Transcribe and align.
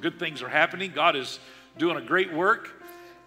Good 0.00 0.18
things 0.18 0.40
are 0.40 0.48
happening. 0.48 0.92
God 0.94 1.14
is 1.14 1.40
doing 1.76 1.98
a 1.98 2.00
great 2.00 2.32
work, 2.32 2.70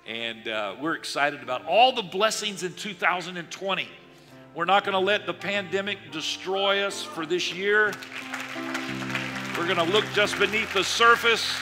and 0.08 0.48
uh, 0.48 0.76
we're 0.82 0.96
excited 0.96 1.44
about 1.44 1.64
all 1.66 1.92
the 1.92 2.02
blessings 2.02 2.64
in 2.64 2.74
2020. 2.74 3.88
We're 4.56 4.66
not 4.66 4.84
going 4.84 4.94
to 4.94 5.00
let 5.00 5.28
the 5.28 5.36
pandemic 5.36 6.00
destroy 6.12 6.82
us 6.82 7.04
for 7.04 7.28
this 7.28 7.54
year. 7.54 7.94
We're 9.56 9.68
going 9.68 9.78
to 9.78 9.94
look 9.94 10.06
just 10.14 10.40
beneath 10.40 10.74
the 10.74 10.84
surface 10.84 11.54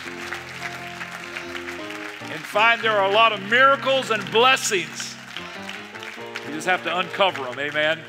and 2.22 2.40
find 2.40 2.79
there 2.79 2.97
are 2.97 3.10
a 3.10 3.13
lot 3.13 3.33
of 3.33 3.42
miracles 3.49 4.12
and 4.12 4.24
blessings. 4.31 5.15
You 6.47 6.54
just 6.54 6.68
have 6.68 6.83
to 6.83 6.99
uncover 6.99 7.44
them, 7.44 7.60
amen? 7.60 7.99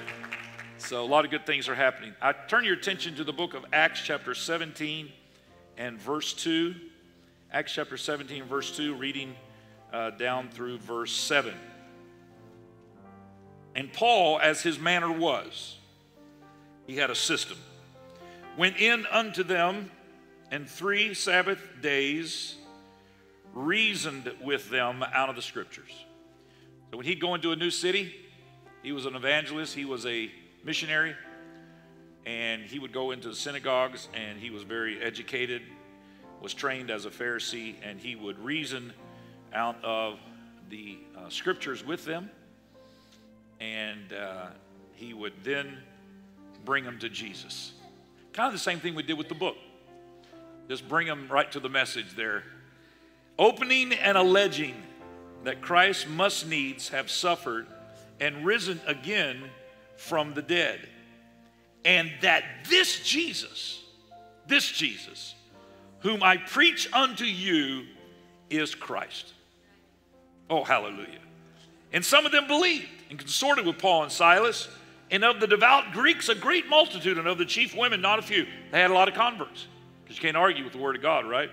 So, 0.78 1.02
a 1.02 1.06
lot 1.06 1.24
of 1.24 1.32
good 1.32 1.46
things 1.46 1.68
are 1.68 1.74
happening. 1.74 2.14
I 2.20 2.32
turn 2.32 2.64
your 2.64 2.74
attention 2.74 3.16
to 3.16 3.24
the 3.24 3.32
book 3.32 3.54
of 3.54 3.64
Acts, 3.72 4.02
chapter 4.02 4.34
17 4.34 5.10
and 5.76 6.00
verse 6.00 6.32
2. 6.32 6.74
Acts 7.52 7.72
chapter 7.72 7.96
17, 7.96 8.44
verse 8.44 8.74
2, 8.76 8.94
reading 8.94 9.34
uh, 9.92 10.10
down 10.10 10.48
through 10.48 10.78
verse 10.78 11.12
7. 11.12 11.52
And 13.74 13.92
Paul, 13.92 14.38
as 14.40 14.62
his 14.62 14.78
manner 14.78 15.10
was, 15.10 15.78
he 16.86 16.96
had 16.96 17.10
a 17.10 17.14
system, 17.14 17.58
went 18.56 18.76
in 18.78 19.06
unto 19.06 19.42
them 19.42 19.90
and 20.50 20.68
three 20.68 21.14
Sabbath 21.14 21.58
days 21.80 22.56
reasoned 23.54 24.30
with 24.42 24.68
them 24.70 25.02
out 25.14 25.30
of 25.30 25.36
the 25.36 25.42
scriptures. 25.42 25.90
So 26.90 26.98
when 26.98 27.06
he'd 27.06 27.20
go 27.20 27.34
into 27.34 27.52
a 27.52 27.56
new 27.56 27.70
city, 27.70 28.14
he 28.82 28.92
was 28.92 29.06
an 29.06 29.16
evangelist, 29.16 29.74
he 29.74 29.86
was 29.86 30.04
a 30.04 30.30
missionary, 30.62 31.14
and 32.26 32.62
he 32.62 32.78
would 32.78 32.92
go 32.92 33.10
into 33.10 33.28
the 33.28 33.34
synagogues 33.34 34.08
and 34.14 34.38
he 34.38 34.50
was 34.50 34.62
very 34.62 35.00
educated 35.02 35.62
was 36.42 36.52
trained 36.52 36.90
as 36.90 37.04
a 37.04 37.10
Pharisee, 37.10 37.76
and 37.84 38.00
he 38.00 38.16
would 38.16 38.38
reason 38.40 38.92
out 39.54 39.76
of 39.84 40.18
the 40.70 40.98
uh, 41.16 41.28
scriptures 41.28 41.86
with 41.86 42.04
them, 42.04 42.28
and 43.60 44.12
uh, 44.12 44.46
he 44.94 45.14
would 45.14 45.32
then 45.44 45.78
bring 46.64 46.84
them 46.84 46.98
to 46.98 47.08
Jesus. 47.08 47.72
Kind 48.32 48.48
of 48.48 48.52
the 48.52 48.58
same 48.58 48.80
thing 48.80 48.96
we 48.96 49.04
did 49.04 49.16
with 49.16 49.28
the 49.28 49.36
book. 49.36 49.56
Just 50.68 50.88
bring 50.88 51.06
them 51.06 51.28
right 51.30 51.50
to 51.52 51.60
the 51.60 51.68
message 51.68 52.16
there. 52.16 52.42
Opening 53.38 53.92
and 53.92 54.18
alleging 54.18 54.74
that 55.44 55.60
Christ 55.60 56.08
must 56.08 56.48
needs 56.48 56.88
have 56.88 57.08
suffered 57.08 57.66
and 58.20 58.44
risen 58.44 58.80
again 58.86 59.44
from 59.96 60.34
the 60.34 60.42
dead. 60.42 60.88
And 61.84 62.10
that 62.20 62.44
this 62.68 63.02
Jesus, 63.02 63.82
this 64.46 64.70
Jesus, 64.70 65.34
whom 66.00 66.22
I 66.22 66.36
preach 66.36 66.88
unto 66.92 67.24
you 67.24 67.86
is 68.50 68.74
Christ. 68.74 69.32
Oh, 70.50 70.64
hallelujah. 70.64 71.18
And 71.92 72.04
some 72.04 72.26
of 72.26 72.32
them 72.32 72.46
believed 72.46 72.88
and 73.10 73.18
consorted 73.18 73.66
with 73.66 73.78
Paul 73.78 74.04
and 74.04 74.12
Silas, 74.12 74.68
and 75.10 75.24
of 75.24 75.40
the 75.40 75.46
devout 75.46 75.92
Greeks, 75.92 76.28
a 76.28 76.34
great 76.34 76.68
multitude, 76.68 77.18
and 77.18 77.28
of 77.28 77.36
the 77.36 77.44
chief 77.44 77.76
women, 77.76 78.00
not 78.00 78.18
a 78.18 78.22
few. 78.22 78.46
They 78.70 78.80
had 78.80 78.90
a 78.90 78.94
lot 78.94 79.08
of 79.08 79.14
converts, 79.14 79.66
because 80.02 80.16
you 80.16 80.22
can't 80.22 80.36
argue 80.36 80.64
with 80.64 80.72
the 80.72 80.78
word 80.78 80.96
of 80.96 81.02
God, 81.02 81.28
right? 81.28 81.50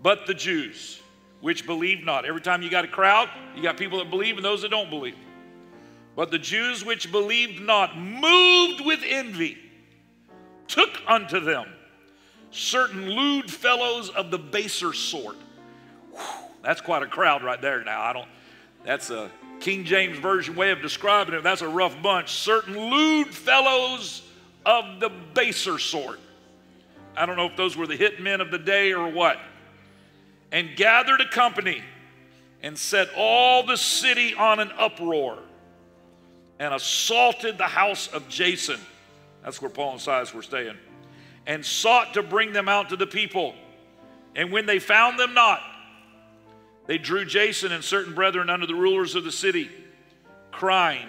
But 0.00 0.26
the 0.26 0.34
Jews, 0.34 1.00
which 1.40 1.66
believed 1.66 2.04
not. 2.04 2.24
Every 2.24 2.40
time 2.40 2.62
you 2.62 2.70
got 2.70 2.84
a 2.84 2.88
crowd, 2.88 3.28
you 3.56 3.62
got 3.62 3.76
people 3.76 3.98
that 3.98 4.10
believe 4.10 4.36
and 4.36 4.44
those 4.44 4.62
that 4.62 4.70
don't 4.70 4.90
believe. 4.90 5.16
But 6.18 6.32
the 6.32 6.38
Jews 6.40 6.84
which 6.84 7.12
believed 7.12 7.62
not, 7.62 7.96
moved 7.96 8.84
with 8.84 9.04
envy, 9.06 9.56
took 10.66 11.00
unto 11.06 11.38
them 11.38 11.68
certain 12.50 13.08
lewd 13.08 13.48
fellows 13.48 14.08
of 14.10 14.32
the 14.32 14.38
baser 14.38 14.92
sort. 14.92 15.36
Whew, 16.10 16.20
that's 16.60 16.80
quite 16.80 17.04
a 17.04 17.06
crowd 17.06 17.44
right 17.44 17.62
there 17.62 17.84
now. 17.84 18.02
I 18.02 18.12
don't, 18.12 18.28
that's 18.84 19.10
a 19.10 19.30
King 19.60 19.84
James 19.84 20.18
Version 20.18 20.56
way 20.56 20.72
of 20.72 20.82
describing 20.82 21.36
it. 21.36 21.44
That's 21.44 21.62
a 21.62 21.68
rough 21.68 22.02
bunch. 22.02 22.32
Certain 22.32 22.76
lewd 22.76 23.28
fellows 23.28 24.22
of 24.66 24.98
the 24.98 25.10
baser 25.34 25.78
sort. 25.78 26.18
I 27.16 27.26
don't 27.26 27.36
know 27.36 27.46
if 27.46 27.56
those 27.56 27.76
were 27.76 27.86
the 27.86 27.96
hit 27.96 28.20
men 28.20 28.40
of 28.40 28.50
the 28.50 28.58
day 28.58 28.92
or 28.92 29.08
what. 29.08 29.38
And 30.50 30.74
gathered 30.74 31.20
a 31.20 31.28
company 31.28 31.80
and 32.60 32.76
set 32.76 33.08
all 33.16 33.64
the 33.64 33.76
city 33.76 34.34
on 34.34 34.58
an 34.58 34.72
uproar 34.76 35.38
and 36.58 36.74
assaulted 36.74 37.58
the 37.58 37.64
house 37.64 38.08
of 38.08 38.28
Jason. 38.28 38.80
That's 39.44 39.62
where 39.62 39.70
Paul 39.70 39.92
and 39.92 40.00
Silas 40.00 40.34
were 40.34 40.42
staying 40.42 40.76
and 41.48 41.64
sought 41.64 42.14
to 42.14 42.22
bring 42.22 42.52
them 42.52 42.68
out 42.68 42.90
to 42.90 42.96
the 42.96 43.06
people. 43.06 43.54
And 44.36 44.52
when 44.52 44.66
they 44.66 44.78
found 44.78 45.18
them 45.18 45.34
not, 45.34 45.62
they 46.86 46.98
drew 46.98 47.24
Jason 47.24 47.72
and 47.72 47.82
certain 47.82 48.14
brethren 48.14 48.50
under 48.50 48.66
the 48.66 48.74
rulers 48.74 49.14
of 49.14 49.24
the 49.24 49.32
city, 49.32 49.70
crying, 50.52 51.08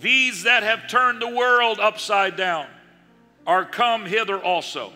These 0.00 0.42
that 0.42 0.64
have 0.64 0.88
turned 0.88 1.22
the 1.22 1.28
world 1.28 1.78
upside 1.80 2.36
down 2.36 2.66
are 3.46 3.64
come 3.64 4.04
hither 4.04 4.42
also. 4.42 4.92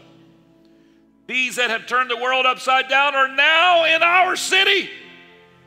These 1.28 1.56
that 1.56 1.70
have 1.70 1.86
turned 1.86 2.10
the 2.10 2.16
world 2.16 2.44
upside 2.44 2.88
down 2.88 3.14
are 3.14 3.28
now 3.28 3.84
in 3.84 4.02
our 4.02 4.34
city. 4.34 4.90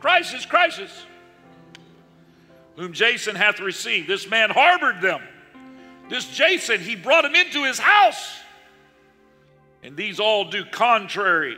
Crisis, 0.02 0.46
crisis. 0.46 0.92
Whom 2.76 2.94
Jason 2.94 3.36
hath 3.36 3.60
received. 3.60 4.08
This 4.08 4.30
man 4.30 4.50
harbored 4.50 5.02
them. 5.02 5.22
This 6.10 6.26
Jason, 6.28 6.80
he 6.80 6.96
brought 6.96 7.26
him 7.26 7.36
into 7.36 7.64
his 7.64 7.80
house 7.80 8.44
and 9.84 9.98
these 9.98 10.20
all 10.20 10.46
do 10.46 10.64
contrary 10.66 11.58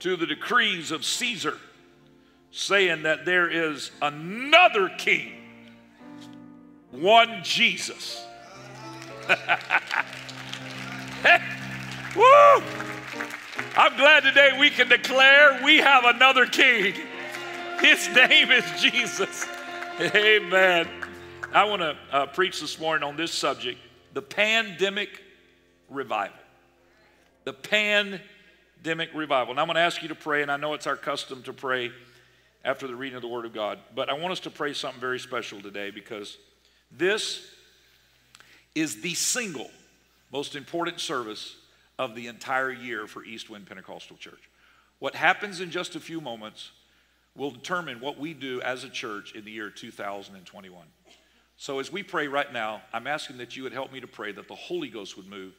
to 0.00 0.16
the 0.16 0.26
decrees 0.26 0.90
of 0.90 1.04
Caesar, 1.04 1.56
saying 2.50 3.04
that 3.04 3.24
there 3.24 3.48
is 3.48 3.92
another 4.02 4.90
king, 4.98 5.32
one 6.90 7.40
Jesus. 7.42 8.26
Woo! 12.16 12.62
I'm 13.76 13.96
glad 13.96 14.22
today 14.22 14.50
we 14.58 14.70
can 14.70 14.88
declare 14.88 15.60
we 15.64 15.78
have 15.78 16.04
another 16.04 16.46
king. 16.46 16.94
His 17.80 18.08
name 18.08 18.50
is 18.50 18.64
Jesus. 18.80 19.46
Amen. 19.98 20.88
I 21.54 21.64
want 21.64 21.80
to 21.80 21.96
uh, 22.12 22.26
preach 22.26 22.60
this 22.60 22.78
morning 22.78 23.02
on 23.02 23.16
this 23.16 23.32
subject 23.32 23.78
the 24.12 24.22
pandemic 24.22 25.22
revival 25.88 26.36
the 27.46 27.52
pandemic 27.52 29.08
revival. 29.14 29.52
And 29.52 29.60
I'm 29.60 29.66
going 29.66 29.76
to 29.76 29.80
ask 29.80 30.02
you 30.02 30.08
to 30.08 30.14
pray, 30.14 30.42
and 30.42 30.50
I 30.50 30.56
know 30.56 30.74
it's 30.74 30.86
our 30.86 30.96
custom 30.96 31.42
to 31.44 31.52
pray 31.52 31.92
after 32.64 32.88
the 32.88 32.94
reading 32.94 33.16
of 33.16 33.22
the 33.22 33.28
Word 33.28 33.46
of 33.46 33.54
God, 33.54 33.78
but 33.94 34.10
I 34.10 34.14
want 34.14 34.32
us 34.32 34.40
to 34.40 34.50
pray 34.50 34.74
something 34.74 35.00
very 35.00 35.20
special 35.20 35.62
today 35.62 35.90
because 35.90 36.36
this 36.90 37.48
is 38.74 39.00
the 39.00 39.14
single 39.14 39.70
most 40.32 40.56
important 40.56 41.00
service 41.00 41.54
of 41.98 42.16
the 42.16 42.26
entire 42.26 42.72
year 42.72 43.06
for 43.06 43.24
East 43.24 43.48
Wind 43.48 43.66
Pentecostal 43.66 44.16
Church. 44.16 44.50
What 44.98 45.14
happens 45.14 45.60
in 45.60 45.70
just 45.70 45.94
a 45.94 46.00
few 46.00 46.20
moments 46.20 46.72
will 47.36 47.50
determine 47.50 48.00
what 48.00 48.18
we 48.18 48.34
do 48.34 48.60
as 48.62 48.84
a 48.84 48.88
church 48.88 49.32
in 49.34 49.44
the 49.44 49.50
year 49.50 49.70
2021. 49.70 50.86
So, 51.58 51.78
as 51.78 51.90
we 51.90 52.02
pray 52.02 52.28
right 52.28 52.52
now, 52.52 52.82
I'm 52.92 53.06
asking 53.06 53.38
that 53.38 53.56
you 53.56 53.62
would 53.62 53.72
help 53.72 53.92
me 53.92 54.00
to 54.00 54.06
pray 54.06 54.32
that 54.32 54.48
the 54.48 54.54
Holy 54.54 54.88
Ghost 54.88 55.16
would 55.16 55.26
move 55.26 55.54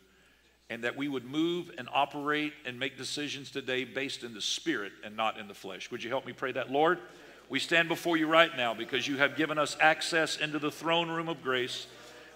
and 0.69 0.83
that 0.83 0.97
we 0.97 1.07
would 1.07 1.25
move 1.25 1.71
and 1.77 1.87
operate 1.93 2.53
and 2.65 2.77
make 2.77 2.97
decisions 2.97 3.49
today 3.51 3.83
based 3.83 4.23
in 4.23 4.33
the 4.33 4.41
spirit 4.41 4.91
and 5.03 5.15
not 5.15 5.39
in 5.39 5.47
the 5.47 5.53
flesh. 5.53 5.89
Would 5.91 6.03
you 6.03 6.09
help 6.09 6.25
me 6.25 6.33
pray 6.33 6.51
that? 6.51 6.71
Lord, 6.71 6.99
we 7.49 7.59
stand 7.59 7.87
before 7.87 8.17
you 8.17 8.27
right 8.27 8.55
now 8.57 8.73
because 8.73 9.07
you 9.07 9.17
have 9.17 9.37
given 9.37 9.57
us 9.57 9.77
access 9.79 10.37
into 10.37 10.59
the 10.59 10.71
throne 10.71 11.09
room 11.09 11.29
of 11.29 11.41
grace. 11.41 11.87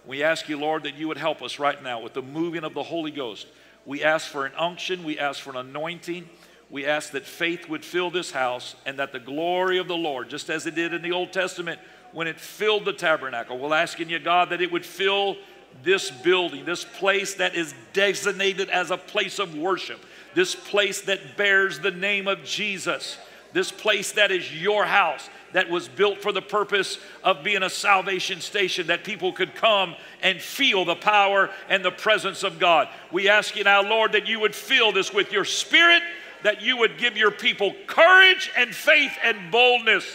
We 0.05 0.23
ask 0.23 0.47
you, 0.47 0.57
Lord, 0.57 0.83
that 0.83 0.95
you 0.95 1.07
would 1.09 1.17
help 1.17 1.41
us 1.41 1.59
right 1.59 1.81
now 1.83 1.99
with 1.99 2.13
the 2.13 2.21
moving 2.21 2.63
of 2.63 2.73
the 2.73 2.83
Holy 2.83 3.11
Ghost. 3.11 3.47
We 3.85 4.03
ask 4.03 4.27
for 4.27 4.45
an 4.45 4.53
unction, 4.57 5.03
we 5.03 5.19
ask 5.19 5.41
for 5.41 5.49
an 5.51 5.57
anointing. 5.57 6.29
We 6.71 6.85
ask 6.85 7.11
that 7.11 7.25
faith 7.25 7.67
would 7.67 7.83
fill 7.83 8.09
this 8.09 8.31
house 8.31 8.75
and 8.85 8.97
that 8.97 9.11
the 9.11 9.19
glory 9.19 9.77
of 9.77 9.89
the 9.89 9.97
Lord, 9.97 10.29
just 10.29 10.49
as 10.49 10.65
it 10.65 10.73
did 10.73 10.93
in 10.93 11.01
the 11.01 11.11
Old 11.11 11.33
Testament 11.33 11.81
when 12.13 12.27
it 12.27 12.39
filled 12.39 12.85
the 12.85 12.93
tabernacle, 12.93 13.59
we're 13.59 13.75
asking 13.75 14.09
you, 14.09 14.19
God, 14.19 14.49
that 14.49 14.61
it 14.61 14.71
would 14.71 14.85
fill 14.85 15.35
this 15.83 16.09
building, 16.09 16.63
this 16.63 16.85
place 16.85 17.35
that 17.35 17.55
is 17.55 17.75
designated 17.91 18.69
as 18.69 18.89
a 18.89 18.97
place 18.97 19.37
of 19.37 19.53
worship, 19.55 19.99
this 20.33 20.55
place 20.55 21.01
that 21.01 21.35
bears 21.35 21.79
the 21.79 21.91
name 21.91 22.27
of 22.27 22.43
Jesus, 22.45 23.17
this 23.51 23.71
place 23.71 24.13
that 24.13 24.31
is 24.31 24.53
your 24.61 24.85
house, 24.85 25.29
that 25.51 25.69
was 25.69 25.89
built 25.89 26.21
for 26.21 26.31
the 26.31 26.41
purpose 26.41 26.97
of 27.21 27.43
being 27.43 27.63
a 27.63 27.69
salvation 27.69 28.39
station, 28.39 28.87
that 28.87 29.03
people 29.03 29.33
could 29.33 29.53
come 29.55 29.95
and 30.21 30.39
feel 30.39 30.85
the 30.85 30.95
power 30.95 31.49
and 31.67 31.83
the 31.83 31.91
presence 31.91 32.43
of 32.43 32.59
God. 32.59 32.87
We 33.11 33.27
ask 33.27 33.57
you 33.57 33.65
now, 33.65 33.81
Lord, 33.81 34.13
that 34.13 34.27
you 34.27 34.39
would 34.39 34.55
fill 34.55 34.93
this 34.93 35.13
with 35.13 35.33
your 35.33 35.43
spirit, 35.43 36.01
that 36.43 36.61
you 36.61 36.77
would 36.77 36.97
give 36.97 37.17
your 37.17 37.31
people 37.31 37.75
courage 37.87 38.51
and 38.57 38.73
faith 38.73 39.13
and 39.23 39.51
boldness. 39.51 40.05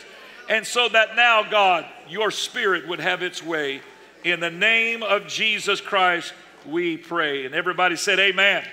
And 0.49 0.67
so 0.67 0.88
that 0.88 1.17
now, 1.17 1.49
God, 1.49 1.87
your 2.08 2.31
spirit 2.31 2.87
would 2.88 3.00
have 3.00 3.23
its 3.23 3.43
way 3.43 3.81
in 4.26 4.40
the 4.40 4.50
name 4.50 5.05
of 5.05 5.28
Jesus 5.28 5.81
Christ, 5.81 6.34
we 6.67 6.96
pray. 6.96 7.46
And 7.46 7.55
everybody 7.55 7.94
said, 7.94 8.19
Amen. 8.19 8.58
Amen. 8.58 8.70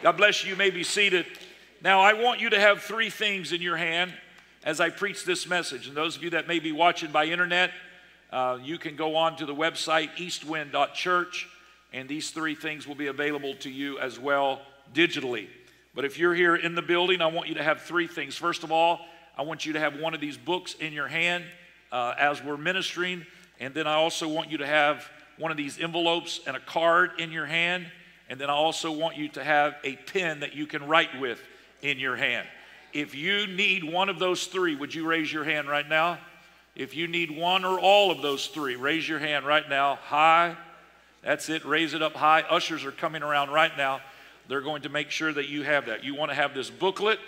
God 0.00 0.16
bless 0.16 0.44
you. 0.44 0.50
You 0.50 0.56
may 0.56 0.70
be 0.70 0.84
seated. 0.84 1.26
Now, 1.82 2.00
I 2.00 2.12
want 2.12 2.40
you 2.40 2.50
to 2.50 2.60
have 2.60 2.80
three 2.82 3.10
things 3.10 3.52
in 3.52 3.60
your 3.60 3.76
hand 3.76 4.12
as 4.62 4.80
I 4.80 4.90
preach 4.90 5.24
this 5.24 5.48
message. 5.48 5.88
And 5.88 5.96
those 5.96 6.16
of 6.16 6.22
you 6.22 6.30
that 6.30 6.46
may 6.46 6.60
be 6.60 6.70
watching 6.70 7.10
by 7.10 7.24
internet, 7.24 7.72
uh, 8.30 8.58
you 8.62 8.78
can 8.78 8.94
go 8.94 9.16
on 9.16 9.36
to 9.38 9.46
the 9.46 9.54
website 9.54 10.10
eastwind.church, 10.18 11.48
and 11.92 12.08
these 12.08 12.30
three 12.30 12.54
things 12.54 12.86
will 12.86 12.94
be 12.94 13.08
available 13.08 13.54
to 13.56 13.70
you 13.70 13.98
as 13.98 14.20
well 14.20 14.60
digitally. 14.94 15.48
But 16.00 16.06
if 16.06 16.18
you're 16.18 16.32
here 16.32 16.56
in 16.56 16.74
the 16.74 16.80
building, 16.80 17.20
I 17.20 17.26
want 17.26 17.50
you 17.50 17.56
to 17.56 17.62
have 17.62 17.82
three 17.82 18.06
things. 18.06 18.34
First 18.34 18.64
of 18.64 18.72
all, 18.72 19.00
I 19.36 19.42
want 19.42 19.66
you 19.66 19.74
to 19.74 19.80
have 19.80 20.00
one 20.00 20.14
of 20.14 20.20
these 20.22 20.38
books 20.38 20.72
in 20.72 20.94
your 20.94 21.08
hand 21.08 21.44
uh, 21.92 22.14
as 22.18 22.42
we're 22.42 22.56
ministering. 22.56 23.26
And 23.58 23.74
then 23.74 23.86
I 23.86 23.96
also 23.96 24.26
want 24.26 24.50
you 24.50 24.56
to 24.56 24.66
have 24.66 25.06
one 25.36 25.50
of 25.50 25.58
these 25.58 25.78
envelopes 25.78 26.40
and 26.46 26.56
a 26.56 26.60
card 26.60 27.10
in 27.18 27.30
your 27.30 27.44
hand. 27.44 27.86
And 28.30 28.40
then 28.40 28.48
I 28.48 28.54
also 28.54 28.90
want 28.90 29.18
you 29.18 29.28
to 29.28 29.44
have 29.44 29.74
a 29.84 29.96
pen 29.96 30.40
that 30.40 30.54
you 30.54 30.66
can 30.66 30.88
write 30.88 31.20
with 31.20 31.38
in 31.82 31.98
your 31.98 32.16
hand. 32.16 32.48
If 32.94 33.14
you 33.14 33.46
need 33.46 33.84
one 33.84 34.08
of 34.08 34.18
those 34.18 34.46
three, 34.46 34.76
would 34.76 34.94
you 34.94 35.06
raise 35.06 35.30
your 35.30 35.44
hand 35.44 35.68
right 35.68 35.86
now? 35.86 36.16
If 36.74 36.96
you 36.96 37.08
need 37.08 37.30
one 37.30 37.62
or 37.62 37.78
all 37.78 38.10
of 38.10 38.22
those 38.22 38.46
three, 38.46 38.74
raise 38.74 39.06
your 39.06 39.18
hand 39.18 39.44
right 39.44 39.68
now. 39.68 39.96
High. 39.96 40.56
That's 41.22 41.50
it. 41.50 41.66
Raise 41.66 41.92
it 41.92 42.00
up 42.00 42.14
high. 42.14 42.40
Ushers 42.40 42.86
are 42.86 42.90
coming 42.90 43.22
around 43.22 43.50
right 43.50 43.76
now. 43.76 44.00
They're 44.50 44.60
going 44.60 44.82
to 44.82 44.88
make 44.88 45.12
sure 45.12 45.32
that 45.32 45.48
you 45.48 45.62
have 45.62 45.86
that. 45.86 46.02
You 46.02 46.16
want 46.16 46.32
to 46.32 46.34
have 46.34 46.54
this 46.54 46.70
booklet 46.70 47.20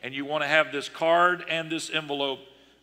and 0.00 0.14
you 0.14 0.24
want 0.24 0.44
to 0.44 0.48
have 0.48 0.70
this 0.70 0.88
card 0.88 1.44
and 1.48 1.68
this 1.68 1.90
envelope 1.90 2.38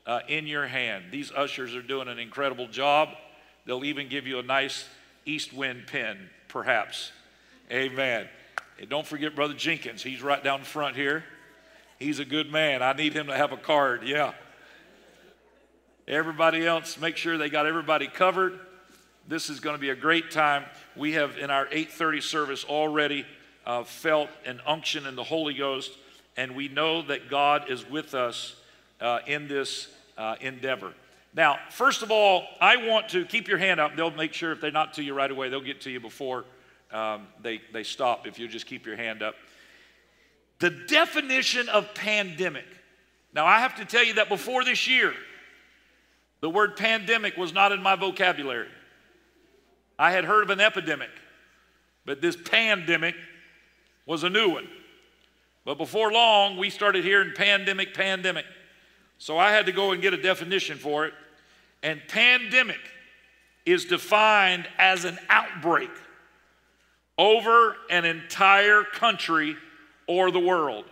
uh, 0.06 0.20
in 0.28 0.48
your 0.48 0.68
hand. 0.68 1.06
These 1.12 1.32
ushers 1.32 1.74
are 1.76 1.82
doing 1.82 2.10
an 2.10 2.20
incredible 2.20 2.68
job. 2.68 3.08
They'll 3.66 3.86
even 3.86 4.10
give 4.10 4.28
you 4.28 4.38
a 4.38 4.44
nice 4.44 4.86
east 5.26 5.54
wind 5.54 5.88
pen, 5.88 6.30
perhaps. 6.50 7.14
Amen. 7.72 8.28
And 8.82 8.90
don't 8.90 9.08
forget 9.08 9.34
Brother 9.34 9.54
Jenkins. 9.54 10.04
He's 10.04 10.22
right 10.22 10.44
down 10.44 10.64
front 10.64 10.98
here. 10.98 11.24
He's 12.00 12.20
a 12.20 12.26
good 12.26 12.52
man. 12.52 12.84
I 12.84 12.92
need 12.92 13.14
him 13.14 13.28
to 13.28 13.38
have 13.38 13.54
a 13.54 13.58
card. 13.58 14.04
Yeah. 14.04 14.34
Everybody 16.06 16.68
else, 16.68 17.00
make 17.00 17.16
sure 17.16 17.38
they 17.38 17.50
got 17.50 17.66
everybody 17.66 18.08
covered. 18.08 18.60
This 19.30 19.50
is 19.50 19.62
going 19.62 19.78
to 19.78 19.82
be 19.82 19.90
a 19.90 19.96
great 19.96 20.32
time. 20.32 20.66
We 20.98 21.14
have 21.14 21.38
in 21.38 21.50
our 21.50 21.68
8:30 21.68 22.22
service 22.22 22.66
already 22.66 23.26
uh, 23.66 23.84
felt 23.84 24.30
an 24.46 24.62
unction 24.66 25.06
in 25.06 25.16
the 25.16 25.24
Holy 25.24 25.54
Ghost, 25.54 25.92
and 26.38 26.56
we 26.56 26.68
know 26.68 27.02
that 27.04 27.30
God 27.30 27.70
is 27.70 27.88
with 27.90 28.14
us 28.14 28.56
uh, 29.02 29.20
in 29.28 29.48
this 29.48 29.88
uh, 30.18 30.36
endeavor. 30.42 30.94
Now, 31.34 31.60
first 31.70 32.02
of 32.02 32.12
all, 32.12 32.46
I 32.60 32.88
want 32.88 33.10
to 33.10 33.26
keep 33.26 33.48
your 33.48 33.58
hand 33.58 33.80
up. 33.80 33.96
They'll 33.96 34.12
make 34.12 34.34
sure 34.34 34.52
if 34.52 34.62
they're 34.62 34.72
not 34.72 34.96
to 34.96 35.04
you 35.04 35.14
right 35.14 35.30
away, 35.30 35.50
they'll 35.50 35.62
get 35.62 35.82
to 35.82 35.92
you 35.92 36.00
before 36.00 36.46
um, 36.92 37.28
they, 37.42 37.62
they 37.72 37.84
stop 37.84 38.26
if 38.26 38.40
you 38.40 38.48
just 38.48 38.66
keep 38.66 38.86
your 38.86 38.96
hand 38.96 39.22
up. 39.22 39.36
The 40.60 40.72
definition 40.72 41.70
of 41.70 41.94
pandemic. 41.94 42.66
Now, 43.34 43.46
I 43.46 43.60
have 43.60 43.76
to 43.76 43.86
tell 43.86 44.04
you 44.04 44.16
that 44.16 44.28
before 44.28 44.64
this 44.64 44.88
year, 44.88 45.14
the 46.42 46.50
word 46.50 46.78
pandemic 46.78 47.38
was 47.38 47.54
not 47.54 47.72
in 47.72 47.82
my 47.82 47.96
vocabulary. 47.96 48.70
I 49.98 50.12
had 50.12 50.26
heard 50.26 50.44
of 50.44 50.50
an 50.50 50.60
epidemic, 50.60 51.10
but 52.06 52.22
this 52.22 52.36
pandemic 52.36 53.16
was 54.10 54.24
a 54.24 54.30
new 54.30 54.50
one. 54.50 54.68
But 55.66 55.78
before 55.78 56.12
long, 56.12 56.58
we 56.58 56.72
started 56.72 57.04
hearing 57.04 57.34
pandemic, 57.36 57.94
pandemic. 57.94 58.46
So 59.20 59.38
I 59.38 59.52
had 59.52 59.68
to 59.68 59.72
go 59.72 59.92
and 59.92 60.02
get 60.02 60.16
a 60.16 60.22
definition 60.22 60.80
for 60.80 61.06
it. 61.06 61.14
And 61.84 62.02
pandemic 62.08 62.80
is 63.68 63.86
defined 63.86 64.68
as 64.80 65.06
an 65.06 65.20
outbreak 65.30 65.92
over 67.20 67.76
an 67.92 68.04
entire 68.04 68.84
country 68.84 69.56
or 70.08 70.32
the 70.32 70.40
world. 70.40 70.86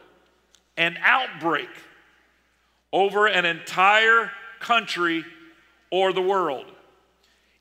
An 0.77 0.95
outbreak 1.01 1.69
over 2.93 3.25
an 3.25 3.45
entire 3.45 4.29
country 4.59 5.25
or 5.89 6.13
the 6.13 6.21
world. 6.21 6.67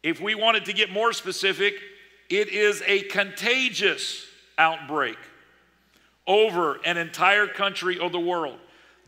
If 0.02 0.20
we 0.20 0.34
wanted 0.34 0.66
to 0.66 0.74
get 0.74 0.90
more 0.90 1.14
specific, 1.14 1.76
it 2.28 2.48
is 2.48 2.82
a 2.86 3.04
contagious 3.04 4.22
outbreak 4.58 5.16
over 6.26 6.80
an 6.84 6.96
entire 6.96 7.46
country 7.46 7.98
or 7.98 8.10
the 8.10 8.20
world. 8.20 8.58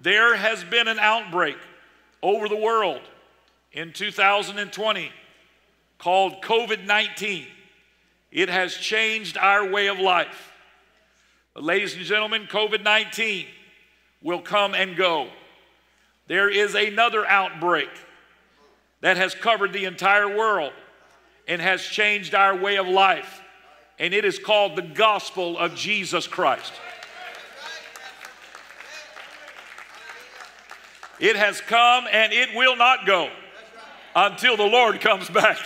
There 0.00 0.36
has 0.36 0.62
been 0.64 0.88
an 0.88 0.98
outbreak 0.98 1.56
over 2.22 2.48
the 2.48 2.56
world 2.56 3.00
in 3.72 3.92
2020 3.92 5.10
called 5.98 6.40
COVID 6.42 6.86
19. 6.86 7.46
It 8.30 8.48
has 8.48 8.74
changed 8.74 9.36
our 9.36 9.68
way 9.68 9.88
of 9.88 9.98
life. 9.98 10.52
But 11.54 11.64
ladies 11.64 11.94
and 11.96 12.04
gentlemen, 12.04 12.46
COVID 12.50 12.84
19 12.84 13.46
will 14.22 14.40
come 14.40 14.74
and 14.74 14.96
go. 14.96 15.28
There 16.26 16.50
is 16.50 16.74
another 16.74 17.26
outbreak 17.26 17.88
that 19.00 19.16
has 19.16 19.34
covered 19.34 19.72
the 19.72 19.86
entire 19.86 20.36
world 20.36 20.72
and 21.46 21.62
has 21.62 21.82
changed 21.82 22.34
our 22.34 22.54
way 22.54 22.76
of 22.76 22.86
life, 22.86 23.40
and 23.98 24.12
it 24.12 24.24
is 24.24 24.38
called 24.38 24.76
the 24.76 24.82
gospel 24.82 25.56
of 25.56 25.74
Jesus 25.74 26.26
Christ. 26.26 26.72
It 31.20 31.36
has 31.36 31.60
come 31.60 32.06
and 32.10 32.32
it 32.32 32.54
will 32.54 32.76
not 32.76 33.06
go 33.06 33.30
until 34.14 34.56
the 34.56 34.64
Lord 34.64 35.00
comes 35.00 35.28
back. 35.28 35.58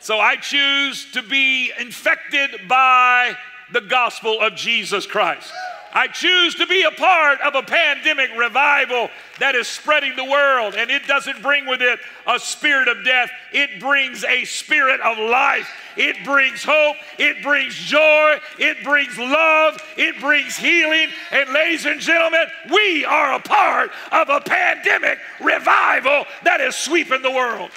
So 0.00 0.18
I 0.18 0.36
choose 0.36 1.10
to 1.12 1.22
be 1.22 1.72
infected 1.78 2.68
by 2.68 3.36
the 3.72 3.80
gospel 3.80 4.40
of 4.40 4.54
Jesus 4.54 5.06
Christ. 5.06 5.52
I 5.96 6.08
choose 6.08 6.54
to 6.56 6.66
be 6.66 6.82
a 6.82 6.90
part 6.90 7.40
of 7.40 7.54
a 7.54 7.62
pandemic 7.62 8.28
revival 8.36 9.08
that 9.38 9.54
is 9.54 9.66
spreading 9.66 10.14
the 10.14 10.26
world, 10.26 10.74
and 10.74 10.90
it 10.90 11.06
doesn't 11.06 11.40
bring 11.40 11.64
with 11.64 11.80
it 11.80 11.98
a 12.26 12.38
spirit 12.38 12.86
of 12.88 13.02
death, 13.02 13.30
it 13.50 13.80
brings 13.80 14.22
a 14.22 14.44
spirit 14.44 15.00
of 15.00 15.16
life. 15.16 15.66
It 15.96 16.22
brings 16.26 16.62
hope, 16.62 16.96
it 17.18 17.42
brings 17.42 17.74
joy, 17.74 18.36
it 18.58 18.84
brings 18.84 19.16
love, 19.16 19.82
it 19.96 20.20
brings 20.20 20.54
healing. 20.54 21.08
And, 21.30 21.50
ladies 21.54 21.86
and 21.86 21.98
gentlemen, 21.98 22.46
we 22.70 23.06
are 23.06 23.32
a 23.32 23.40
part 23.40 23.90
of 24.12 24.28
a 24.28 24.42
pandemic 24.42 25.18
revival 25.40 26.26
that 26.44 26.60
is 26.60 26.76
sweeping 26.76 27.22
the 27.22 27.30
world. 27.30 27.70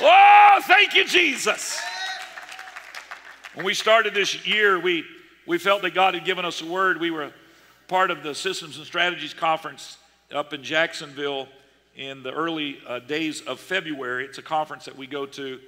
Oh, 0.00 0.60
thank 0.62 0.94
you, 0.94 1.04
Jesus. 1.04 1.78
When 3.54 3.66
we 3.66 3.74
started 3.74 4.14
this 4.14 4.46
year, 4.46 4.80
we, 4.80 5.04
we 5.46 5.58
felt 5.58 5.82
that 5.82 5.92
God 5.92 6.14
had 6.14 6.24
given 6.24 6.46
us 6.46 6.62
a 6.62 6.66
word. 6.66 6.98
We 6.98 7.10
were 7.10 7.30
part 7.86 8.10
of 8.10 8.22
the 8.22 8.34
Systems 8.34 8.78
and 8.78 8.86
Strategies 8.86 9.34
Conference 9.34 9.98
up 10.32 10.54
in 10.54 10.62
Jacksonville 10.62 11.48
in 11.94 12.22
the 12.22 12.32
early 12.32 12.78
uh, 12.86 13.00
days 13.00 13.42
of 13.42 13.60
February. 13.60 14.24
It's 14.24 14.38
a 14.38 14.42
conference 14.42 14.86
that 14.86 14.96
we 14.96 15.06
go 15.06 15.26
to, 15.26 15.60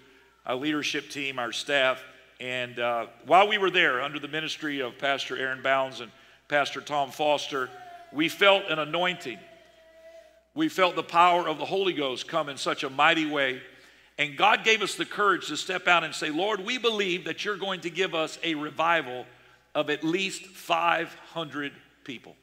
our 0.46 0.56
leadership 0.56 1.10
team, 1.10 1.38
our 1.38 1.52
staff. 1.52 2.02
And 2.40 2.78
uh, 2.78 3.08
while 3.26 3.48
we 3.48 3.58
were 3.58 3.70
there, 3.70 4.00
under 4.00 4.18
the 4.18 4.28
ministry 4.28 4.80
of 4.80 4.96
Pastor 4.96 5.36
Aaron 5.36 5.62
Bounds 5.62 6.00
and 6.00 6.10
Pastor 6.48 6.80
Tom 6.80 7.10
Foster, 7.10 7.68
we 8.14 8.30
felt 8.30 8.64
an 8.70 8.78
anointing. 8.78 9.38
We 10.54 10.70
felt 10.70 10.96
the 10.96 11.02
power 11.02 11.46
of 11.46 11.58
the 11.58 11.66
Holy 11.66 11.92
Ghost 11.92 12.28
come 12.28 12.48
in 12.48 12.56
such 12.56 12.82
a 12.82 12.88
mighty 12.88 13.26
way 13.30 13.60
and 14.18 14.36
God 14.36 14.64
gave 14.64 14.82
us 14.82 14.94
the 14.94 15.04
courage 15.04 15.48
to 15.48 15.56
step 15.56 15.88
out 15.88 16.04
and 16.04 16.14
say, 16.14 16.30
Lord, 16.30 16.64
we 16.64 16.78
believe 16.78 17.24
that 17.24 17.44
you're 17.44 17.56
going 17.56 17.80
to 17.80 17.90
give 17.90 18.14
us 18.14 18.38
a 18.42 18.54
revival 18.54 19.26
of 19.74 19.90
at 19.90 20.04
least 20.04 20.42
500 20.46 21.72
people. 22.04 22.36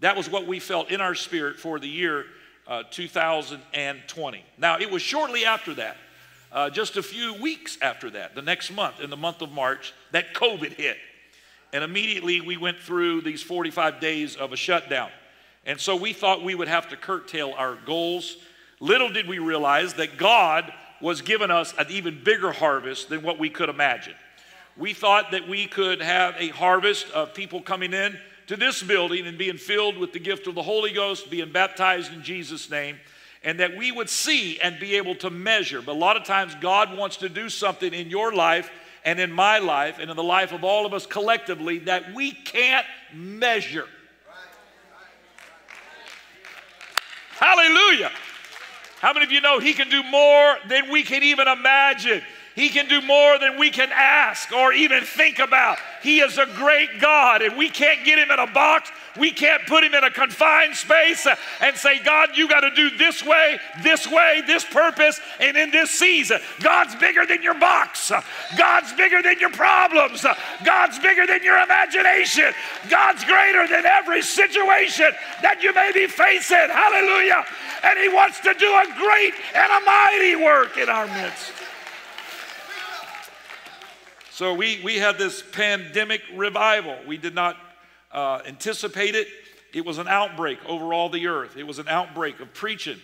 That 0.00 0.16
was 0.16 0.28
what 0.28 0.46
we 0.46 0.58
felt 0.58 0.90
in 0.90 1.00
our 1.00 1.14
spirit 1.14 1.60
for 1.60 1.78
the 1.78 1.88
year 1.88 2.24
uh, 2.66 2.82
2020. 2.90 4.44
Now, 4.58 4.78
it 4.78 4.90
was 4.90 5.02
shortly 5.02 5.44
after 5.44 5.74
that, 5.74 5.96
uh, 6.50 6.70
just 6.70 6.96
a 6.96 7.02
few 7.02 7.40
weeks 7.40 7.78
after 7.80 8.10
that, 8.10 8.34
the 8.34 8.42
next 8.42 8.72
month, 8.72 9.00
in 9.00 9.10
the 9.10 9.16
month 9.16 9.40
of 9.40 9.52
March, 9.52 9.94
that 10.10 10.34
COVID 10.34 10.72
hit. 10.72 10.96
And 11.72 11.84
immediately 11.84 12.40
we 12.40 12.56
went 12.56 12.78
through 12.78 13.22
these 13.22 13.42
45 13.42 14.00
days 14.00 14.34
of 14.34 14.52
a 14.52 14.56
shutdown. 14.56 15.10
And 15.64 15.80
so 15.80 15.94
we 15.94 16.12
thought 16.12 16.42
we 16.42 16.56
would 16.56 16.68
have 16.68 16.88
to 16.88 16.96
curtail 16.96 17.54
our 17.56 17.76
goals 17.86 18.36
Little 18.82 19.10
did 19.10 19.28
we 19.28 19.38
realize 19.38 19.94
that 19.94 20.16
God 20.16 20.72
was 21.00 21.22
giving 21.22 21.52
us 21.52 21.72
an 21.78 21.86
even 21.88 22.24
bigger 22.24 22.50
harvest 22.50 23.08
than 23.08 23.22
what 23.22 23.38
we 23.38 23.48
could 23.48 23.68
imagine. 23.68 24.14
We 24.76 24.92
thought 24.92 25.30
that 25.30 25.48
we 25.48 25.68
could 25.68 26.02
have 26.02 26.34
a 26.36 26.48
harvest 26.48 27.08
of 27.10 27.32
people 27.32 27.62
coming 27.62 27.92
in 27.92 28.18
to 28.48 28.56
this 28.56 28.82
building 28.82 29.28
and 29.28 29.38
being 29.38 29.56
filled 29.56 29.96
with 29.96 30.12
the 30.12 30.18
gift 30.18 30.48
of 30.48 30.56
the 30.56 30.64
Holy 30.64 30.90
Ghost, 30.90 31.30
being 31.30 31.52
baptized 31.52 32.12
in 32.12 32.24
Jesus' 32.24 32.68
name, 32.68 32.98
and 33.44 33.60
that 33.60 33.76
we 33.76 33.92
would 33.92 34.10
see 34.10 34.58
and 34.58 34.80
be 34.80 34.96
able 34.96 35.14
to 35.14 35.30
measure. 35.30 35.80
But 35.80 35.92
a 35.92 35.98
lot 36.00 36.16
of 36.16 36.24
times, 36.24 36.56
God 36.60 36.98
wants 36.98 37.18
to 37.18 37.28
do 37.28 37.48
something 37.48 37.94
in 37.94 38.10
your 38.10 38.32
life 38.32 38.68
and 39.04 39.20
in 39.20 39.30
my 39.30 39.60
life 39.60 40.00
and 40.00 40.10
in 40.10 40.16
the 40.16 40.24
life 40.24 40.50
of 40.50 40.64
all 40.64 40.86
of 40.86 40.92
us 40.92 41.06
collectively 41.06 41.78
that 41.78 42.12
we 42.14 42.32
can't 42.32 42.86
measure. 43.14 43.86
Hallelujah. 47.38 48.10
How 49.02 49.12
many 49.12 49.24
of 49.24 49.32
you 49.32 49.40
know 49.40 49.58
He 49.58 49.74
can 49.74 49.90
do 49.90 50.04
more 50.04 50.58
than 50.68 50.88
we 50.88 51.02
can 51.02 51.24
even 51.24 51.48
imagine? 51.48 52.22
He 52.54 52.68
can 52.68 52.86
do 52.86 53.00
more 53.00 53.38
than 53.38 53.58
we 53.58 53.70
can 53.70 53.88
ask 53.92 54.52
or 54.52 54.72
even 54.72 55.02
think 55.04 55.38
about. 55.38 55.78
He 56.02 56.20
is 56.20 56.36
a 56.36 56.46
great 56.46 57.00
God, 57.00 57.40
and 57.40 57.56
we 57.56 57.70
can't 57.70 58.04
get 58.04 58.18
him 58.18 58.30
in 58.30 58.38
a 58.38 58.46
box. 58.46 58.90
We 59.16 59.30
can't 59.30 59.66
put 59.66 59.84
him 59.84 59.94
in 59.94 60.04
a 60.04 60.10
confined 60.10 60.74
space 60.74 61.26
and 61.60 61.76
say, 61.76 61.98
God, 62.02 62.30
you 62.36 62.48
got 62.48 62.60
to 62.60 62.74
do 62.74 62.96
this 62.96 63.24
way, 63.24 63.58
this 63.82 64.06
way, 64.06 64.42
this 64.46 64.64
purpose, 64.64 65.20
and 65.40 65.56
in 65.56 65.70
this 65.70 65.90
season. 65.90 66.40
God's 66.60 66.94
bigger 66.96 67.24
than 67.24 67.42
your 67.42 67.58
box. 67.58 68.10
God's 68.56 68.92
bigger 68.94 69.22
than 69.22 69.38
your 69.38 69.52
problems. 69.52 70.24
God's 70.64 70.98
bigger 70.98 71.26
than 71.26 71.42
your 71.42 71.62
imagination. 71.62 72.52
God's 72.90 73.24
greater 73.24 73.66
than 73.68 73.86
every 73.86 74.22
situation 74.22 75.10
that 75.40 75.62
you 75.62 75.72
may 75.72 75.92
be 75.92 76.06
facing. 76.06 76.68
Hallelujah. 76.68 77.44
And 77.82 77.98
he 77.98 78.08
wants 78.08 78.40
to 78.40 78.54
do 78.54 78.66
a 78.66 78.86
great 78.98 79.34
and 79.54 79.72
a 79.72 79.80
mighty 79.84 80.36
work 80.36 80.76
in 80.78 80.88
our 80.88 81.06
midst. 81.06 81.61
So 84.42 84.54
we, 84.54 84.80
we 84.82 84.96
had 84.96 85.18
this 85.18 85.40
pandemic 85.40 86.20
revival. 86.34 86.98
We 87.06 87.16
did 87.16 87.32
not 87.32 87.56
uh, 88.10 88.40
anticipate 88.44 89.14
it. 89.14 89.28
It 89.72 89.84
was 89.86 89.98
an 89.98 90.08
outbreak 90.08 90.58
over 90.66 90.92
all 90.92 91.08
the 91.08 91.28
earth. 91.28 91.56
It 91.56 91.64
was 91.64 91.78
an 91.78 91.86
outbreak 91.86 92.40
of 92.40 92.52
preaching 92.52 92.98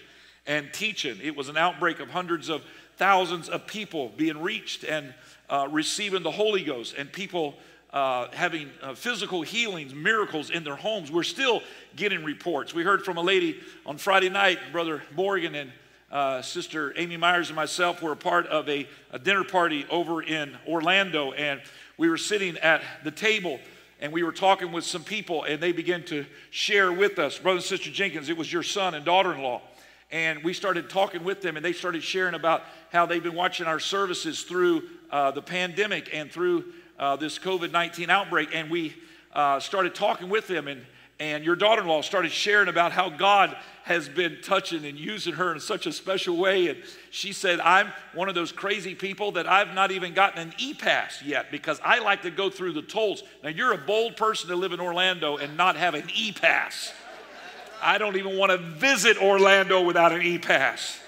and 0.48 0.72
teaching. 0.72 1.16
It 1.22 1.36
was 1.36 1.48
an 1.48 1.56
outbreak 1.56 2.00
of 2.00 2.10
hundreds 2.10 2.48
of 2.48 2.64
thousands 2.96 3.48
of 3.48 3.68
people 3.68 4.08
being 4.16 4.42
reached 4.42 4.82
and 4.82 5.14
uh, 5.48 5.68
receiving 5.70 6.24
the 6.24 6.30
Holy 6.32 6.64
Ghost 6.64 6.96
and 6.98 7.12
people 7.12 7.54
uh, 7.92 8.26
having 8.32 8.68
uh, 8.82 8.96
physical 8.96 9.42
healings, 9.42 9.94
miracles 9.94 10.50
in 10.50 10.64
their 10.64 10.74
homes. 10.74 11.08
We're 11.08 11.22
still 11.22 11.62
getting 11.94 12.24
reports. 12.24 12.74
We 12.74 12.82
heard 12.82 13.04
from 13.04 13.16
a 13.16 13.22
lady 13.22 13.60
on 13.86 13.96
Friday 13.96 14.28
night, 14.28 14.58
Brother 14.72 15.04
Morgan 15.14 15.54
and 15.54 15.70
uh, 16.10 16.42
Sister 16.42 16.92
Amy 16.96 17.16
Myers 17.16 17.48
and 17.48 17.56
myself 17.56 18.02
were 18.02 18.12
a 18.12 18.16
part 18.16 18.46
of 18.46 18.68
a, 18.68 18.88
a 19.10 19.18
dinner 19.18 19.44
party 19.44 19.86
over 19.90 20.22
in 20.22 20.56
Orlando, 20.66 21.32
and 21.32 21.60
we 21.96 22.08
were 22.08 22.16
sitting 22.16 22.56
at 22.58 22.82
the 23.04 23.10
table 23.10 23.60
and 24.00 24.12
we 24.12 24.22
were 24.22 24.32
talking 24.32 24.70
with 24.70 24.84
some 24.84 25.02
people, 25.02 25.44
and 25.44 25.60
they 25.60 25.72
began 25.72 26.04
to 26.04 26.24
share 26.50 26.92
with 26.92 27.18
us, 27.18 27.38
Brother 27.38 27.56
and 27.56 27.64
Sister 27.64 27.90
Jenkins, 27.90 28.28
it 28.28 28.36
was 28.36 28.52
your 28.52 28.62
son 28.62 28.94
and 28.94 29.04
daughter 29.04 29.34
in 29.34 29.42
law. 29.42 29.60
And 30.10 30.42
we 30.42 30.52
started 30.52 30.88
talking 30.88 31.24
with 31.24 31.42
them, 31.42 31.56
and 31.56 31.64
they 31.64 31.72
started 31.72 32.02
sharing 32.02 32.34
about 32.34 32.62
how 32.92 33.06
they've 33.06 33.22
been 33.22 33.34
watching 33.34 33.66
our 33.66 33.80
services 33.80 34.42
through 34.42 34.84
uh, 35.10 35.32
the 35.32 35.42
pandemic 35.42 36.10
and 36.14 36.30
through 36.30 36.66
uh, 36.98 37.16
this 37.16 37.38
COVID 37.38 37.72
19 37.72 38.08
outbreak. 38.08 38.50
And 38.54 38.70
we 38.70 38.94
uh, 39.32 39.60
started 39.60 39.94
talking 39.94 40.28
with 40.28 40.46
them, 40.46 40.68
and 40.68 40.86
and 41.20 41.44
your 41.44 41.56
daughter 41.56 41.82
in 41.82 41.88
law 41.88 42.00
started 42.00 42.30
sharing 42.30 42.68
about 42.68 42.92
how 42.92 43.10
God 43.10 43.56
has 43.82 44.08
been 44.08 44.38
touching 44.42 44.84
and 44.84 44.96
using 44.96 45.34
her 45.34 45.52
in 45.52 45.58
such 45.58 45.86
a 45.86 45.92
special 45.92 46.36
way. 46.36 46.68
And 46.68 46.82
she 47.10 47.32
said, 47.32 47.58
I'm 47.58 47.92
one 48.14 48.28
of 48.28 48.36
those 48.36 48.52
crazy 48.52 48.94
people 48.94 49.32
that 49.32 49.48
I've 49.48 49.74
not 49.74 49.90
even 49.90 50.14
gotten 50.14 50.40
an 50.40 50.54
e 50.58 50.74
pass 50.74 51.20
yet 51.22 51.50
because 51.50 51.80
I 51.84 51.98
like 51.98 52.22
to 52.22 52.30
go 52.30 52.50
through 52.50 52.74
the 52.74 52.82
tolls. 52.82 53.24
Now, 53.42 53.48
you're 53.48 53.72
a 53.72 53.78
bold 53.78 54.16
person 54.16 54.48
to 54.50 54.56
live 54.56 54.72
in 54.72 54.78
Orlando 54.78 55.38
and 55.38 55.56
not 55.56 55.76
have 55.76 55.94
an 55.94 56.04
e 56.14 56.30
pass. 56.32 56.92
I 57.82 57.98
don't 57.98 58.16
even 58.16 58.36
want 58.36 58.52
to 58.52 58.58
visit 58.58 59.20
Orlando 59.20 59.82
without 59.82 60.12
an 60.12 60.22
e 60.22 60.38
pass. 60.38 61.00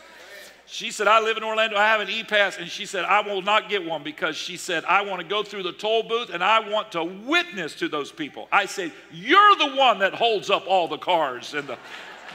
She 0.72 0.92
said, 0.92 1.08
I 1.08 1.18
live 1.18 1.36
in 1.36 1.42
Orlando, 1.42 1.76
I 1.76 1.88
have 1.88 2.00
an 2.00 2.08
e 2.08 2.22
pass. 2.22 2.56
And 2.56 2.70
she 2.70 2.86
said, 2.86 3.04
I 3.04 3.22
will 3.22 3.42
not 3.42 3.68
get 3.68 3.84
one 3.84 4.04
because 4.04 4.36
she 4.36 4.56
said, 4.56 4.84
I 4.84 5.02
want 5.02 5.20
to 5.20 5.26
go 5.26 5.42
through 5.42 5.64
the 5.64 5.72
toll 5.72 6.04
booth 6.04 6.30
and 6.30 6.44
I 6.44 6.60
want 6.60 6.92
to 6.92 7.02
witness 7.02 7.74
to 7.76 7.88
those 7.88 8.12
people. 8.12 8.46
I 8.52 8.66
said, 8.66 8.92
You're 9.10 9.56
the 9.56 9.74
one 9.74 9.98
that 9.98 10.14
holds 10.14 10.48
up 10.48 10.68
all 10.68 10.86
the 10.86 10.96
cars. 10.96 11.54
And 11.54 11.66
the, 11.66 11.76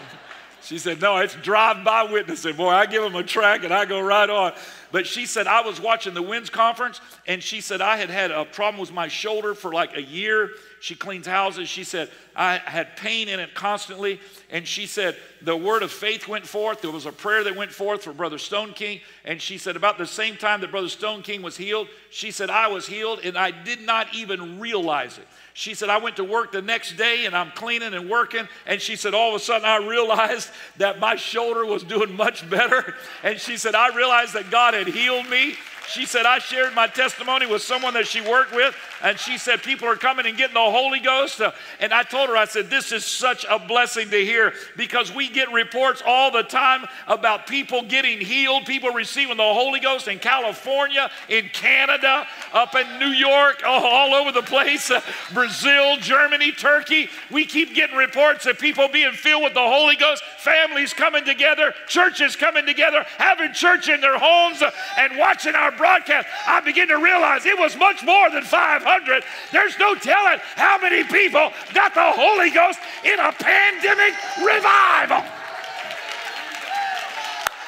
she 0.62 0.78
said, 0.78 1.02
No, 1.02 1.16
it's 1.20 1.36
drive 1.36 1.86
by 1.86 2.04
witnessing. 2.04 2.58
Boy, 2.58 2.72
I 2.72 2.88
give 2.88 3.04
them 3.04 3.16
a 3.16 3.24
track 3.24 3.64
and 3.64 3.74
I 3.74 3.86
go 3.86 4.02
right 4.02 4.30
on. 4.30 4.52
But 4.92 5.08
she 5.08 5.26
said, 5.26 5.48
I 5.48 5.62
was 5.62 5.80
watching 5.80 6.14
the 6.14 6.22
WINS 6.22 6.50
conference 6.50 7.00
and 7.26 7.42
she 7.42 7.62
said, 7.62 7.80
I 7.80 7.96
had 7.96 8.10
had 8.10 8.32
a 8.32 8.44
problem 8.44 8.82
with 8.82 8.92
my 8.92 9.08
shoulder 9.08 9.56
for 9.56 9.72
like 9.72 9.96
a 9.96 10.02
year. 10.02 10.50
She 10.86 10.94
cleans 10.94 11.26
houses. 11.26 11.68
She 11.68 11.84
said, 11.84 12.12
I 12.36 12.58
had 12.58 12.96
pain 12.96 13.28
in 13.28 13.40
it 13.40 13.56
constantly. 13.56 14.20
And 14.52 14.68
she 14.68 14.86
said, 14.86 15.18
the 15.42 15.58
word 15.58 15.82
of 15.82 15.92
faith 15.92 16.28
went 16.28 16.46
forth. 16.46 16.82
There 16.82 16.92
was 16.92 17.08
a 17.08 17.12
prayer 17.12 17.44
that 17.44 17.56
went 17.56 17.72
forth 17.72 18.04
for 18.04 18.14
Brother 18.14 18.38
Stoneking. 18.38 19.02
And 19.24 19.42
she 19.42 19.58
said, 19.58 19.76
about 19.76 19.98
the 19.98 20.06
same 20.06 20.38
time 20.38 20.62
that 20.62 20.70
Brother 20.70 20.86
Stoneking 20.86 21.42
was 21.42 21.58
healed, 21.58 21.88
she 22.12 22.30
said, 22.30 22.52
I 22.52 22.68
was 22.68 22.86
healed 22.86 23.22
and 23.24 23.36
I 23.36 23.50
did 23.50 23.82
not 23.82 24.14
even 24.14 24.60
realize 24.60 25.18
it. 25.18 25.28
She 25.56 25.74
said, 25.74 25.90
I 25.90 25.98
went 25.98 26.18
to 26.18 26.24
work 26.24 26.52
the 26.52 26.62
next 26.62 26.98
day 26.98 27.26
and 27.26 27.36
I'm 27.36 27.50
cleaning 27.50 27.96
and 27.96 28.08
working. 28.08 28.48
And 28.68 28.80
she 28.80 28.96
said, 28.96 29.16
all 29.16 29.30
of 29.30 29.42
a 29.42 29.44
sudden 29.44 29.66
I 29.66 29.78
realized 29.78 30.52
that 30.78 31.00
my 31.00 31.16
shoulder 31.16 31.66
was 31.66 31.82
doing 31.82 32.16
much 32.16 32.48
better. 32.48 32.94
And 33.24 33.40
she 33.40 33.58
said, 33.58 33.74
I 33.74 33.96
realized 33.96 34.36
that 34.36 34.52
God 34.52 34.76
had 34.76 34.86
healed 34.86 35.28
me. 35.32 35.56
She 35.88 36.06
said, 36.06 36.26
I 36.26 36.40
shared 36.40 36.74
my 36.74 36.88
testimony 36.88 37.46
with 37.46 37.62
someone 37.62 37.94
that 37.94 38.08
she 38.08 38.22
worked 38.22 38.54
with, 38.54 38.76
and 39.04 39.20
she 39.20 39.38
said, 39.38 39.62
People 39.62 39.88
are 39.88 39.96
coming 39.96 40.26
and 40.26 40.38
getting 40.38 40.54
the 40.54 40.60
Holy 40.60 41.00
Ghost. 41.00 41.42
Uh, 41.42 41.52
and 41.80 41.94
I 41.94 42.04
told 42.04 42.30
her, 42.30 42.38
I 42.38 42.46
said, 42.46 42.70
This 42.70 42.92
is 42.92 43.06
such 43.06 43.46
a 43.50 43.60
blessing 43.60 44.10
to 44.10 44.18
hear 44.18 44.54
because 44.76 45.14
we 45.14 45.30
get 45.30 45.52
reports 45.52 46.02
all 46.06 46.32
the 46.32 46.44
time 46.44 46.86
about 47.08 47.48
people 47.48 47.84
getting 47.84 48.20
healed, 48.20 48.66
people 48.66 48.92
receiving 48.92 49.38
the 49.38 49.44
Holy 49.44 49.80
Ghost 49.80 50.08
in 50.08 50.20
California, 50.20 51.10
in 51.30 51.50
Canada, 51.50 52.26
up 52.54 52.76
in 52.76 53.00
New 53.00 53.14
York, 53.14 53.62
all 53.66 54.14
over 54.16 54.32
the 54.32 54.42
place, 54.42 54.90
uh, 54.90 55.02
Brazil, 55.34 55.98
Germany, 55.98 56.52
Turkey. 56.52 57.10
We 57.32 57.46
keep 57.46 57.76
getting 57.76 57.96
reports 57.96 58.46
of 58.46 58.60
people 58.60 58.88
being 58.88 59.14
filled 59.14 59.44
with 59.44 59.54
the 59.54 59.60
Holy 59.60 59.96
Ghost, 59.96 60.24
families 60.46 60.94
coming 60.94 61.26
together, 61.26 61.74
churches 61.88 62.36
coming 62.36 62.66
together, 62.68 63.04
having 63.18 63.52
church 63.52 63.90
in 63.90 64.00
their 64.00 64.18
homes, 64.18 64.62
uh, 64.62 64.70
and 64.98 65.18
watching 65.18 65.56
our 65.56 65.72
broadcast, 65.72 66.28
I 66.46 66.62
begin 66.62 66.88
to 66.90 66.98
realize 66.98 67.46
it 67.46 67.58
was 67.58 67.76
much 67.76 68.04
more 68.04 68.30
than 68.30 68.44
500. 68.44 69.24
There's 69.52 69.78
no 69.80 69.96
telling 69.96 70.40
how 70.56 70.78
many 70.78 71.04
people 71.04 71.52
got 71.74 71.96
the 71.96 72.12
Holy 72.14 72.52
Ghost 72.52 72.80
in 73.04 73.20
a 73.20 73.32
pandemic 73.34 74.14
revival. 74.38 75.26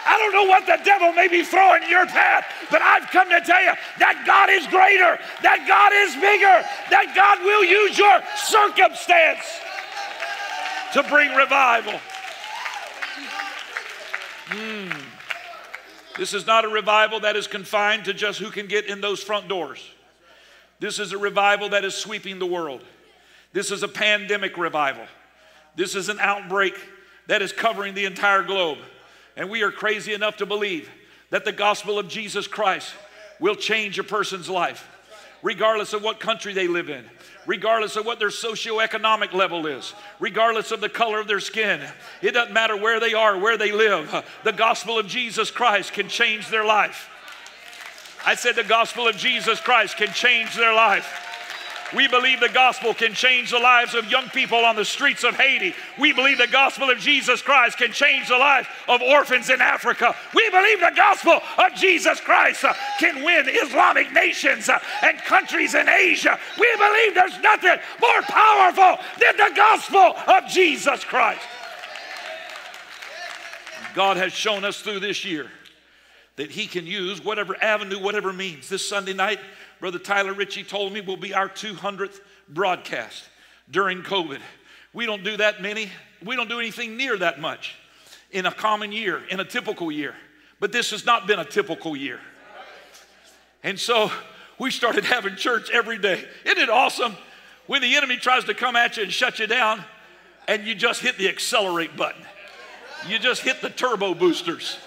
I 0.08 0.18
don't 0.20 0.32
know 0.32 0.46
what 0.46 0.66
the 0.66 0.80
devil 0.86 1.12
may 1.12 1.28
be 1.28 1.44
throwing 1.44 1.84
in 1.84 1.90
your 1.90 2.06
path, 2.06 2.46
but 2.72 2.82
I've 2.82 3.10
come 3.12 3.28
to 3.30 3.42
tell 3.42 3.62
you 3.62 3.74
that 4.00 4.24
God 4.26 4.50
is 4.50 4.66
greater, 4.68 5.20
that 5.42 5.66
God 5.68 5.92
is 5.92 6.16
bigger, 6.16 6.64
that 6.94 7.12
God 7.12 7.44
will 7.44 7.66
use 7.66 7.98
your 7.98 8.22
circumstance 8.38 9.44
to 10.94 11.04
bring 11.10 11.36
revival. 11.36 12.00
Mm. 14.50 15.00
This 16.18 16.34
is 16.34 16.48
not 16.48 16.66
a 16.66 16.68
revival 16.68 17.20
that 17.22 17.36
is 17.36 17.48
confined 17.48 18.06
to 18.06 18.14
just 18.14 18.40
who 18.40 18.50
can 18.50 18.68
get 18.68 18.86
in 18.86 19.02
those 19.02 19.22
front 19.22 19.48
doors. 19.48 19.84
This 20.80 21.00
is 21.00 21.12
a 21.12 21.18
revival 21.18 21.70
that 21.70 21.86
is 21.86 21.96
sweeping 21.96 22.40
the 22.40 22.46
world. 22.46 22.82
This 23.54 23.72
is 23.72 23.84
a 23.84 23.88
pandemic 23.88 24.58
revival. 24.58 25.06
This 25.76 25.96
is 25.96 26.10
an 26.10 26.20
outbreak 26.20 26.76
that 27.28 27.42
is 27.42 27.52
covering 27.52 27.94
the 27.94 28.06
entire 28.06 28.44
globe. 28.44 28.80
And 29.36 29.50
we 29.50 29.62
are 29.62 29.72
crazy 29.72 30.14
enough 30.14 30.38
to 30.38 30.46
believe 30.46 30.90
that 31.30 31.46
the 31.46 31.52
gospel 31.52 32.00
of 32.00 32.08
Jesus 32.08 32.48
Christ 32.48 32.94
will 33.40 33.56
change 33.56 34.00
a 34.00 34.04
person's 34.04 34.50
life, 34.50 34.88
regardless 35.44 35.94
of 35.94 36.04
what 36.04 36.20
country 36.20 36.54
they 36.54 36.68
live 36.68 36.90
in, 36.90 37.06
regardless 37.48 37.96
of 37.96 38.06
what 38.06 38.20
their 38.20 38.30
socioeconomic 38.30 39.34
level 39.34 39.66
is, 39.66 39.94
regardless 40.20 40.72
of 40.72 40.82
the 40.82 40.90
color 40.90 41.20
of 41.20 41.28
their 41.28 41.40
skin. 41.40 41.82
It 42.22 42.34
doesn't 42.34 42.54
matter 42.54 42.78
where 42.78 43.00
they 43.00 43.14
are, 43.14 43.40
where 43.40 43.58
they 43.58 43.72
live. 43.72 44.24
The 44.44 44.54
gospel 44.54 45.00
of 45.00 45.08
Jesus 45.08 45.50
Christ 45.50 45.94
can 45.94 46.10
change 46.10 46.50
their 46.50 46.66
life. 46.66 47.10
I 48.26 48.36
said 48.36 48.56
the 48.56 48.64
gospel 48.64 49.08
of 49.08 49.16
Jesus 49.16 49.60
Christ 49.60 49.98
can 49.98 50.10
change 50.10 50.56
their 50.56 50.74
life. 50.74 51.24
We 51.96 52.08
believe 52.08 52.42
the 52.42 52.50
gospel 52.50 52.94
can 52.94 53.14
change 53.14 53.52
the 53.52 53.60
lives 53.60 53.94
of 53.94 54.12
young 54.12 54.28
people 54.30 54.58
on 54.66 54.76
the 54.76 54.84
streets 54.84 55.24
of 55.24 55.36
Haiti. 55.36 55.74
We 55.98 56.12
believe 56.12 56.38
the 56.38 56.48
gospel 56.48 56.90
of 56.90 56.98
Jesus 56.98 57.42
Christ 57.42 57.78
can 57.78 57.94
change 57.94 58.28
the 58.28 58.38
lives 58.38 58.68
of 58.90 59.02
orphans 59.02 59.50
in 59.50 59.62
Africa. 59.62 60.14
We 60.36 60.50
believe 60.50 60.82
the 60.82 60.94
gospel 60.96 61.40
of 61.58 61.74
Jesus 61.76 62.20
Christ 62.20 62.66
uh, 62.66 62.74
can 63.00 63.24
win 63.24 63.48
Islamic 63.48 64.12
nations 64.12 64.68
uh, 64.68 64.80
and 65.02 65.18
countries 65.20 65.76
in 65.76 65.88
Asia. 65.88 66.38
We 66.60 66.76
believe 66.78 67.16
there's 67.16 67.40
nothing 67.40 67.78
more 68.02 68.22
powerful 68.24 69.04
than 69.20 69.38
the 69.38 69.54
gospel 69.56 70.14
of 70.28 70.48
Jesus 70.48 71.04
Christ. 71.06 71.42
God 73.96 74.18
has 74.18 74.34
shown 74.34 74.66
us 74.66 74.82
through 74.82 75.00
this 75.00 75.24
year 75.24 75.50
that 76.36 76.52
He 76.52 76.68
can 76.68 76.86
use 76.86 77.24
whatever 77.24 77.56
avenue, 77.64 78.00
whatever 78.00 78.32
means. 78.32 78.70
This 78.70 78.88
Sunday 78.88 79.14
night, 79.14 79.40
Brother 79.80 80.00
Tyler 80.00 80.34
Ritchie 80.34 80.64
told 80.64 80.94
me 80.94 81.02
will 81.02 81.18
be 81.18 81.34
our 81.34 81.50
200th 81.50 82.20
broadcast 82.50 83.24
during 83.70 84.02
COVID. 84.02 84.40
We 84.94 85.06
don't 85.06 85.24
do 85.24 85.38
that 85.38 85.62
many, 85.62 85.92
we 86.24 86.36
don't 86.36 86.50
do 86.50 86.60
anything 86.60 86.98
near 86.98 87.18
that 87.18 87.40
much 87.40 87.76
in 88.32 88.46
a 88.46 88.52
common 88.52 88.92
year, 88.92 89.22
in 89.30 89.40
a 89.40 89.46
typical 89.46 89.92
year. 89.92 90.16
But 90.60 90.72
this 90.72 90.92
has 90.92 91.06
not 91.06 91.28
been 91.28 91.40
a 91.40 91.46
typical 91.46 91.96
year. 91.96 92.20
And 93.64 93.80
so 93.80 94.12
we 94.58 94.72
started 94.72 95.04
having 95.04 95.36
church 95.36 95.70
every 95.72 95.98
day. 95.98 96.24
Isn't 96.46 96.58
it 96.58 96.70
awesome 96.70 97.16
when 97.68 97.82
the 97.82 97.96
enemy 97.96 98.18
tries 98.18 98.46
to 98.46 98.54
come 98.54 98.76
at 98.76 98.98
you 98.98 99.04
and 99.04 99.12
shut 99.12 99.40
you 99.40 99.48
down 99.48 99.84
and 100.48 100.66
you 100.66 100.74
just 100.74 101.02
hit 101.02 101.18
the 101.18 101.30
accelerate 101.30 101.96
button? 101.96 102.24
You 103.08 103.20
just 103.20 103.42
hit 103.42 103.62
the 103.62 103.70
turbo 103.70 104.16
boosters. 104.16 104.78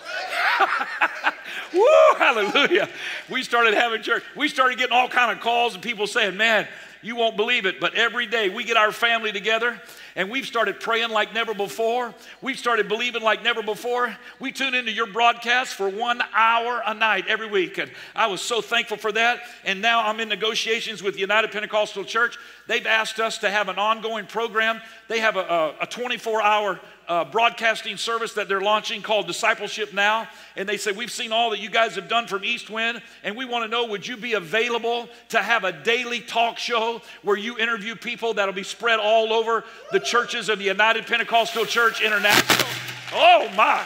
Woo, 1.73 1.87
hallelujah. 2.19 2.89
We 3.29 3.43
started 3.43 3.75
having 3.75 4.03
church. 4.03 4.23
We 4.37 4.49
started 4.49 4.79
getting 4.79 4.95
all 4.97 5.09
kind 5.09 5.31
of 5.31 5.43
calls 5.43 5.75
and 5.75 5.83
people 5.83 6.07
saying, 6.07 6.37
man, 6.37 6.67
you 7.03 7.17
won't 7.17 7.37
believe 7.37 7.65
it, 7.65 7.81
but 7.81 7.95
every 7.95 8.27
day 8.27 8.51
we 8.51 8.65
get 8.65 8.77
our 8.77 8.93
family 8.93 9.33
together 9.33 9.81
and 10.17 10.31
we've 10.31 10.45
started 10.45 10.81
praying 10.81 11.11
like 11.11 11.33
never 11.33 11.55
before. 11.55 12.15
We've 12.43 12.59
started 12.59 12.89
believing 12.89 13.23
like 13.23 13.43
never 13.43 13.63
before. 13.63 14.15
We 14.39 14.53
tune 14.53 14.75
into 14.75 14.93
your 14.93 15.07
broadcast 15.07 15.75
for 15.75 15.89
one 15.89 16.21
hour 16.35 16.83
a 16.85 16.93
night 16.93 17.27
every 17.29 17.49
week. 17.49 17.79
And 17.79 17.91
I 18.15 18.27
was 18.27 18.43
so 18.43 18.61
thankful 18.61 18.99
for 18.99 19.13
that. 19.13 19.41
And 19.65 19.81
now 19.81 20.07
I'm 20.07 20.21
in 20.21 20.29
negotiations 20.29 21.03
with 21.03 21.19
United 21.19 21.53
Pentecostal 21.53 22.05
Church. 22.05 22.39
They've 22.67 22.87
asked 22.87 23.19
us 23.19 23.39
to 23.39 23.51
have 23.51 23.69
an 23.69 23.79
ongoing 23.79 24.27
program. 24.27 24.83
They 25.09 25.21
have 25.21 25.37
a, 25.37 25.75
a 25.81 25.87
24 25.87 26.43
hour 26.43 26.81
uh, 27.11 27.25
broadcasting 27.25 27.97
service 27.97 28.35
that 28.35 28.49
they're 28.49 28.61
launching 28.61 29.03
called 29.03 29.27
Discipleship 29.27 29.93
Now. 29.93 30.29
And 30.55 30.69
they 30.69 30.77
said, 30.77 30.97
We've 30.97 31.11
seen 31.11 31.33
all 31.33 31.51
that 31.51 31.59
you 31.59 31.69
guys 31.69 31.97
have 31.97 32.09
done 32.09 32.29
from 32.29 32.45
East 32.45 32.71
Wind, 32.71 33.03
and 33.25 33.37
we 33.37 33.45
want 33.45 33.65
to 33.65 33.69
know 33.69 33.87
would 33.87 34.07
you 34.07 34.17
be 34.17 34.35
available 34.35 35.09
to 35.31 35.39
have 35.39 35.65
a 35.65 35.73
daily 35.73 36.21
talk 36.21 36.57
show 36.57 37.03
where 37.23 37.37
you 37.37 37.59
interview 37.59 37.97
people 37.97 38.35
that'll 38.35 38.55
be 38.55 38.63
spread 38.63 39.01
all 39.01 39.33
over 39.33 39.65
the 39.91 39.99
churches 39.99 40.49
of 40.49 40.61
the 40.61 40.67
United 40.67 41.05
Pentecostal 41.05 41.67
Church 41.67 42.01
International? 42.01 42.69
Oh 43.13 43.51
my! 43.57 43.85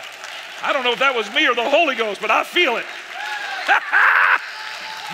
I 0.62 0.74
don't 0.74 0.84
know 0.84 0.92
if 0.92 0.98
that 0.98 1.14
was 1.16 1.32
me 1.34 1.48
or 1.48 1.54
the 1.54 1.68
Holy 1.68 1.94
Ghost, 1.94 2.20
but 2.20 2.30
I 2.30 2.44
feel 2.44 2.76
it. 2.76 2.84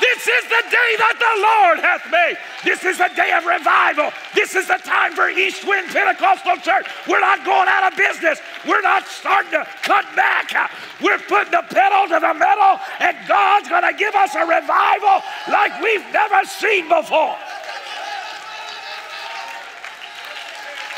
This 0.01 0.27
is 0.27 0.45
the 0.49 0.65
day 0.73 0.91
that 0.97 1.17
the 1.21 1.35
Lord 1.45 1.79
hath 1.85 2.09
made. 2.09 2.41
This 2.65 2.85
is 2.85 2.97
the 2.97 3.11
day 3.15 3.37
of 3.37 3.45
revival. 3.45 4.11
This 4.35 4.57
is 4.57 4.67
the 4.67 4.81
time 4.81 5.13
for 5.13 5.29
East 5.29 5.69
Wind 5.69 5.89
Pentecostal 5.93 6.57
Church. 6.57 6.89
We're 7.07 7.21
not 7.21 7.45
going 7.45 7.69
out 7.69 7.93
of 7.93 7.99
business. 7.99 8.41
We're 8.67 8.81
not 8.81 9.07
starting 9.07 9.53
to 9.53 9.69
cut 9.83 10.05
back. 10.17 10.49
We're 11.05 11.21
putting 11.29 11.53
the 11.53 11.65
pedal 11.69 12.09
to 12.09 12.19
the 12.19 12.33
metal, 12.33 12.81
and 12.99 13.17
God's 13.29 13.69
going 13.69 13.85
to 13.85 13.93
give 13.93 14.15
us 14.15 14.35
a 14.35 14.45
revival 14.45 15.21
like 15.53 15.77
we've 15.85 16.07
never 16.13 16.45
seen 16.49 16.89
before. 16.89 17.37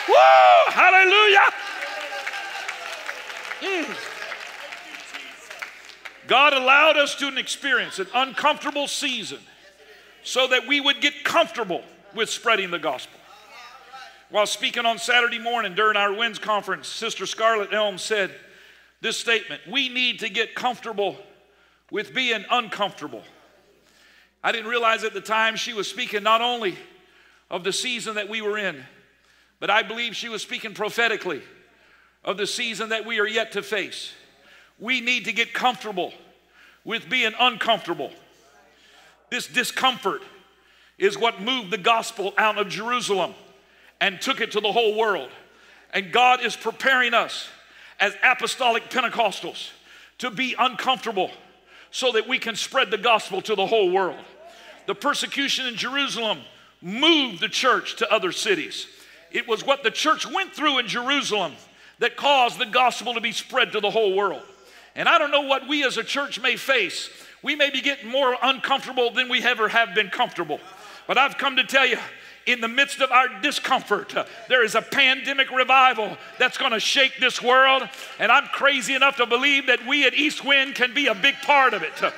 Woo! 0.09 0.63
Hallelujah! 0.71 1.51
Mm. 3.63 4.12
God 6.33 6.55
allowed 6.55 6.97
us 6.97 7.15
to 7.17 7.37
experience 7.37 7.99
an 7.99 8.07
uncomfortable 8.15 8.89
season 8.89 9.39
so 10.23 10.47
that 10.47 10.67
we 10.67 10.81
would 10.81 11.03
get 11.03 11.25
comfortable 11.25 11.83
with 12.15 12.31
spreading 12.31 12.71
the 12.71 12.79
gospel. 12.79 13.21
While 14.31 14.47
speaking 14.47 14.87
on 14.87 14.97
Saturday 14.97 15.39
morning 15.39 15.75
during 15.75 15.95
our 15.99 16.11
WINS 16.11 16.39
conference, 16.39 16.89
Sister 16.89 17.27
Scarlett 17.27 17.75
Elm 17.75 17.99
said 17.99 18.31
this 19.03 19.19
statement 19.19 19.61
We 19.71 19.91
need 19.91 20.21
to 20.21 20.31
get 20.31 20.55
comfortable 20.55 21.19
with 21.91 22.15
being 22.15 22.47
uncomfortable. 22.51 23.25
I 24.43 24.53
didn't 24.53 24.71
realize 24.71 25.05
at 25.05 25.13
the 25.13 25.21
time 25.21 25.55
she 25.55 25.75
was 25.75 25.87
speaking 25.87 26.23
not 26.23 26.41
only 26.41 26.79
of 27.51 27.63
the 27.63 27.75
season 27.75 28.15
that 28.15 28.31
we 28.31 28.41
were 28.41 28.57
in, 28.57 28.83
but 29.61 29.69
I 29.69 29.83
believe 29.83 30.17
she 30.17 30.31
was 30.31 30.41
speaking 30.41 30.73
prophetically 30.73 31.43
of 32.25 32.39
the 32.39 32.47
season 32.47 32.89
that 32.89 33.05
we 33.05 33.21
are 33.21 33.29
yet 33.29 33.53
to 33.53 33.63
face. 33.63 34.15
We 34.83 35.01
need 35.01 35.27
to 35.27 35.33
get 35.33 35.55
comfortable 35.55 36.13
with 36.85 37.09
being 37.09 37.31
uncomfortable. 37.39 38.11
This 39.31 39.47
discomfort 39.47 40.23
is 40.99 41.17
what 41.17 41.41
moved 41.41 41.71
the 41.71 41.79
gospel 41.79 42.35
out 42.37 42.59
of 42.59 42.69
Jerusalem 42.69 43.33
and 44.01 44.21
took 44.21 44.41
it 44.41 44.51
to 44.53 44.61
the 44.61 44.73
whole 44.73 44.99
world. 44.99 45.31
And 45.95 46.11
God 46.11 46.45
is 46.45 46.57
preparing 46.57 47.15
us 47.15 47.49
as 48.01 48.13
apostolic 48.25 48.91
Pentecostals 48.91 49.71
to 50.19 50.33
be 50.33 50.57
uncomfortable 50.59 51.31
so 51.93 52.11
that 52.11 52.27
we 52.27 52.41
can 52.41 52.57
spread 52.57 52.91
the 52.91 52.99
gospel 52.99 53.41
to 53.43 53.55
the 53.55 53.67
whole 53.67 53.93
world. 53.93 54.19
The 54.89 54.97
persecution 54.97 55.67
in 55.67 55.77
Jerusalem 55.77 56.41
moved 56.81 57.39
the 57.41 57.49
church 57.49 57.95
to 57.99 58.13
other 58.13 58.33
cities. 58.33 58.89
It 59.31 59.47
was 59.47 59.65
what 59.65 59.85
the 59.85 59.93
church 59.93 60.29
went 60.29 60.55
through 60.55 60.81
in 60.81 60.89
Jerusalem 60.89 61.53
that 62.01 62.17
caused 62.17 62.59
the 62.59 62.67
gospel 62.67 63.15
to 63.15 63.21
be 63.21 63.31
spread 63.31 63.71
to 63.73 63.81
the 63.81 63.91
whole 63.91 64.17
world. 64.17 64.43
And 64.95 65.09
I 65.09 65.19
don't 65.19 65.31
know 65.31 65.43
what 65.43 65.69
we 65.69 65.85
as 65.85 65.97
a 65.97 66.05
church 66.05 66.41
may 66.41 66.57
face. 66.57 67.09
We 67.43 67.57
may 67.57 67.71
be 67.71 67.81
getting 67.81 68.09
more 68.09 68.37
uncomfortable 68.43 69.11
than 69.11 69.29
we 69.29 69.43
ever 69.43 69.69
have 69.69 69.95
been 69.95 70.11
comfortable. 70.11 70.61
But 71.07 71.19
I've 71.19 71.39
come 71.39 71.57
to 71.57 71.65
tell 71.65 71.87
you, 71.87 71.99
in 72.47 72.61
the 72.61 72.69
midst 72.69 73.01
of 73.01 73.11
our 73.11 73.29
discomfort, 73.41 74.17
uh, 74.17 74.25
there 74.49 74.65
is 74.65 74.75
a 74.75 74.83
pandemic 74.83 75.51
revival 75.51 76.17
that's 76.39 76.59
going 76.59 76.73
to 76.73 76.81
shake 76.81 77.19
this 77.21 77.41
world. 77.41 77.89
And 78.19 78.33
I'm 78.33 78.47
crazy 78.47 78.95
enough 78.95 79.17
to 79.17 79.27
believe 79.27 79.67
that 79.67 79.87
we 79.87 80.07
at 80.07 80.15
East 80.15 80.45
Wind 80.45 80.75
can 80.75 80.93
be 80.93 81.07
a 81.07 81.15
big 81.15 81.37
part 81.43 81.73
of 81.73 81.83
it. 81.83 82.03
Uh, 82.03 82.11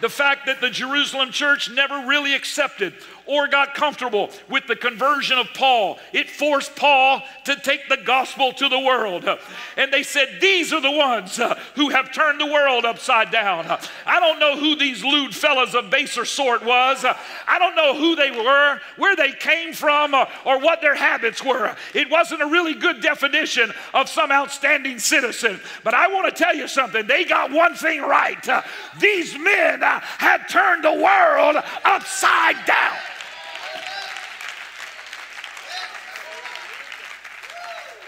the 0.00 0.08
fact 0.08 0.46
that 0.46 0.60
the 0.60 0.68
Jerusalem 0.68 1.30
church 1.30 1.70
never 1.70 2.06
really 2.06 2.34
accepted 2.34 2.92
or 3.26 3.48
got 3.48 3.74
comfortable 3.74 4.30
with 4.48 4.66
the 4.66 4.76
conversion 4.76 5.38
of 5.38 5.48
Paul. 5.54 5.98
It 6.12 6.30
forced 6.30 6.76
Paul 6.76 7.22
to 7.44 7.56
take 7.56 7.88
the 7.88 7.96
gospel 7.96 8.52
to 8.54 8.68
the 8.68 8.78
world. 8.78 9.28
And 9.76 9.92
they 9.92 10.02
said, 10.02 10.38
These 10.40 10.72
are 10.72 10.80
the 10.80 10.90
ones 10.90 11.38
uh, 11.38 11.58
who 11.74 11.90
have 11.90 12.12
turned 12.12 12.40
the 12.40 12.46
world 12.46 12.84
upside 12.84 13.30
down. 13.30 13.66
I 14.06 14.20
don't 14.20 14.38
know 14.38 14.56
who 14.56 14.76
these 14.76 15.04
lewd 15.04 15.34
fellows 15.34 15.74
of 15.74 15.90
baser 15.90 16.24
sort 16.24 16.64
was. 16.64 17.04
I 17.04 17.58
don't 17.58 17.76
know 17.76 17.94
who 17.94 18.16
they 18.16 18.30
were, 18.30 18.80
where 18.96 19.16
they 19.16 19.32
came 19.32 19.72
from, 19.72 20.14
uh, 20.14 20.26
or 20.44 20.58
what 20.58 20.80
their 20.80 20.94
habits 20.94 21.44
were. 21.44 21.74
It 21.94 22.10
wasn't 22.10 22.42
a 22.42 22.46
really 22.46 22.74
good 22.74 23.00
definition 23.00 23.72
of 23.94 24.08
some 24.08 24.30
outstanding 24.30 24.98
citizen. 24.98 25.60
But 25.84 25.94
I 25.94 26.08
want 26.08 26.34
to 26.34 26.42
tell 26.42 26.54
you 26.54 26.68
something. 26.68 27.06
They 27.06 27.24
got 27.24 27.50
one 27.50 27.74
thing 27.74 28.00
right. 28.02 28.46
Uh, 28.48 28.62
these 29.00 29.38
men 29.38 29.80
had 29.80 30.48
turned 30.48 30.84
the 30.84 30.92
world 30.92 31.56
upside 31.84 32.64
down. 32.66 32.96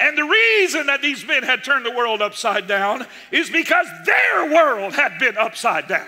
And 0.00 0.18
the 0.18 0.24
reason 0.24 0.86
that 0.86 1.02
these 1.02 1.26
men 1.26 1.42
had 1.42 1.64
turned 1.64 1.86
the 1.86 1.90
world 1.90 2.20
upside 2.20 2.66
down 2.66 3.06
is 3.30 3.50
because 3.50 3.86
their 4.04 4.52
world 4.52 4.94
had 4.94 5.18
been 5.18 5.36
upside 5.36 5.88
down. 5.88 6.06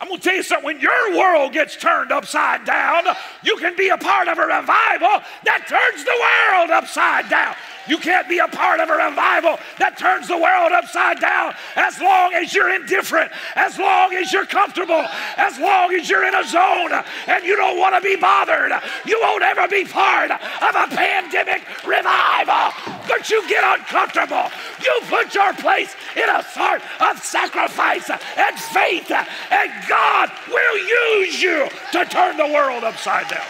I'm 0.00 0.08
going 0.08 0.20
to 0.20 0.28
tell 0.28 0.36
you 0.36 0.42
something. 0.42 0.64
When 0.64 0.80
your 0.80 1.16
world 1.16 1.52
gets 1.52 1.76
turned 1.76 2.10
upside 2.10 2.64
down, 2.64 3.04
you 3.44 3.56
can 3.58 3.76
be 3.76 3.88
a 3.88 3.96
part 3.96 4.26
of 4.26 4.36
a 4.36 4.42
revival 4.42 5.22
that 5.44 5.68
turns 5.68 6.04
the 6.04 6.10
world 6.10 6.70
upside 6.70 7.30
down. 7.30 7.54
You 7.88 7.98
can't 7.98 8.28
be 8.28 8.38
a 8.38 8.48
part 8.48 8.80
of 8.80 8.88
a 8.88 8.96
revival 8.96 9.58
that 9.78 9.98
turns 9.98 10.28
the 10.28 10.38
world 10.38 10.72
upside 10.72 11.20
down 11.20 11.54
as 11.76 12.00
long 12.00 12.32
as 12.34 12.54
you're 12.54 12.74
indifferent, 12.74 13.32
as 13.56 13.78
long 13.78 14.14
as 14.14 14.32
you're 14.32 14.46
comfortable, 14.46 15.04
as 15.36 15.58
long 15.58 15.92
as 15.94 16.08
you're 16.08 16.26
in 16.26 16.34
a 16.34 16.46
zone 16.46 16.92
and 17.26 17.44
you 17.44 17.56
don't 17.56 17.78
want 17.78 17.94
to 17.94 18.00
be 18.00 18.16
bothered. 18.16 18.72
You 19.06 19.18
won't 19.20 19.42
ever 19.42 19.66
be 19.68 19.84
part 19.84 20.30
of 20.30 20.74
a 20.74 20.86
pandemic 20.94 21.62
revival. 21.84 22.70
But 23.08 23.28
you 23.30 23.46
get 23.48 23.64
uncomfortable. 23.64 24.50
You 24.82 25.00
put 25.08 25.34
your 25.34 25.52
place 25.54 25.94
in 26.16 26.28
a 26.28 26.42
sort 26.54 26.82
of 27.00 27.18
sacrifice 27.18 28.08
and 28.10 28.58
faith, 28.58 29.10
and 29.10 29.70
God 29.88 30.30
will 30.48 30.78
use 30.78 31.42
you 31.42 31.68
to 31.92 32.04
turn 32.04 32.36
the 32.36 32.46
world 32.46 32.84
upside 32.84 33.28
down. 33.28 33.42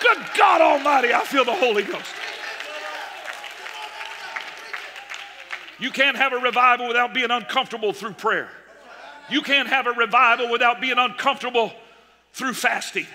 Good 0.00 0.18
God 0.36 0.60
Almighty, 0.60 1.12
I 1.12 1.24
feel 1.24 1.44
the 1.44 1.54
Holy 1.54 1.82
Ghost. 1.82 2.12
You 5.78 5.90
can't 5.90 6.16
have 6.16 6.32
a 6.32 6.38
revival 6.38 6.88
without 6.88 7.12
being 7.12 7.30
uncomfortable 7.30 7.92
through 7.92 8.14
prayer. 8.14 8.48
You 9.28 9.42
can't 9.42 9.68
have 9.68 9.86
a 9.86 9.92
revival 9.92 10.50
without 10.50 10.80
being 10.80 10.98
uncomfortable 10.98 11.72
through 12.32 12.54
fasting. 12.54 13.06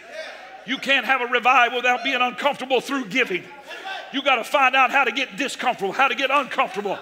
You 0.65 0.77
can't 0.77 1.05
have 1.05 1.21
a 1.21 1.25
revival 1.25 1.77
without 1.77 2.03
being 2.03 2.21
uncomfortable 2.21 2.81
through 2.81 3.05
giving. 3.05 3.43
You 4.13 4.21
got 4.21 4.35
to 4.35 4.43
find 4.43 4.75
out 4.75 4.91
how 4.91 5.05
to 5.05 5.11
get 5.11 5.37
discomfortable, 5.37 5.93
how 5.93 6.07
to 6.07 6.15
get 6.15 6.29
uncomfortable. 6.29 6.99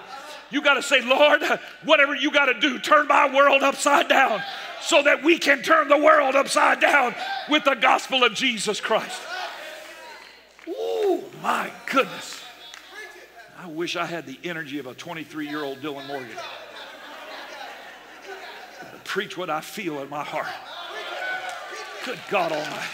You 0.52 0.62
got 0.62 0.76
to 0.76 0.84
say, 0.84 1.02
Lord, 1.02 1.42
whatever 1.84 2.16
you 2.16 2.32
got 2.32 2.46
to 2.46 2.60
do, 2.60 2.80
turn 2.80 3.08
my 3.08 3.34
world 3.34 3.62
upside 3.62 4.08
down 4.08 4.42
so 4.82 5.04
that 5.04 5.24
we 5.24 5.38
can 5.38 5.62
turn 5.62 5.90
the 5.90 5.98
world 5.98 6.36
upside 6.36 6.80
down 6.80 7.14
with 7.50 7.64
the 7.66 7.76
gospel 7.76 8.24
of 8.24 8.34
Jesus 8.34 8.80
Christ. 8.80 9.22
My 11.42 11.72
goodness. 11.86 12.42
I 13.58 13.68
wish 13.68 13.96
I 13.96 14.06
had 14.06 14.26
the 14.26 14.40
energy 14.44 14.80
of 14.80 14.88
a 14.88 14.94
23 14.94 15.48
year 15.48 15.64
old 15.64 15.80
Dylan 15.80 16.08
Morgan 16.08 16.38
preach 19.10 19.36
what 19.36 19.50
I 19.50 19.60
feel 19.60 20.04
in 20.04 20.10
my 20.10 20.24
heart. 20.24 20.46
Good 22.06 22.20
God 22.30 22.52
Almighty. 22.52 22.86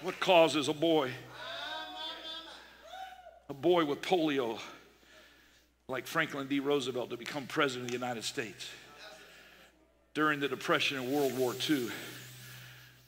What 0.00 0.20
causes 0.20 0.68
a 0.68 0.72
boy, 0.72 1.10
a 3.48 3.54
boy 3.54 3.84
with 3.84 4.00
polio, 4.00 4.60
like 5.88 6.06
Franklin 6.06 6.46
D. 6.46 6.60
Roosevelt, 6.60 7.10
to 7.10 7.16
become 7.16 7.48
president 7.48 7.86
of 7.86 7.90
the 7.90 7.98
United 7.98 8.22
States 8.22 8.68
during 10.14 10.38
the 10.38 10.46
Depression 10.46 10.98
and 10.98 11.12
World 11.12 11.36
War 11.36 11.52
II? 11.68 11.88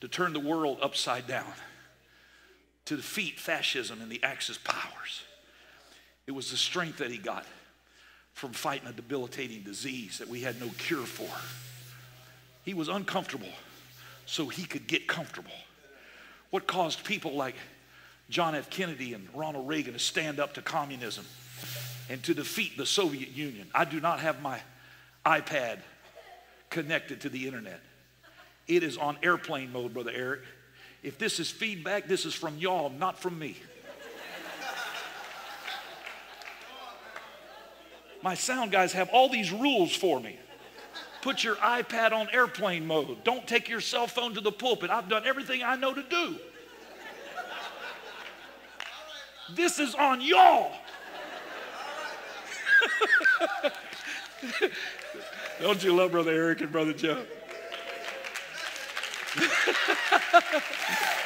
To 0.05 0.09
turn 0.09 0.35
the 0.35 0.41
world 0.41 0.77
upside 0.83 1.27
down. 1.27 1.51
to 2.85 2.97
defeat 2.97 3.41
fascism 3.41 4.03
and 4.03 4.11
the 4.11 4.23
Axis 4.23 4.59
powers. 4.59 5.23
It 6.27 6.33
was 6.33 6.51
the 6.51 6.59
strength 6.59 6.99
that 6.99 7.11
he 7.11 7.17
got 7.17 7.47
from 8.35 8.53
fighting 8.53 8.87
a 8.87 8.93
debilitating 8.93 9.63
disease 9.63 10.19
that 10.19 10.29
we 10.29 10.43
had 10.43 10.61
no 10.61 10.69
cure 10.77 11.07
for. 11.07 11.31
He 12.65 12.75
was 12.75 12.89
uncomfortable 12.89 13.49
so 14.27 14.47
he 14.49 14.65
could 14.65 14.87
get 14.87 15.07
comfortable. 15.07 15.51
What 16.51 16.67
caused 16.67 17.03
people 17.05 17.33
like 17.33 17.55
John 18.29 18.55
F. 18.55 18.69
Kennedy 18.69 19.15
and 19.15 19.27
Ronald 19.35 19.67
Reagan 19.67 19.95
to 19.95 19.99
stand 19.99 20.39
up 20.39 20.53
to 20.55 20.61
communism 20.61 21.25
and 22.11 22.23
to 22.25 22.35
defeat 22.35 22.77
the 22.77 22.85
Soviet 22.85 23.31
Union? 23.31 23.69
I 23.75 23.87
do 23.87 24.01
not 24.01 24.21
have 24.21 24.43
my 24.43 24.61
iPad 25.25 25.79
connected 26.69 27.23
to 27.23 27.31
the 27.31 27.47
internet. 27.47 27.81
It 28.67 28.83
is 28.83 28.97
on 28.97 29.19
airplane 29.23 29.73
mode, 29.73 29.93
Brother 29.93 30.13
Eric. 30.15 30.41
If 31.03 31.19
this 31.19 31.39
is 31.39 31.51
feedback, 31.51 32.09
this 32.09 32.25
is 32.25 32.35
from 32.35 32.57
y'all, 32.59 32.91
not 32.91 33.19
from 33.19 33.39
me. 33.39 33.57
My 38.23 38.35
sound 38.35 38.73
guys 38.73 38.95
have 38.95 39.11
all 39.11 39.29
these 39.29 39.53
rules 39.53 39.95
for 39.95 40.19
me. 40.19 40.39
Put 41.21 41.45
your 41.45 41.57
iPad 41.57 42.13
on 42.13 42.29
airplane 42.33 42.87
mode. 42.87 43.23
Don't 43.23 43.47
take 43.47 43.69
your 43.69 43.83
cell 43.83 44.07
phone 44.07 44.33
to 44.35 44.41
the 44.41 44.53
pulpit. 44.53 44.89
I've 44.89 45.11
done 45.11 45.27
everything 45.27 45.63
I 45.63 45.77
know 45.77 45.93
to 45.93 46.03
do. 46.03 46.37
This 49.55 49.79
is 49.79 49.95
on 49.95 50.23
y'all. 50.23 50.73
Don't 55.61 55.85
you 55.85 55.95
love 55.95 56.13
Brother 56.13 56.33
Eric 56.33 56.63
and 56.63 56.73
Brother 56.73 56.95
Joe? 56.95 57.25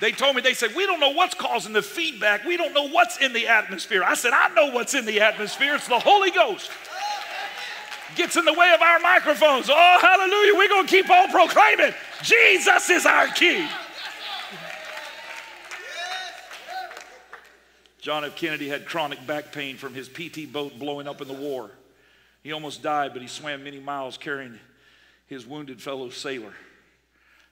They 0.00 0.12
told 0.12 0.34
me, 0.34 0.40
they 0.40 0.54
said, 0.54 0.74
We 0.74 0.86
don't 0.86 0.98
know 0.98 1.10
what's 1.10 1.34
causing 1.34 1.74
the 1.74 1.82
feedback. 1.82 2.44
We 2.44 2.56
don't 2.56 2.72
know 2.72 2.88
what's 2.88 3.18
in 3.18 3.34
the 3.34 3.46
atmosphere. 3.46 4.02
I 4.02 4.14
said, 4.14 4.32
I 4.32 4.48
know 4.54 4.70
what's 4.70 4.94
in 4.94 5.04
the 5.04 5.20
atmosphere. 5.20 5.74
It's 5.74 5.86
the 5.86 5.98
Holy 5.98 6.30
Ghost. 6.30 6.70
Gets 8.16 8.36
in 8.36 8.44
the 8.44 8.52
way 8.52 8.72
of 8.74 8.80
our 8.80 8.98
microphones. 8.98 9.68
Oh, 9.70 9.98
hallelujah. 10.00 10.54
We're 10.56 10.68
going 10.68 10.86
to 10.86 10.90
keep 10.90 11.08
on 11.10 11.30
proclaiming 11.30 11.94
Jesus 12.22 12.90
is 12.90 13.06
our 13.06 13.28
King. 13.28 13.68
John 18.00 18.24
F. 18.24 18.34
Kennedy 18.34 18.68
had 18.68 18.86
chronic 18.86 19.24
back 19.26 19.52
pain 19.52 19.76
from 19.76 19.92
his 19.92 20.08
PT 20.08 20.50
boat 20.50 20.78
blowing 20.78 21.06
up 21.06 21.20
in 21.20 21.28
the 21.28 21.34
war. 21.34 21.70
He 22.42 22.52
almost 22.52 22.82
died, 22.82 23.12
but 23.12 23.20
he 23.20 23.28
swam 23.28 23.62
many 23.62 23.78
miles 23.78 24.16
carrying 24.16 24.58
his 25.30 25.46
wounded 25.46 25.80
fellow 25.80 26.10
sailor. 26.10 26.52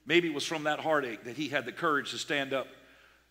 Maybe 0.05 0.29
it 0.29 0.35
was 0.35 0.45
from 0.45 0.64
that 0.64 0.81
heartache 0.81 1.25
that 1.25 1.37
he 1.37 1.49
had 1.49 1.64
the 1.64 1.73
courage 1.73 2.11
to 2.11 2.19
stand 2.19 2.53
up 2.53 2.67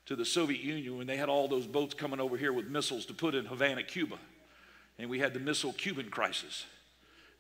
to 0.06 0.16
the 0.16 0.26
Soviet 0.26 0.62
Union 0.62 0.98
when 0.98 1.06
they 1.06 1.18
had 1.18 1.28
all 1.28 1.50
those 1.50 1.68
boats 1.68 1.94
coming 1.94 2.22
over 2.22 2.38
here 2.38 2.54
with 2.54 2.68
missiles 2.68 3.06
to 3.08 3.14
put 3.14 3.36
in 3.36 3.46
Havana, 3.46 3.84
Cuba. 3.84 4.16
And 4.98 5.10
we 5.10 5.20
had 5.20 5.34
the 5.34 5.40
missile 5.40 5.74
Cuban 5.74 6.10
crisis. 6.10 6.66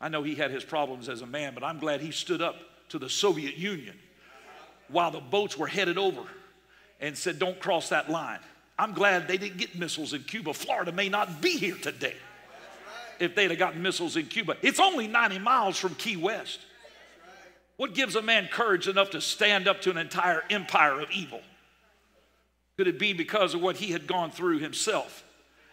I 0.01 0.09
know 0.09 0.21
he 0.21 0.35
had 0.35 0.51
his 0.51 0.65
problems 0.65 1.07
as 1.07 1.21
a 1.21 1.25
man, 1.25 1.53
but 1.53 1.63
I'm 1.63 1.79
glad 1.79 2.01
he 2.01 2.11
stood 2.11 2.41
up 2.41 2.57
to 2.89 2.99
the 2.99 3.09
Soviet 3.09 3.55
Union 3.55 3.97
while 4.89 5.09
the 5.09 5.21
boats 5.21 5.57
were 5.57 5.67
headed 5.67 5.97
over 5.97 6.23
and 6.99 7.17
said, 7.17 7.39
Don't 7.39 7.59
cross 7.59 7.89
that 7.89 8.09
line. 8.09 8.39
I'm 8.77 8.93
glad 8.93 9.29
they 9.29 9.37
didn't 9.37 9.57
get 9.57 9.79
missiles 9.79 10.13
in 10.13 10.23
Cuba. 10.23 10.53
Florida 10.53 10.91
may 10.91 11.07
not 11.07 11.41
be 11.41 11.51
here 11.51 11.77
today 11.81 12.15
if 13.19 13.33
they'd 13.33 13.49
have 13.49 13.59
gotten 13.59 13.81
missiles 13.81 14.17
in 14.17 14.25
Cuba. 14.25 14.57
It's 14.61 14.79
only 14.79 15.07
90 15.07 15.39
miles 15.39 15.79
from 15.79 15.95
Key 15.95 16.17
West. 16.17 16.59
What 17.77 17.93
gives 17.93 18.15
a 18.15 18.21
man 18.21 18.49
courage 18.51 18.87
enough 18.87 19.11
to 19.11 19.21
stand 19.21 19.67
up 19.67 19.81
to 19.81 19.91
an 19.91 19.97
entire 19.97 20.43
empire 20.49 20.99
of 20.99 21.11
evil? 21.11 21.41
Could 22.75 22.87
it 22.87 22.99
be 22.99 23.13
because 23.13 23.53
of 23.53 23.61
what 23.61 23.77
he 23.77 23.91
had 23.91 24.07
gone 24.07 24.31
through 24.31 24.59
himself 24.59 25.23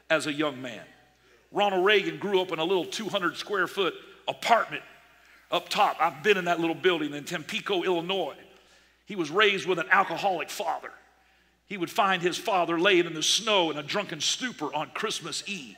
as 0.08 0.26
a 0.26 0.32
young 0.32 0.60
man? 0.62 0.82
Ronald 1.50 1.84
Reagan 1.84 2.18
grew 2.18 2.40
up 2.40 2.52
in 2.52 2.58
a 2.58 2.64
little 2.64 2.84
200 2.84 3.36
square 3.36 3.66
foot 3.66 3.94
apartment 4.28 4.82
up 5.50 5.68
top. 5.68 5.96
I've 6.00 6.22
been 6.22 6.36
in 6.36 6.44
that 6.44 6.60
little 6.60 6.74
building 6.74 7.14
in 7.14 7.24
Tampico, 7.24 7.82
Illinois. 7.82 8.36
He 9.06 9.16
was 9.16 9.30
raised 9.30 9.66
with 9.66 9.78
an 9.78 9.86
alcoholic 9.90 10.50
father. 10.50 10.90
He 11.66 11.78
would 11.78 11.90
find 11.90 12.20
his 12.20 12.36
father 12.36 12.78
laying 12.78 13.06
in 13.06 13.14
the 13.14 13.22
snow 13.22 13.70
in 13.70 13.78
a 13.78 13.82
drunken 13.82 14.20
stupor 14.20 14.74
on 14.74 14.90
Christmas 14.90 15.42
Eve. 15.46 15.76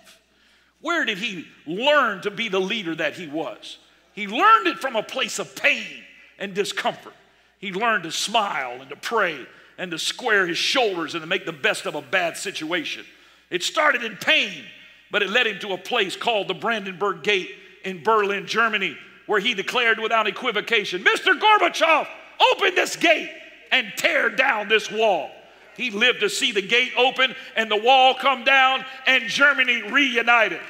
Where 0.80 1.04
did 1.04 1.18
he 1.18 1.46
learn 1.66 2.22
to 2.22 2.30
be 2.30 2.48
the 2.48 2.60
leader 2.60 2.94
that 2.96 3.14
he 3.14 3.28
was? 3.28 3.78
He 4.12 4.26
learned 4.26 4.66
it 4.66 4.78
from 4.78 4.96
a 4.96 5.02
place 5.02 5.38
of 5.38 5.54
pain 5.54 6.02
and 6.38 6.54
discomfort. 6.54 7.14
He 7.58 7.72
learned 7.72 8.04
to 8.04 8.12
smile 8.12 8.80
and 8.80 8.90
to 8.90 8.96
pray 8.96 9.46
and 9.78 9.90
to 9.90 9.98
square 9.98 10.46
his 10.46 10.58
shoulders 10.58 11.14
and 11.14 11.22
to 11.22 11.26
make 11.26 11.46
the 11.46 11.52
best 11.52 11.86
of 11.86 11.94
a 11.94 12.02
bad 12.02 12.36
situation. 12.36 13.04
It 13.50 13.62
started 13.62 14.02
in 14.02 14.16
pain, 14.16 14.64
but 15.10 15.22
it 15.22 15.30
led 15.30 15.46
him 15.46 15.58
to 15.60 15.72
a 15.72 15.78
place 15.78 16.16
called 16.16 16.48
the 16.48 16.54
Brandenburg 16.54 17.22
Gate 17.22 17.50
in 17.84 18.02
Berlin, 18.02 18.46
Germany, 18.46 18.96
where 19.26 19.40
he 19.40 19.54
declared 19.54 19.98
without 19.98 20.26
equivocation, 20.26 21.04
Mr. 21.04 21.38
Gorbachev, 21.38 22.06
open 22.52 22.74
this 22.74 22.96
gate 22.96 23.30
and 23.70 23.92
tear 23.96 24.30
down 24.30 24.68
this 24.68 24.90
wall. 24.90 25.30
He 25.76 25.90
lived 25.90 26.20
to 26.20 26.30
see 26.30 26.52
the 26.52 26.62
gate 26.62 26.92
open 26.96 27.34
and 27.54 27.70
the 27.70 27.76
wall 27.76 28.14
come 28.14 28.44
down 28.44 28.84
and 29.06 29.24
Germany 29.24 29.82
reunited. 29.82 30.60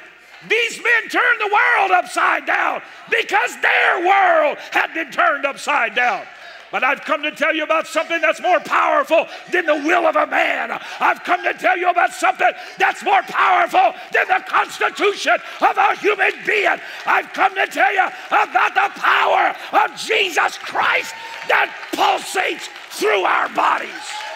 These 0.47 0.77
men 0.83 1.09
turned 1.09 1.39
the 1.39 1.47
world 1.47 1.91
upside 1.91 2.45
down 2.45 2.81
because 3.09 3.59
their 3.61 4.05
world 4.05 4.57
had 4.71 4.93
been 4.93 5.11
turned 5.11 5.45
upside 5.45 5.95
down. 5.95 6.25
But 6.71 6.83
I've 6.83 7.01
come 7.01 7.23
to 7.23 7.31
tell 7.31 7.55
you 7.55 7.63
about 7.63 7.87
something 7.87 8.19
that's 8.19 8.41
more 8.41 8.59
powerful 8.59 9.27
than 9.51 9.65
the 9.65 9.75
will 9.75 10.05
of 10.05 10.15
a 10.15 10.27
man. 10.27 10.77
I've 10.99 11.23
come 11.23 11.41
to 11.43 11.53
tell 11.53 11.77
you 11.77 11.89
about 11.89 12.11
something 12.11 12.51
that's 12.77 13.03
more 13.03 13.21
powerful 13.23 13.95
than 14.11 14.27
the 14.27 14.43
constitution 14.45 15.37
of 15.61 15.77
a 15.77 15.95
human 15.95 16.31
being. 16.45 16.77
I've 17.05 17.31
come 17.33 17.55
to 17.55 17.67
tell 17.67 17.93
you 17.93 18.07
about 18.27 18.73
the 18.73 18.99
power 18.99 19.55
of 19.83 19.97
Jesus 19.97 20.57
Christ 20.57 21.15
that 21.47 21.73
pulsates 21.93 22.67
through 22.89 23.23
our 23.23 23.47
bodies. 23.49 24.26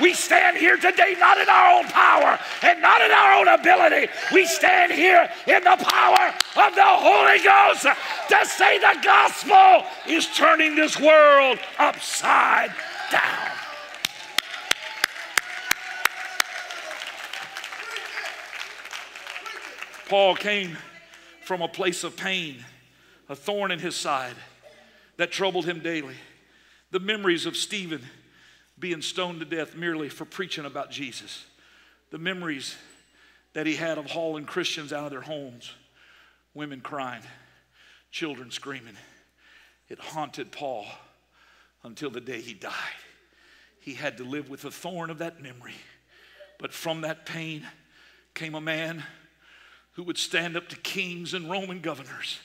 We 0.00 0.12
stand 0.14 0.56
here 0.56 0.76
today 0.76 1.14
not 1.18 1.38
in 1.38 1.48
our 1.48 1.78
own 1.78 1.86
power 1.86 2.38
and 2.62 2.80
not 2.82 3.00
in 3.00 3.10
our 3.10 3.34
own 3.34 3.48
ability. 3.48 4.10
We 4.32 4.46
stand 4.46 4.92
here 4.92 5.28
in 5.46 5.62
the 5.62 5.76
power 5.78 6.34
of 6.56 6.74
the 6.74 6.84
Holy 6.84 7.38
Ghost 7.42 7.86
to 8.28 8.46
say 8.46 8.78
the 8.78 8.98
gospel 9.02 9.86
is 10.06 10.26
turning 10.34 10.74
this 10.74 10.98
world 10.98 11.58
upside 11.78 12.72
down. 13.10 13.50
Paul 20.08 20.34
came 20.34 20.76
from 21.42 21.62
a 21.62 21.68
place 21.68 22.04
of 22.04 22.16
pain, 22.16 22.64
a 23.28 23.36
thorn 23.36 23.70
in 23.70 23.78
his 23.78 23.96
side 23.96 24.36
that 25.16 25.30
troubled 25.30 25.64
him 25.64 25.80
daily. 25.80 26.16
The 26.90 27.00
memories 27.00 27.46
of 27.46 27.56
Stephen 27.56 28.02
being 28.84 29.00
stoned 29.00 29.40
to 29.40 29.46
death 29.46 29.74
merely 29.74 30.10
for 30.10 30.26
preaching 30.26 30.66
about 30.66 30.90
Jesus. 30.90 31.46
The 32.10 32.18
memories 32.18 32.76
that 33.54 33.66
he 33.66 33.76
had 33.76 33.96
of 33.96 34.04
hauling 34.04 34.44
Christians 34.44 34.92
out 34.92 35.06
of 35.06 35.10
their 35.10 35.22
homes, 35.22 35.72
women 36.52 36.82
crying, 36.82 37.22
children 38.10 38.50
screaming. 38.50 38.98
It 39.88 39.98
haunted 39.98 40.52
Paul 40.52 40.84
until 41.82 42.10
the 42.10 42.20
day 42.20 42.42
he 42.42 42.52
died. 42.52 42.74
He 43.80 43.94
had 43.94 44.18
to 44.18 44.24
live 44.24 44.50
with 44.50 44.60
the 44.60 44.70
thorn 44.70 45.08
of 45.08 45.16
that 45.16 45.40
memory. 45.40 45.76
But 46.58 46.74
from 46.74 47.00
that 47.00 47.24
pain 47.24 47.66
came 48.34 48.54
a 48.54 48.60
man 48.60 49.02
who 49.92 50.02
would 50.02 50.18
stand 50.18 50.58
up 50.58 50.68
to 50.68 50.76
kings 50.76 51.32
and 51.32 51.50
Roman 51.50 51.80
governors 51.80 52.38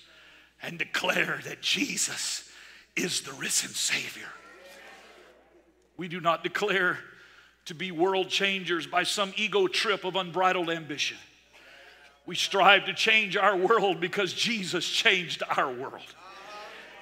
and 0.62 0.80
declare 0.80 1.42
that 1.44 1.62
Jesus 1.62 2.50
is 2.96 3.24
the 3.24 3.34
risen 3.34 3.72
Savior. 3.72 4.30
We 6.00 6.08
do 6.08 6.22
not 6.22 6.44
declare 6.44 6.98
to 7.66 7.76
be 7.76 7.92
world 7.92 8.30
changers 8.30 8.88
by 8.88 9.04
some 9.04 9.34
ego 9.36 9.68
trip 9.68 10.06
of 10.06 10.16
unbridled 10.16 10.70
ambition. 10.70 11.18
We 12.26 12.36
strive 12.36 12.86
to 12.86 12.94
change 12.94 13.36
our 13.36 13.58
world 13.58 14.00
because 14.00 14.32
Jesus 14.32 14.88
changed 14.88 15.44
our 15.58 15.70
world. 15.70 16.16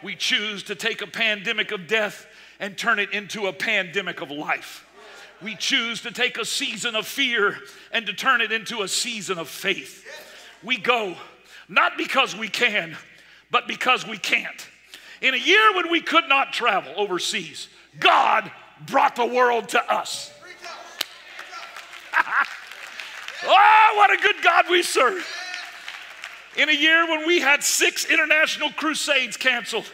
We 0.01 0.15
choose 0.15 0.63
to 0.63 0.73
take 0.73 1.03
a 1.03 1.07
pandemic 1.07 1.71
of 1.71 1.85
death 1.85 2.25
and 2.59 2.75
turn 2.75 2.97
it 2.97 3.13
into 3.13 3.45
a 3.45 3.53
pandemic 3.53 4.21
of 4.21 4.31
life. 4.31 4.83
We 5.43 5.55
choose 5.55 6.01
to 6.01 6.11
take 6.11 6.39
a 6.39 6.45
season 6.45 6.95
of 6.95 7.05
fear 7.05 7.55
and 7.91 8.07
to 8.07 8.13
turn 8.13 8.41
it 8.41 8.51
into 8.51 8.81
a 8.81 8.87
season 8.87 9.37
of 9.37 9.47
faith. 9.47 10.03
We 10.63 10.75
go 10.79 11.15
not 11.69 11.99
because 11.99 12.35
we 12.35 12.47
can, 12.47 12.97
but 13.51 13.67
because 13.67 14.07
we 14.07 14.17
can't. 14.17 14.67
In 15.21 15.35
a 15.35 15.37
year 15.37 15.75
when 15.75 15.91
we 15.91 16.01
could 16.01 16.27
not 16.27 16.51
travel 16.51 16.93
overseas, 16.97 17.67
God 17.99 18.51
brought 18.85 19.15
the 19.15 19.25
world 19.25 19.69
to 19.69 19.93
us. 19.93 20.31
oh, 23.45 23.93
what 23.95 24.11
a 24.11 24.21
good 24.21 24.41
God 24.43 24.65
we 24.69 24.83
serve. 24.83 25.25
In 26.57 26.69
a 26.69 26.73
year 26.73 27.07
when 27.07 27.27
we 27.27 27.39
had 27.39 27.63
six 27.63 28.05
international 28.05 28.71
crusades 28.71 29.37
canceled, 29.37 29.85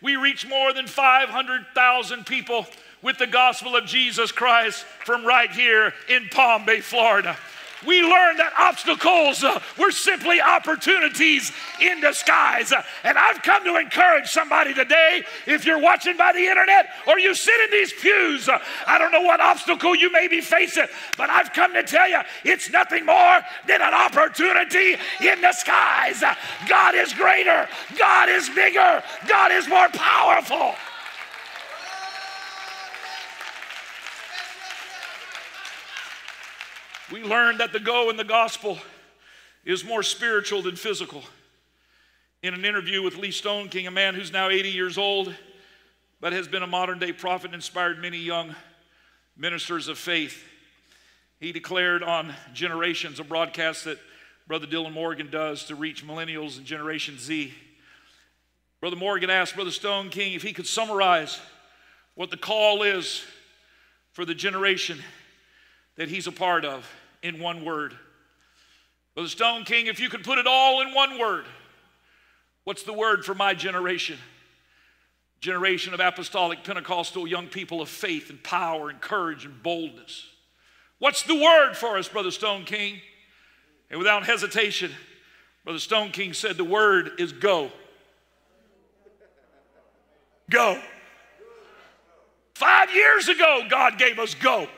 We 0.00 0.16
reached 0.16 0.48
more 0.48 0.72
than 0.72 0.86
500,000 0.86 2.24
people 2.24 2.66
with 3.02 3.18
the 3.18 3.26
gospel 3.26 3.74
of 3.74 3.84
Jesus 3.84 4.30
Christ 4.30 4.84
from 5.04 5.24
right 5.24 5.50
here 5.50 5.92
in 6.08 6.28
Palm 6.28 6.64
Bay, 6.64 6.80
Florida 6.80 7.36
we 7.86 8.02
learn 8.02 8.36
that 8.36 8.52
obstacles 8.58 9.44
uh, 9.44 9.60
were 9.78 9.90
simply 9.90 10.40
opportunities 10.40 11.52
in 11.80 12.00
disguise. 12.00 12.72
And 13.04 13.18
I've 13.18 13.42
come 13.42 13.64
to 13.64 13.76
encourage 13.76 14.28
somebody 14.28 14.74
today, 14.74 15.24
if 15.46 15.64
you're 15.64 15.80
watching 15.80 16.16
by 16.16 16.32
the 16.32 16.46
internet 16.46 16.90
or 17.06 17.18
you 17.18 17.34
sit 17.34 17.54
in 17.64 17.70
these 17.70 17.92
pews, 17.92 18.48
uh, 18.48 18.58
I 18.86 18.98
don't 18.98 19.12
know 19.12 19.22
what 19.22 19.40
obstacle 19.40 19.94
you 19.94 20.10
may 20.10 20.28
be 20.28 20.40
facing, 20.40 20.86
but 21.16 21.30
I've 21.30 21.52
come 21.52 21.72
to 21.74 21.82
tell 21.82 22.08
you 22.08 22.20
it's 22.44 22.70
nothing 22.70 23.06
more 23.06 23.40
than 23.66 23.80
an 23.80 23.94
opportunity 23.94 24.96
in 25.20 25.40
disguise. 25.40 26.22
God 26.68 26.94
is 26.94 27.12
greater, 27.14 27.68
God 27.98 28.28
is 28.28 28.48
bigger, 28.50 29.02
God 29.26 29.52
is 29.52 29.68
more 29.68 29.88
powerful. 29.88 30.74
We 37.10 37.22
learned 37.22 37.60
that 37.60 37.72
the 37.72 37.80
go 37.80 38.10
in 38.10 38.18
the 38.18 38.24
gospel 38.24 38.76
is 39.64 39.82
more 39.82 40.02
spiritual 40.02 40.60
than 40.60 40.76
physical. 40.76 41.22
In 42.42 42.52
an 42.52 42.66
interview 42.66 43.02
with 43.02 43.16
Lee 43.16 43.30
Stoneking, 43.30 43.88
a 43.88 43.90
man 43.90 44.14
who's 44.14 44.30
now 44.30 44.50
80 44.50 44.68
years 44.68 44.98
old, 44.98 45.34
but 46.20 46.34
has 46.34 46.46
been 46.46 46.62
a 46.62 46.66
modern 46.66 46.98
day 46.98 47.14
prophet 47.14 47.46
and 47.46 47.54
inspired 47.54 47.98
many 47.98 48.18
young 48.18 48.54
ministers 49.38 49.88
of 49.88 49.96
faith, 49.96 50.44
he 51.40 51.50
declared 51.50 52.02
on 52.02 52.34
Generations, 52.52 53.20
a 53.20 53.24
broadcast 53.24 53.86
that 53.86 53.98
Brother 54.46 54.66
Dylan 54.66 54.92
Morgan 54.92 55.30
does 55.30 55.64
to 55.64 55.76
reach 55.76 56.06
millennials 56.06 56.58
and 56.58 56.66
Generation 56.66 57.18
Z. 57.18 57.54
Brother 58.80 58.96
Morgan 58.96 59.30
asked 59.30 59.54
Brother 59.54 59.70
Stoneking 59.70 60.36
if 60.36 60.42
he 60.42 60.52
could 60.52 60.66
summarize 60.66 61.40
what 62.16 62.30
the 62.30 62.36
call 62.36 62.82
is 62.82 63.24
for 64.12 64.26
the 64.26 64.34
generation 64.34 64.98
that 65.98 66.08
he's 66.08 66.28
a 66.28 66.32
part 66.32 66.64
of 66.64 66.88
in 67.22 67.40
one 67.40 67.64
word. 67.64 67.92
Brother 69.14 69.28
Stoneking, 69.28 69.86
if 69.86 69.98
you 69.98 70.08
could 70.08 70.24
put 70.24 70.38
it 70.38 70.46
all 70.46 70.80
in 70.80 70.94
one 70.94 71.18
word, 71.18 71.44
what's 72.64 72.84
the 72.84 72.92
word 72.92 73.24
for 73.24 73.34
my 73.34 73.52
generation? 73.52 74.16
Generation 75.40 75.92
of 75.94 76.00
apostolic 76.00 76.62
Pentecostal 76.62 77.26
young 77.26 77.48
people 77.48 77.82
of 77.82 77.88
faith 77.88 78.30
and 78.30 78.42
power 78.42 78.90
and 78.90 79.00
courage 79.00 79.44
and 79.44 79.60
boldness. 79.62 80.24
What's 81.00 81.24
the 81.24 81.34
word 81.34 81.74
for 81.74 81.98
us, 81.98 82.08
Brother 82.08 82.30
Stoneking? 82.30 83.00
And 83.90 83.98
without 83.98 84.24
hesitation, 84.24 84.92
Brother 85.64 85.80
Stoneking 85.80 86.34
said 86.34 86.56
the 86.56 86.64
word 86.64 87.10
is 87.18 87.32
go. 87.32 87.72
Go. 90.48 90.80
Five 92.54 92.94
years 92.94 93.28
ago, 93.28 93.62
God 93.68 93.98
gave 93.98 94.20
us 94.20 94.34
go 94.34 94.68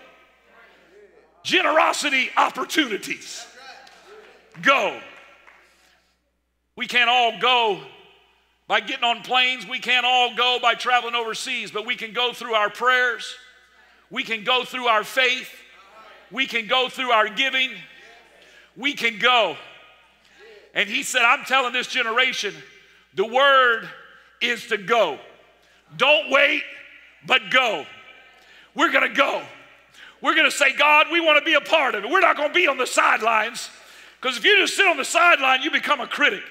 generosity 1.42 2.30
opportunities. 2.36 3.46
Go. 4.62 5.00
We 6.76 6.86
can't 6.86 7.10
all 7.10 7.38
go 7.40 7.80
by 8.66 8.80
getting 8.80 9.04
on 9.04 9.22
planes. 9.22 9.66
We 9.66 9.78
can't 9.78 10.06
all 10.06 10.34
go 10.34 10.58
by 10.62 10.74
traveling 10.74 11.14
overseas, 11.14 11.70
but 11.70 11.86
we 11.86 11.96
can 11.96 12.12
go 12.12 12.32
through 12.32 12.54
our 12.54 12.70
prayers. 12.70 13.34
We 14.10 14.22
can 14.22 14.44
go 14.44 14.64
through 14.64 14.86
our 14.86 15.04
faith. 15.04 15.50
We 16.30 16.46
can 16.46 16.66
go 16.66 16.88
through 16.88 17.10
our 17.10 17.28
giving. 17.28 17.70
We 18.76 18.94
can 18.94 19.18
go. 19.18 19.56
And 20.74 20.88
he 20.88 21.02
said, 21.02 21.22
I'm 21.22 21.44
telling 21.44 21.72
this 21.72 21.88
generation, 21.88 22.54
the 23.14 23.26
word 23.26 23.88
is 24.40 24.68
to 24.68 24.76
go. 24.76 25.18
Don't 25.96 26.30
wait, 26.30 26.62
but 27.26 27.50
go. 27.50 27.84
We're 28.74 28.92
going 28.92 29.08
to 29.08 29.16
go. 29.16 29.42
We're 30.22 30.34
going 30.34 30.50
to 30.50 30.56
say, 30.56 30.74
God, 30.76 31.06
we 31.10 31.20
want 31.20 31.38
to 31.38 31.44
be 31.44 31.54
a 31.54 31.60
part 31.60 31.94
of 31.94 32.04
it. 32.04 32.10
We're 32.10 32.20
not 32.20 32.36
going 32.36 32.50
to 32.50 32.54
be 32.54 32.66
on 32.66 32.76
the 32.76 32.86
sidelines. 32.86 33.70
Because 34.20 34.36
if 34.36 34.44
you 34.44 34.58
just 34.58 34.76
sit 34.76 34.86
on 34.86 34.96
the 34.96 35.04
sideline, 35.04 35.62
you 35.62 35.70
become 35.70 36.00
a 36.00 36.06
critic. 36.06 36.42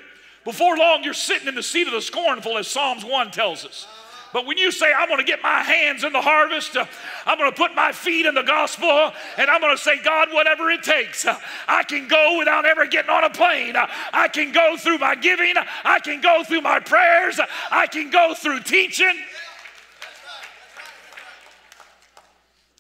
Before 0.44 0.78
long, 0.78 1.04
you're 1.04 1.14
sitting 1.14 1.48
in 1.48 1.56
the 1.56 1.64
seat 1.64 1.86
of 1.86 1.94
the 1.94 2.02
scornful, 2.02 2.58
as 2.58 2.68
Psalms 2.68 3.06
1 3.06 3.32
tells 3.32 3.66
us. 3.66 3.88
But 4.32 4.46
when 4.46 4.58
you 4.58 4.72
say, 4.72 4.92
I'm 4.96 5.08
going 5.08 5.20
to 5.20 5.26
get 5.26 5.42
my 5.42 5.62
hands 5.62 6.04
in 6.04 6.14
the 6.14 6.22
harvest, 6.22 6.78
uh, 6.78 6.86
I'm 7.26 7.38
going 7.38 7.52
to 7.52 7.58
put 7.58 7.74
my 7.74 7.92
feet 7.92 8.26
in 8.26 8.36
the 8.36 8.44
gospel, 8.44 9.12
and 9.38 9.50
I'm 9.50 9.60
going 9.60 9.76
to 9.76 9.82
say, 9.82 10.02
God, 10.04 10.30
whatever 10.32 10.70
it 10.70 10.84
takes, 10.84 11.26
uh, 11.26 11.40
I 11.68 11.84
can 11.84 12.08
go 12.08 12.38
without 12.38 12.66
ever 12.66 12.86
getting 12.86 13.10
on 13.10 13.24
a 13.24 13.30
plane. 13.30 13.76
Uh, 13.76 13.88
I 14.14 14.28
can 14.28 14.52
go 14.52 14.78
through 14.78 15.00
my 15.00 15.16
giving. 15.16 15.54
I 15.84 16.00
can 16.00 16.22
go 16.22 16.44
through 16.44 16.62
my 16.62 16.80
prayers. 16.80 17.40
I 17.72 17.88
can 17.88 18.12
go 18.12 18.36
through 18.36 18.62
teaching. 18.62 19.14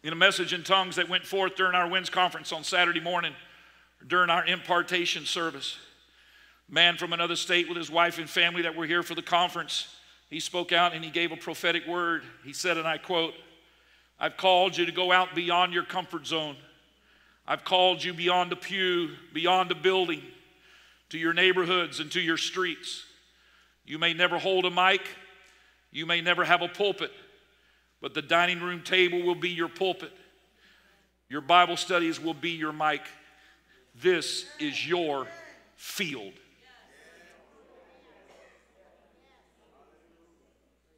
In 0.01 0.13
a 0.13 0.15
message 0.15 0.53
in 0.53 0.63
tongues 0.63 0.95
that 0.95 1.09
went 1.09 1.25
forth 1.25 1.55
during 1.55 1.75
our 1.75 1.89
WINS 1.89 2.09
conference 2.09 2.53
on 2.53 2.63
Saturday 2.63 3.01
morning, 3.01 3.33
during 4.07 4.29
our 4.29 4.45
impartation 4.45 5.25
service, 5.25 5.77
man 6.69 6.95
from 6.95 7.11
another 7.11 7.35
state 7.35 7.67
with 7.67 7.77
his 7.77 7.91
wife 7.91 8.17
and 8.17 8.29
family 8.29 8.61
that 8.61 8.77
were 8.77 8.85
here 8.85 9.03
for 9.03 9.13
the 9.13 9.21
conference, 9.21 9.93
he 10.29 10.39
spoke 10.39 10.71
out 10.71 10.93
and 10.93 11.03
he 11.03 11.11
gave 11.11 11.33
a 11.33 11.35
prophetic 11.35 11.85
word. 11.85 12.23
He 12.45 12.53
said, 12.53 12.77
and 12.77 12.87
I 12.87 12.97
quote, 12.97 13.33
I've 14.17 14.37
called 14.37 14.77
you 14.77 14.85
to 14.85 14.91
go 14.93 15.11
out 15.11 15.35
beyond 15.35 15.73
your 15.73 15.83
comfort 15.83 16.25
zone. 16.25 16.55
I've 17.45 17.65
called 17.65 18.01
you 18.01 18.13
beyond 18.13 18.51
the 18.51 18.55
pew, 18.55 19.09
beyond 19.33 19.69
the 19.69 19.75
building, 19.75 20.21
to 21.09 21.17
your 21.17 21.33
neighborhoods 21.33 21.99
and 21.99 22.09
to 22.11 22.21
your 22.21 22.37
streets. 22.37 23.03
You 23.85 23.97
may 23.97 24.13
never 24.13 24.37
hold 24.37 24.63
a 24.65 24.71
mic, 24.71 25.01
you 25.91 26.05
may 26.05 26.21
never 26.21 26.45
have 26.45 26.61
a 26.61 26.69
pulpit, 26.69 27.11
but 28.01 28.13
the 28.13 28.21
dining 28.21 28.61
room 28.61 28.81
table 28.81 29.21
will 29.23 29.35
be 29.35 29.49
your 29.49 29.67
pulpit. 29.67 30.11
Your 31.29 31.41
Bible 31.41 31.77
studies 31.77 32.19
will 32.19 32.33
be 32.33 32.51
your 32.51 32.73
mic. 32.73 33.01
This 34.01 34.45
is 34.59 34.87
your 34.87 35.27
field. 35.75 36.33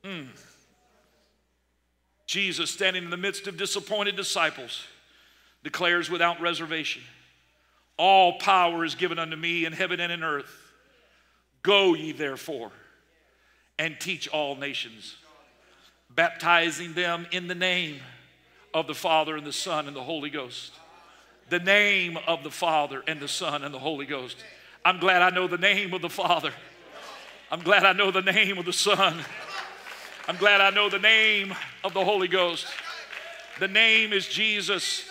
Mm. 0.04 0.28
Jesus, 2.26 2.72
standing 2.72 3.04
in 3.04 3.10
the 3.10 3.18
midst 3.18 3.48
of 3.48 3.58
disappointed 3.58 4.16
disciples, 4.16 4.88
declares 5.64 6.10
without 6.10 6.42
reservation 6.42 7.02
All 7.98 8.40
power 8.40 8.86
is 8.86 8.96
given 8.96 9.20
unto 9.20 9.36
me 9.36 9.66
in 9.66 9.74
heaven 9.74 10.00
and 10.00 10.12
in 10.12 10.24
earth. 10.24 10.72
Go 11.62 11.94
ye 11.94 12.12
therefore 12.12 12.72
and 13.78 14.00
teach 14.00 14.28
all 14.28 14.56
nations 14.56 15.16
baptizing 16.16 16.94
them 16.94 17.28
in 17.32 17.48
the 17.48 17.56
name 17.56 18.00
of 18.74 18.88
the 18.88 18.94
Father 18.94 19.36
and 19.36 19.46
the 19.46 19.54
Son 19.54 19.88
and 19.88 19.96
the 19.96 20.04
Holy 20.04 20.30
Ghost. 20.30 20.74
The 21.50 21.60
name 21.60 22.18
of 22.28 22.44
the 22.44 22.52
Father 22.52 23.04
and 23.08 23.20
the 23.20 23.28
Son 23.28 23.64
and 23.64 23.74
the 23.74 23.80
Holy 23.80 24.06
Ghost. 24.06 24.38
I'm 24.86 25.00
glad 25.00 25.22
I 25.22 25.30
know 25.30 25.48
the 25.48 25.58
name 25.58 25.94
of 25.94 26.02
the 26.02 26.10
Father. 26.10 26.52
I'm 27.52 27.62
glad 27.62 27.84
I 27.84 27.94
know 27.94 28.12
the 28.12 28.22
name 28.22 28.58
of 28.58 28.66
the 28.66 28.74
Son. 28.74 29.18
I'm 30.28 30.38
glad 30.38 30.62
I 30.62 30.70
know 30.70 30.90
the 30.90 31.00
name 31.00 31.54
of 31.84 31.94
the 31.94 32.04
Holy 32.04 32.28
Ghost. 32.28 32.68
The 33.60 33.68
name 33.68 34.14
is 34.14 34.28
Jesus. 34.28 35.04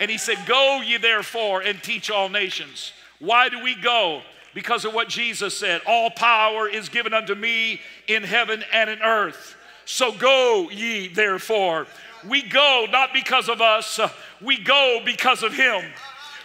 And 0.00 0.10
he 0.10 0.18
said, 0.18 0.38
Go 0.46 0.82
ye 0.84 0.96
therefore 0.96 1.60
and 1.60 1.80
teach 1.82 2.10
all 2.10 2.28
nations. 2.28 2.92
Why 3.20 3.48
do 3.48 3.62
we 3.62 3.74
go? 3.74 4.22
Because 4.52 4.84
of 4.84 4.92
what 4.92 5.08
Jesus 5.08 5.56
said. 5.56 5.80
All 5.86 6.10
power 6.10 6.68
is 6.68 6.88
given 6.88 7.14
unto 7.14 7.34
me 7.34 7.80
in 8.08 8.22
heaven 8.22 8.64
and 8.72 8.90
in 8.90 9.00
earth. 9.00 9.56
So 9.84 10.12
go 10.12 10.68
ye 10.70 11.08
therefore. 11.08 11.86
We 12.28 12.42
go 12.42 12.86
not 12.90 13.12
because 13.12 13.48
of 13.48 13.60
us, 13.60 14.00
we 14.40 14.58
go 14.58 15.00
because 15.04 15.42
of 15.42 15.52
him. 15.52 15.84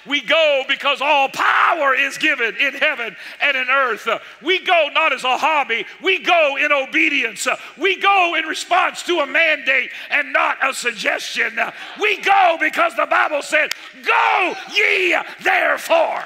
We 0.07 0.21
go 0.21 0.63
because 0.67 1.01
all 1.01 1.29
power 1.29 1.93
is 1.93 2.17
given 2.17 2.55
in 2.55 2.73
heaven 2.73 3.15
and 3.41 3.57
in 3.57 3.67
earth. 3.69 4.07
We 4.41 4.59
go 4.63 4.89
not 4.93 5.13
as 5.13 5.23
a 5.23 5.37
hobby, 5.37 5.85
we 6.01 6.19
go 6.19 6.57
in 6.57 6.71
obedience. 6.71 7.47
We 7.77 7.99
go 7.99 8.35
in 8.35 8.45
response 8.45 9.03
to 9.03 9.19
a 9.19 9.27
mandate 9.27 9.91
and 10.09 10.33
not 10.33 10.57
a 10.67 10.73
suggestion. 10.73 11.59
We 12.01 12.21
go 12.21 12.57
because 12.59 12.95
the 12.95 13.05
Bible 13.05 13.41
said, 13.41 13.71
Go 14.03 14.55
ye 14.73 15.15
therefore. 15.43 16.23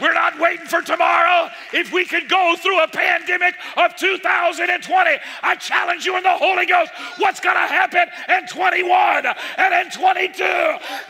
We're 0.00 0.14
not 0.14 0.38
waiting 0.38 0.66
for 0.66 0.80
tomorrow. 0.80 1.50
If 1.72 1.92
we 1.92 2.04
could 2.04 2.28
go 2.28 2.54
through 2.58 2.80
a 2.82 2.88
pandemic 2.88 3.54
of 3.76 3.96
2020, 3.96 5.10
I 5.42 5.56
challenge 5.56 6.06
you 6.06 6.16
in 6.16 6.22
the 6.22 6.36
Holy 6.36 6.66
Ghost 6.66 6.92
what's 7.18 7.40
going 7.40 7.56
to 7.56 7.60
happen 7.60 8.08
in 8.28 8.46
21 8.46 9.26
and 9.56 9.86
in 9.86 9.90
22. 9.90 10.44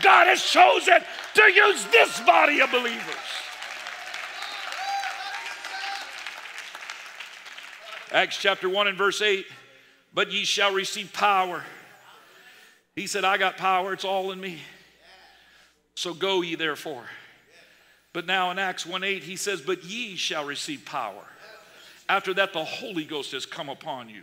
God 0.03 0.27
has 0.27 0.43
chosen 0.43 1.01
to 1.35 1.43
use 1.53 1.85
this 1.87 2.21
body 2.21 2.61
of 2.61 2.71
believers. 2.71 3.15
Acts 8.11 8.39
chapter 8.39 8.71
1 8.71 8.89
and 8.89 8.97
verse 8.97 9.21
8, 9.21 9.45
but 10.15 10.33
ye 10.33 10.45
shall 10.45 10.73
receive 10.73 11.13
power. 11.13 11.63
He 12.97 13.07
said, 13.07 13.23
I 13.23 13.37
got 13.37 13.59
power, 13.59 13.93
it's 13.93 14.05
all 14.05 14.33
in 14.33 14.41
me. 14.41 14.61
So 15.95 16.15
go 16.15 16.41
ye 16.41 16.55
therefore. 16.55 17.05
But 18.13 18.27
now 18.27 18.51
in 18.51 18.59
Acts 18.59 18.87
1 18.87 19.05
8, 19.05 19.23
he 19.23 19.37
says, 19.37 19.61
But 19.61 19.85
ye 19.85 20.17
shall 20.17 20.45
receive 20.45 20.85
power 20.85 21.25
After 22.09 22.33
that, 22.35 22.53
the 22.53 22.65
Holy 22.65 23.05
Ghost 23.05 23.33
has 23.33 23.47
come 23.47 23.69
upon 23.69 24.09
you, 24.09 24.23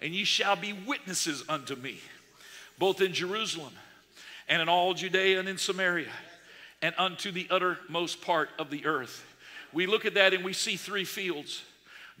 and 0.00 0.14
ye 0.14 0.24
shall 0.24 0.56
be 0.56 0.72
witnesses 0.72 1.44
unto 1.48 1.74
me, 1.76 2.00
both 2.78 3.00
in 3.00 3.12
Jerusalem 3.12 3.72
and 4.48 4.62
in 4.62 4.68
all 4.68 4.94
Judea 4.94 5.40
and 5.40 5.48
in 5.48 5.58
Samaria, 5.58 6.12
and 6.82 6.94
unto 6.98 7.32
the 7.32 7.48
uttermost 7.50 8.20
part 8.20 8.50
of 8.58 8.70
the 8.70 8.86
earth. 8.86 9.24
We 9.72 9.86
look 9.86 10.04
at 10.04 10.14
that 10.14 10.34
and 10.34 10.44
we 10.44 10.52
see 10.52 10.76
three 10.76 11.04
fields. 11.04 11.62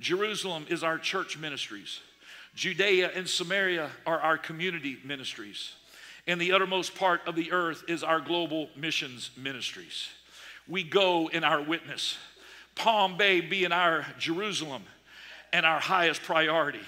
Jerusalem 0.00 0.66
is 0.68 0.82
our 0.82 0.98
church 0.98 1.38
ministries. 1.38 2.00
Judea 2.54 3.10
and 3.14 3.28
Samaria 3.28 3.90
are 4.06 4.18
our 4.20 4.38
community 4.38 4.98
ministries. 5.04 5.72
And 6.26 6.40
the 6.40 6.52
uttermost 6.52 6.94
part 6.94 7.20
of 7.26 7.36
the 7.36 7.52
earth 7.52 7.84
is 7.86 8.02
our 8.02 8.20
global 8.20 8.68
missions 8.74 9.30
ministries. 9.36 10.08
We 10.68 10.82
go 10.82 11.28
in 11.28 11.44
our 11.44 11.62
witness. 11.62 12.16
Palm 12.74 13.16
Bay 13.16 13.40
being 13.40 13.72
our 13.72 14.06
Jerusalem 14.18 14.82
and 15.52 15.64
our 15.64 15.80
highest 15.80 16.22
priority. 16.22 16.82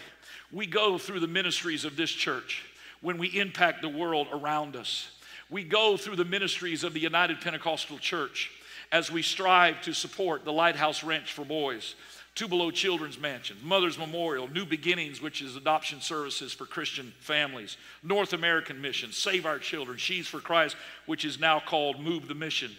We 0.52 0.66
go 0.66 0.98
through 0.98 1.20
the 1.20 1.26
ministries 1.26 1.84
of 1.84 1.96
this 1.96 2.10
church 2.10 2.64
when 3.00 3.18
we 3.18 3.28
impact 3.38 3.82
the 3.82 3.88
world 3.88 4.28
around 4.32 4.76
us. 4.76 5.10
We 5.50 5.64
go 5.64 5.96
through 5.96 6.16
the 6.16 6.24
ministries 6.24 6.84
of 6.84 6.92
the 6.92 7.00
United 7.00 7.40
Pentecostal 7.40 7.98
Church 7.98 8.50
as 8.92 9.10
we 9.10 9.22
strive 9.22 9.80
to 9.82 9.92
support 9.92 10.44
the 10.44 10.52
Lighthouse 10.52 11.04
Ranch 11.04 11.32
for 11.32 11.44
Boys, 11.44 11.94
Tupelo 12.34 12.70
Children's 12.70 13.18
Mansion, 13.18 13.56
Mother's 13.62 13.98
Memorial, 13.98 14.48
New 14.48 14.64
Beginnings, 14.64 15.20
which 15.20 15.42
is 15.42 15.56
adoption 15.56 16.00
services 16.00 16.52
for 16.52 16.66
Christian 16.66 17.12
families, 17.20 17.76
North 18.02 18.32
American 18.32 18.80
Mission, 18.80 19.12
Save 19.12 19.44
Our 19.44 19.58
Children, 19.58 19.98
Sheaves 19.98 20.28
for 20.28 20.40
Christ, 20.40 20.76
which 21.06 21.24
is 21.24 21.40
now 21.40 21.60
called 21.60 22.00
Move 22.00 22.28
the 22.28 22.34
Mission. 22.34 22.70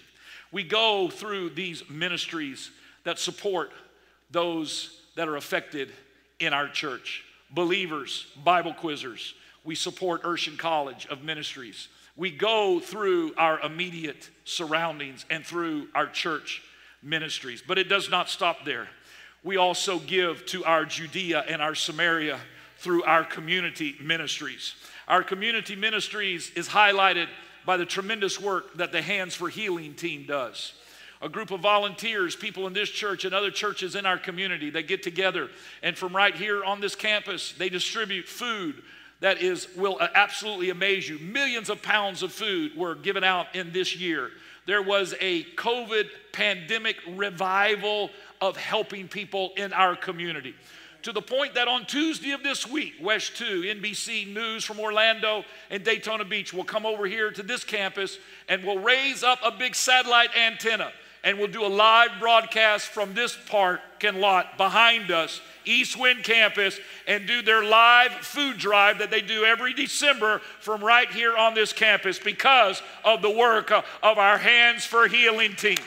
We 0.51 0.63
go 0.63 1.09
through 1.09 1.51
these 1.51 1.87
ministries 1.89 2.71
that 3.03 3.19
support 3.19 3.71
those 4.31 5.01
that 5.15 5.27
are 5.27 5.37
affected 5.37 5.91
in 6.39 6.53
our 6.53 6.67
church 6.67 7.23
believers, 7.51 8.27
Bible 8.43 8.73
quizzers. 8.73 9.33
We 9.63 9.75
support 9.75 10.23
Urshan 10.23 10.57
College 10.57 11.07
of 11.07 11.23
Ministries 11.23 11.87
we 12.19 12.31
go 12.31 12.81
through 12.81 13.33
our 13.37 13.61
immediate 13.61 14.29
surroundings 14.43 15.25
and 15.29 15.45
through 15.45 15.87
our 15.95 16.05
church 16.05 16.61
ministries. 17.01 17.63
But 17.65 17.77
it 17.77 17.87
does 17.87 18.09
not 18.09 18.29
stop 18.29 18.65
there. 18.65 18.89
We 19.41 19.55
also 19.55 19.99
give 19.99 20.45
to 20.47 20.65
our 20.65 20.83
Judea 20.83 21.45
and 21.47 21.61
our 21.61 21.75
Samaria 21.75 22.37
through 22.77 23.03
our 23.03 23.23
community 23.23 23.95
ministries. 24.01 24.75
Our 25.07 25.23
community 25.23 25.77
ministries 25.77 26.51
is 26.57 26.67
highlighted 26.67 27.27
by 27.65 27.77
the 27.77 27.85
tremendous 27.85 28.39
work 28.39 28.75
that 28.75 28.91
the 28.91 29.01
Hands 29.01 29.33
for 29.33 29.49
Healing 29.49 29.93
team 29.93 30.25
does. 30.27 30.73
A 31.21 31.29
group 31.29 31.51
of 31.51 31.59
volunteers, 31.59 32.35
people 32.35 32.65
in 32.65 32.73
this 32.73 32.89
church 32.89 33.25
and 33.25 33.35
other 33.35 33.51
churches 33.51 33.95
in 33.95 34.05
our 34.05 34.17
community, 34.17 34.69
they 34.69 34.83
get 34.83 35.03
together 35.03 35.49
and 35.83 35.97
from 35.97 36.15
right 36.15 36.33
here 36.33 36.63
on 36.63 36.79
this 36.79 36.95
campus, 36.95 37.53
they 37.53 37.69
distribute 37.69 38.27
food, 38.27 38.81
that 39.19 39.41
is 39.41 39.67
will 39.75 39.99
absolutely 40.15 40.69
amaze 40.69 41.09
you. 41.09 41.19
Millions 41.19 41.69
of 41.69 41.81
pounds 41.81 42.23
of 42.23 42.31
food 42.31 42.75
were 42.77 42.95
given 42.95 43.23
out 43.23 43.53
in 43.53 43.73
this 43.73 43.95
year. 43.97 44.31
There 44.65 44.81
was 44.81 45.13
a 45.19 45.43
COVID 45.55 46.05
pandemic 46.31 46.95
revival 47.15 48.11
of 48.39 48.55
helping 48.55 49.07
people 49.07 49.51
in 49.57 49.73
our 49.73 49.95
community. 49.95 50.55
To 51.03 51.13
the 51.13 51.21
point 51.21 51.53
that 51.53 51.67
on 51.67 51.85
Tuesday 51.85 52.31
of 52.31 52.43
this 52.43 52.67
week, 52.67 52.95
WESH 53.01 53.37
2, 53.37 53.61
NBC 53.61 54.33
News 54.33 54.65
from 54.65 54.79
Orlando 54.79 55.45
and 55.69 55.83
Daytona 55.83 56.25
Beach 56.25 56.53
will 56.53 56.65
come 56.65 56.85
over 56.85 57.05
here 57.05 57.31
to 57.31 57.41
this 57.41 57.63
campus 57.63 58.17
and 58.49 58.63
will 58.63 58.79
raise 58.79 59.23
up 59.23 59.39
a 59.43 59.51
big 59.51 59.75
satellite 59.75 60.35
antenna 60.35 60.91
and 61.23 61.37
we'll 61.37 61.47
do 61.47 61.65
a 61.65 61.67
live 61.67 62.11
broadcast 62.19 62.87
from 62.87 63.13
this 63.13 63.37
parking 63.47 64.19
lot 64.19 64.57
behind 64.57 65.11
us, 65.11 65.41
East 65.65 65.99
Wind 65.99 66.23
Campus, 66.23 66.79
and 67.07 67.27
do 67.27 67.41
their 67.41 67.63
live 67.63 68.11
food 68.11 68.57
drive 68.57 68.99
that 68.99 69.11
they 69.11 69.21
do 69.21 69.43
every 69.43 69.73
December 69.73 70.39
from 70.59 70.83
right 70.83 71.09
here 71.11 71.35
on 71.35 71.53
this 71.53 71.73
campus 71.73 72.19
because 72.19 72.81
of 73.03 73.21
the 73.21 73.29
work 73.29 73.71
of 73.71 74.17
our 74.17 74.37
Hands 74.37 74.83
for 74.85 75.07
Healing 75.07 75.55
team. 75.55 75.77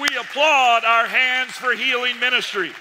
We 0.00 0.08
applaud 0.16 0.84
our 0.84 1.06
Hands 1.06 1.50
for 1.52 1.72
Healing 1.72 2.18
ministry. 2.18 2.72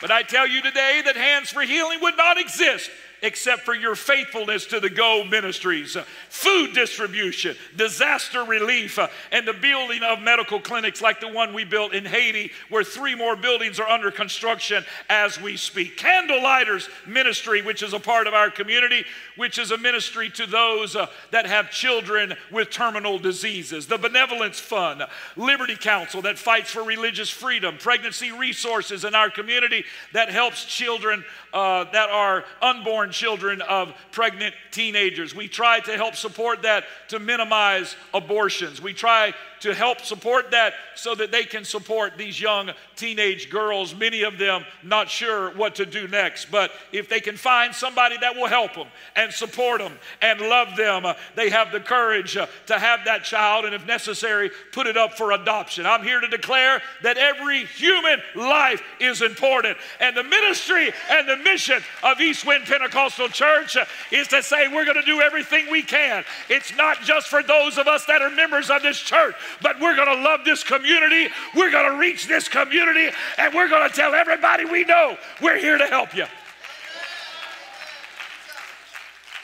But 0.00 0.10
I 0.10 0.22
tell 0.22 0.46
you 0.46 0.62
today 0.62 1.02
that 1.04 1.16
Hands 1.16 1.50
for 1.50 1.62
Healing 1.62 2.00
would 2.02 2.16
not 2.16 2.38
exist 2.38 2.90
except 3.26 3.62
for 3.62 3.74
your 3.74 3.96
faithfulness 3.96 4.66
to 4.66 4.78
the 4.78 4.88
Go 4.88 5.24
ministries, 5.24 5.96
uh, 5.96 6.04
food 6.28 6.72
distribution, 6.74 7.56
disaster 7.76 8.44
relief, 8.44 9.00
uh, 9.00 9.08
and 9.32 9.46
the 9.46 9.52
building 9.52 10.02
of 10.04 10.20
medical 10.20 10.60
clinics 10.60 11.02
like 11.02 11.18
the 11.18 11.28
one 11.28 11.52
we 11.52 11.64
built 11.64 11.92
in 11.92 12.04
Haiti, 12.04 12.52
where 12.68 12.84
three 12.84 13.16
more 13.16 13.34
buildings 13.34 13.80
are 13.80 13.88
under 13.88 14.12
construction 14.12 14.84
as 15.10 15.40
we 15.40 15.56
speak. 15.56 15.96
Candlelighters 15.96 16.88
Ministry, 17.04 17.62
which 17.62 17.82
is 17.82 17.92
a 17.92 17.98
part 17.98 18.28
of 18.28 18.34
our 18.34 18.48
community, 18.48 19.04
which 19.34 19.58
is 19.58 19.72
a 19.72 19.78
ministry 19.78 20.30
to 20.30 20.46
those 20.46 20.94
uh, 20.94 21.06
that 21.32 21.46
have 21.46 21.72
children 21.72 22.34
with 22.52 22.70
terminal 22.70 23.18
diseases. 23.18 23.88
The 23.88 23.98
Benevolence 23.98 24.60
Fund, 24.60 25.02
Liberty 25.34 25.76
Counsel, 25.76 26.22
that 26.22 26.38
fights 26.38 26.70
for 26.70 26.84
religious 26.84 27.28
freedom, 27.28 27.76
Pregnancy 27.76 28.30
Resources 28.30 29.04
in 29.04 29.16
our 29.16 29.30
community 29.30 29.84
that 30.12 30.30
helps 30.30 30.64
children 30.64 31.24
uh, 31.52 31.84
that 31.90 32.08
are 32.08 32.44
unborn 32.62 33.10
children 33.16 33.62
of 33.62 33.94
pregnant 34.12 34.54
teenagers. 34.70 35.34
We 35.34 35.48
try 35.48 35.80
to 35.80 35.96
help 35.96 36.14
support 36.14 36.62
that 36.62 36.84
to 37.08 37.18
minimize 37.18 37.96
abortions. 38.12 38.80
We 38.80 38.92
try 38.92 39.34
to 39.60 39.74
help 39.74 40.00
support 40.00 40.50
that 40.50 40.74
so 40.94 41.14
that 41.14 41.30
they 41.30 41.44
can 41.44 41.64
support 41.64 42.16
these 42.16 42.40
young 42.40 42.70
teenage 42.96 43.50
girls, 43.50 43.94
many 43.94 44.22
of 44.22 44.38
them 44.38 44.64
not 44.82 45.08
sure 45.08 45.50
what 45.50 45.74
to 45.76 45.86
do 45.86 46.08
next. 46.08 46.50
But 46.50 46.72
if 46.92 47.08
they 47.08 47.20
can 47.20 47.36
find 47.36 47.74
somebody 47.74 48.16
that 48.18 48.34
will 48.34 48.48
help 48.48 48.74
them 48.74 48.88
and 49.14 49.32
support 49.32 49.80
them 49.80 49.92
and 50.22 50.40
love 50.40 50.76
them, 50.76 51.04
uh, 51.04 51.14
they 51.34 51.50
have 51.50 51.72
the 51.72 51.80
courage 51.80 52.36
uh, 52.36 52.46
to 52.66 52.78
have 52.78 53.00
that 53.04 53.24
child 53.24 53.64
and, 53.64 53.74
if 53.74 53.86
necessary, 53.86 54.50
put 54.72 54.86
it 54.86 54.96
up 54.96 55.16
for 55.16 55.32
adoption. 55.32 55.86
I'm 55.86 56.02
here 56.02 56.20
to 56.20 56.28
declare 56.28 56.80
that 57.02 57.18
every 57.18 57.64
human 57.66 58.20
life 58.34 58.82
is 59.00 59.22
important. 59.22 59.76
And 60.00 60.16
the 60.16 60.24
ministry 60.24 60.92
and 61.10 61.28
the 61.28 61.36
mission 61.36 61.80
of 62.02 62.20
East 62.20 62.46
Wind 62.46 62.64
Pentecostal 62.64 63.28
Church 63.28 63.76
uh, 63.76 63.84
is 64.10 64.28
to 64.28 64.42
say 64.42 64.68
we're 64.68 64.84
going 64.84 64.96
to 64.96 65.02
do 65.02 65.20
everything 65.20 65.70
we 65.70 65.82
can. 65.82 66.24
It's 66.48 66.74
not 66.76 67.02
just 67.02 67.28
for 67.28 67.42
those 67.42 67.78
of 67.78 67.86
us 67.86 68.04
that 68.06 68.22
are 68.22 68.30
members 68.30 68.70
of 68.70 68.82
this 68.82 68.98
church, 68.98 69.34
but 69.62 69.80
we're 69.80 69.96
going 69.96 70.16
to 70.16 70.22
love 70.22 70.40
this 70.44 70.62
community. 70.62 71.28
We're 71.54 71.70
going 71.70 71.90
to 71.92 71.98
reach 71.98 72.26
this 72.26 72.48
community, 72.48 73.08
and 73.38 73.54
we're 73.54 73.68
going 73.68 73.88
to 73.88 73.94
tell 73.94 74.14
everybody 74.14 74.64
we 74.64 74.84
know 74.84 75.16
we're 75.40 75.58
here 75.58 75.78
to 75.78 75.86
help 75.86 76.14
you. 76.14 76.26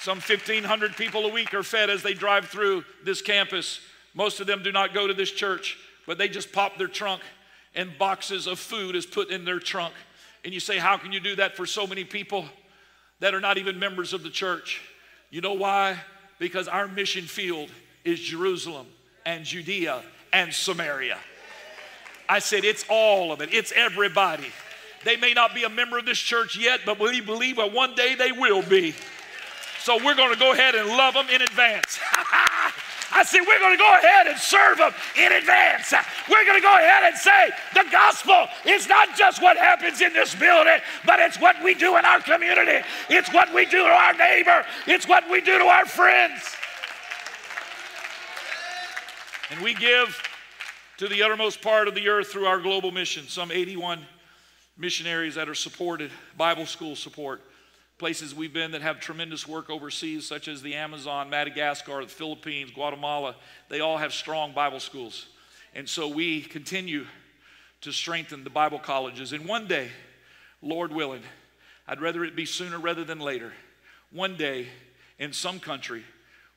Some 0.01 0.19
1,500 0.19 0.97
people 0.97 1.27
a 1.27 1.33
week 1.33 1.55
are 1.55 1.63
fed 1.63 1.89
as 1.89 2.03
they 2.03 2.13
drive 2.13 2.47
through 2.47 2.85
this 3.05 3.23
campus. 3.23 3.81
Most 4.15 4.41
of 4.41 4.49
them 4.49 4.63
do 4.63 4.73
not 4.73 4.95
go 4.95 5.07
to 5.07 5.15
this 5.15 5.31
church, 5.31 5.79
but 6.07 6.19
they 6.19 6.29
just 6.29 6.53
pop 6.53 6.77
their 6.77 6.89
trunk 6.89 7.23
and 7.75 7.97
boxes 7.99 8.47
of 8.47 8.59
food 8.59 8.97
is 8.97 9.07
put 9.07 9.31
in 9.31 9.45
their 9.45 9.59
trunk. 9.59 9.95
And 10.45 10.53
you 10.53 10.61
say, 10.61 10.79
How 10.79 10.97
can 10.97 11.13
you 11.13 11.21
do 11.21 11.37
that 11.37 11.57
for 11.57 11.67
so 11.67 11.87
many 11.87 12.05
people 12.05 12.45
that 13.21 13.35
are 13.35 13.41
not 13.41 13.59
even 13.59 13.79
members 13.79 14.13
of 14.13 14.23
the 14.23 14.31
church? 14.31 14.83
You 15.31 15.41
know 15.41 15.55
why? 15.55 15.99
Because 16.39 16.69
our 16.69 16.89
mission 16.89 17.25
field 17.25 17.71
is 18.05 18.21
Jerusalem 18.21 18.87
and 19.25 19.45
Judea 19.45 20.03
and 20.33 20.53
Samaria. 20.53 21.19
I 22.29 22.39
said, 22.39 22.65
it's 22.65 22.85
all 22.89 23.33
of 23.33 23.41
it, 23.41 23.53
it's 23.53 23.73
everybody. 23.73 24.49
They 25.05 25.17
may 25.17 25.33
not 25.33 25.55
be 25.55 25.65
a 25.65 25.69
member 25.69 25.99
of 25.99 26.07
this 26.07 26.19
church 26.19 26.57
yet, 26.57 26.81
but 26.87 26.99
we 26.99 27.21
believe 27.21 27.57
that 27.57 27.73
one 27.73 27.95
day 27.95 28.15
they 28.15 28.33
will 28.33 28.63
be. 28.63 28.95
So 29.81 29.97
we're 29.97 30.15
going 30.15 30.33
to 30.33 30.39
go 30.39 30.53
ahead 30.53 30.77
and 30.77 30.89
love 30.89 31.15
them 31.15 31.27
in 31.29 31.43
advance. 31.43 31.99
I 33.15 33.25
said, 33.25 33.41
we're 33.47 33.59
going 33.59 33.77
to 33.77 33.83
go 33.83 33.93
ahead 33.93 34.27
and 34.27 34.39
serve 34.39 34.79
them 34.79 34.93
in 35.19 35.33
advance. 35.33 35.93
We're 36.31 36.45
going 36.47 36.57
to 36.57 36.63
go 36.63 36.73
ahead 36.73 37.05
and 37.05 37.17
say 37.17 37.51
the 37.75 37.85
gospel 37.91 38.47
is 38.65 38.89
not 38.89 39.17
just 39.17 39.43
what 39.43 39.57
happens 39.57 40.01
in 40.01 40.13
this 40.13 40.35
building, 40.35 40.79
but 41.05 41.21
it's 41.21 41.39
what 41.39 41.63
we 41.63 41.75
do 41.75 41.99
in 41.99 42.05
our 42.05 42.21
community. 42.21 42.87
It's 43.11 43.33
what 43.33 43.53
we 43.53 43.67
do 43.67 43.85
to 43.85 43.93
our 43.93 44.15
neighbor. 44.15 44.65
It's 44.87 45.07
what 45.07 45.29
we 45.31 45.41
do 45.41 45.59
to 45.59 45.65
our 45.65 45.85
friends. 45.85 46.57
And 49.53 49.61
we 49.61 49.75
give 49.75 50.19
to 50.97 51.09
the 51.09 51.23
uttermost 51.23 51.61
part 51.61 51.87
of 51.87 51.95
the 51.95 52.09
earth 52.09 52.29
through 52.29 52.47
our 52.47 52.59
global 52.59 52.91
mission. 52.91 53.29
Some 53.29 53.53
81 53.53 54.01
missionaries 54.79 55.35
that 55.35 55.47
are 55.47 55.55
supported, 55.55 56.11
Bible 56.39 56.65
school 56.65 56.97
support. 56.97 57.43
Places 57.99 58.35
we've 58.35 58.55
been 58.55 58.71
that 58.71 58.81
have 58.81 58.99
tremendous 58.99 59.47
work 59.47 59.69
overseas, 59.69 60.27
such 60.27 60.49
as 60.49 60.63
the 60.63 60.75
Amazon, 60.75 61.29
Madagascar, 61.29 62.03
the 62.03 62.09
Philippines, 62.09 62.71
Guatemala. 62.71 63.37
They 63.69 63.81
all 63.81 63.99
have 63.99 64.15
strong 64.15 64.55
Bible 64.55 64.81
schools. 64.81 65.27
And 65.75 65.87
so 65.87 66.09
we 66.09 66.41
continue 66.41 67.05
to 67.83 67.93
strengthen 67.93 68.45
the 68.45 68.51
Bible 68.51 68.79
colleges. 68.79 69.35
And 69.35 69.47
one 69.47 69.67
day, 69.67 69.91
Lord 70.63 70.95
willing, 70.95 71.25
I'd 71.87 72.01
rather 72.01 72.25
it 72.25 72.35
be 72.35 72.47
sooner 72.47 72.79
rather 72.79 73.05
than 73.05 73.19
later. 73.19 73.53
One 74.13 74.35
day, 74.39 74.69
in 75.19 75.35
some 75.35 75.61
country, 75.61 76.05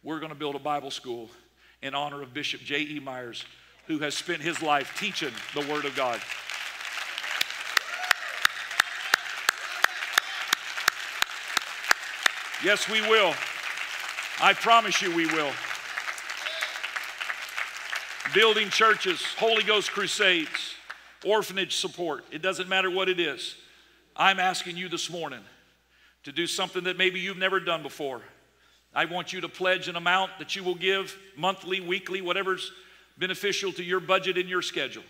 we're 0.02 0.20
going 0.20 0.32
to 0.32 0.38
build 0.38 0.56
a 0.56 0.60
Bible 0.60 0.92
school 0.92 1.30
in 1.82 1.94
honor 1.96 2.22
of 2.22 2.34
Bishop 2.34 2.62
J.E. 2.62 3.00
Myers, 3.00 3.46
who 3.88 4.00
has 4.00 4.16
spent 4.16 4.42
his 4.42 4.62
life 4.62 4.96
teaching 4.98 5.32
the 5.54 5.62
Word 5.72 5.86
of 5.86 5.96
God. 5.96 6.20
Yes, 12.64 12.90
we 12.90 13.02
will. 13.02 13.34
I 14.42 14.54
promise 14.54 15.02
you 15.02 15.16
we 15.16 15.28
will. 15.28 15.52
Building 18.34 18.70
churches, 18.70 19.24
Holy 19.38 19.64
Ghost 19.64 19.92
crusades, 19.92 20.74
orphanage 21.24 21.76
support. 21.76 22.26
It 22.32 22.42
doesn't 22.42 22.68
matter 22.68 22.90
what 22.90 23.08
it 23.08 23.20
is. 23.20 23.56
I'm 24.16 24.40
asking 24.40 24.78
you 24.78 24.90
this 24.90 25.10
morning 25.10 25.42
to 26.24 26.32
do 26.32 26.48
something 26.48 26.86
that 26.86 26.98
maybe 26.98 27.20
you've 27.20 27.38
never 27.38 27.60
done 27.60 27.84
before. 27.84 28.22
I 28.96 29.06
want 29.06 29.34
you 29.34 29.42
to 29.42 29.50
pledge 29.50 29.90
an 29.90 29.98
amount 29.98 30.32
that 30.40 30.56
you 30.56 30.64
will 30.64 30.76
give 30.76 31.18
monthly, 31.36 31.82
weekly, 31.82 32.22
whatever's 32.22 32.72
beneficial 33.18 33.74
to 33.74 33.84
your 33.84 34.00
budget 34.00 34.38
and 34.38 34.48
your 34.48 34.62
schedule. 34.62 35.04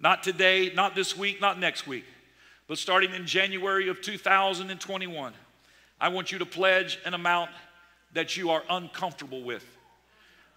Not 0.00 0.24
today, 0.24 0.72
not 0.74 0.96
this 0.96 1.16
week, 1.16 1.40
not 1.40 1.60
next 1.60 1.86
week, 1.86 2.04
but 2.66 2.78
starting 2.78 3.14
in 3.14 3.24
January 3.24 3.88
of 3.88 4.02
2021. 4.02 5.32
I 6.00 6.08
want 6.08 6.32
you 6.32 6.38
to 6.38 6.46
pledge 6.46 6.98
an 7.04 7.14
amount 7.14 7.50
that 8.12 8.36
you 8.36 8.50
are 8.50 8.64
uncomfortable 8.68 9.44
with. 9.44 9.64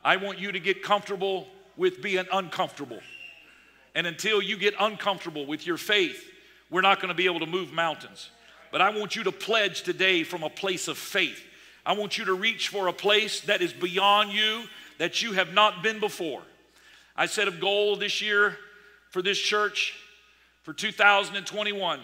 I 0.03 0.17
want 0.17 0.39
you 0.39 0.51
to 0.51 0.59
get 0.59 0.81
comfortable 0.81 1.47
with 1.77 2.01
being 2.01 2.25
uncomfortable. 2.33 2.99
And 3.93 4.07
until 4.07 4.41
you 4.41 4.57
get 4.57 4.73
uncomfortable 4.79 5.45
with 5.45 5.67
your 5.67 5.77
faith, 5.77 6.31
we're 6.71 6.81
not 6.81 6.99
going 6.99 7.09
to 7.09 7.15
be 7.15 7.25
able 7.25 7.39
to 7.41 7.45
move 7.45 7.71
mountains. 7.71 8.31
But 8.71 8.81
I 8.81 8.89
want 8.89 9.15
you 9.15 9.23
to 9.23 9.31
pledge 9.31 9.83
today 9.83 10.23
from 10.23 10.41
a 10.41 10.49
place 10.49 10.87
of 10.87 10.97
faith. 10.97 11.44
I 11.85 11.93
want 11.93 12.17
you 12.17 12.25
to 12.25 12.33
reach 12.33 12.69
for 12.69 12.87
a 12.87 12.93
place 12.93 13.41
that 13.41 13.61
is 13.61 13.71
beyond 13.71 14.31
you, 14.31 14.63
that 14.97 15.21
you 15.21 15.33
have 15.33 15.53
not 15.53 15.83
been 15.83 15.99
before. 15.99 16.41
I 17.15 17.27
set 17.27 17.47
a 17.47 17.51
goal 17.51 17.95
this 17.95 18.21
year 18.21 18.57
for 19.11 19.21
this 19.21 19.37
church 19.37 19.93
for 20.63 20.73
2021 20.73 21.99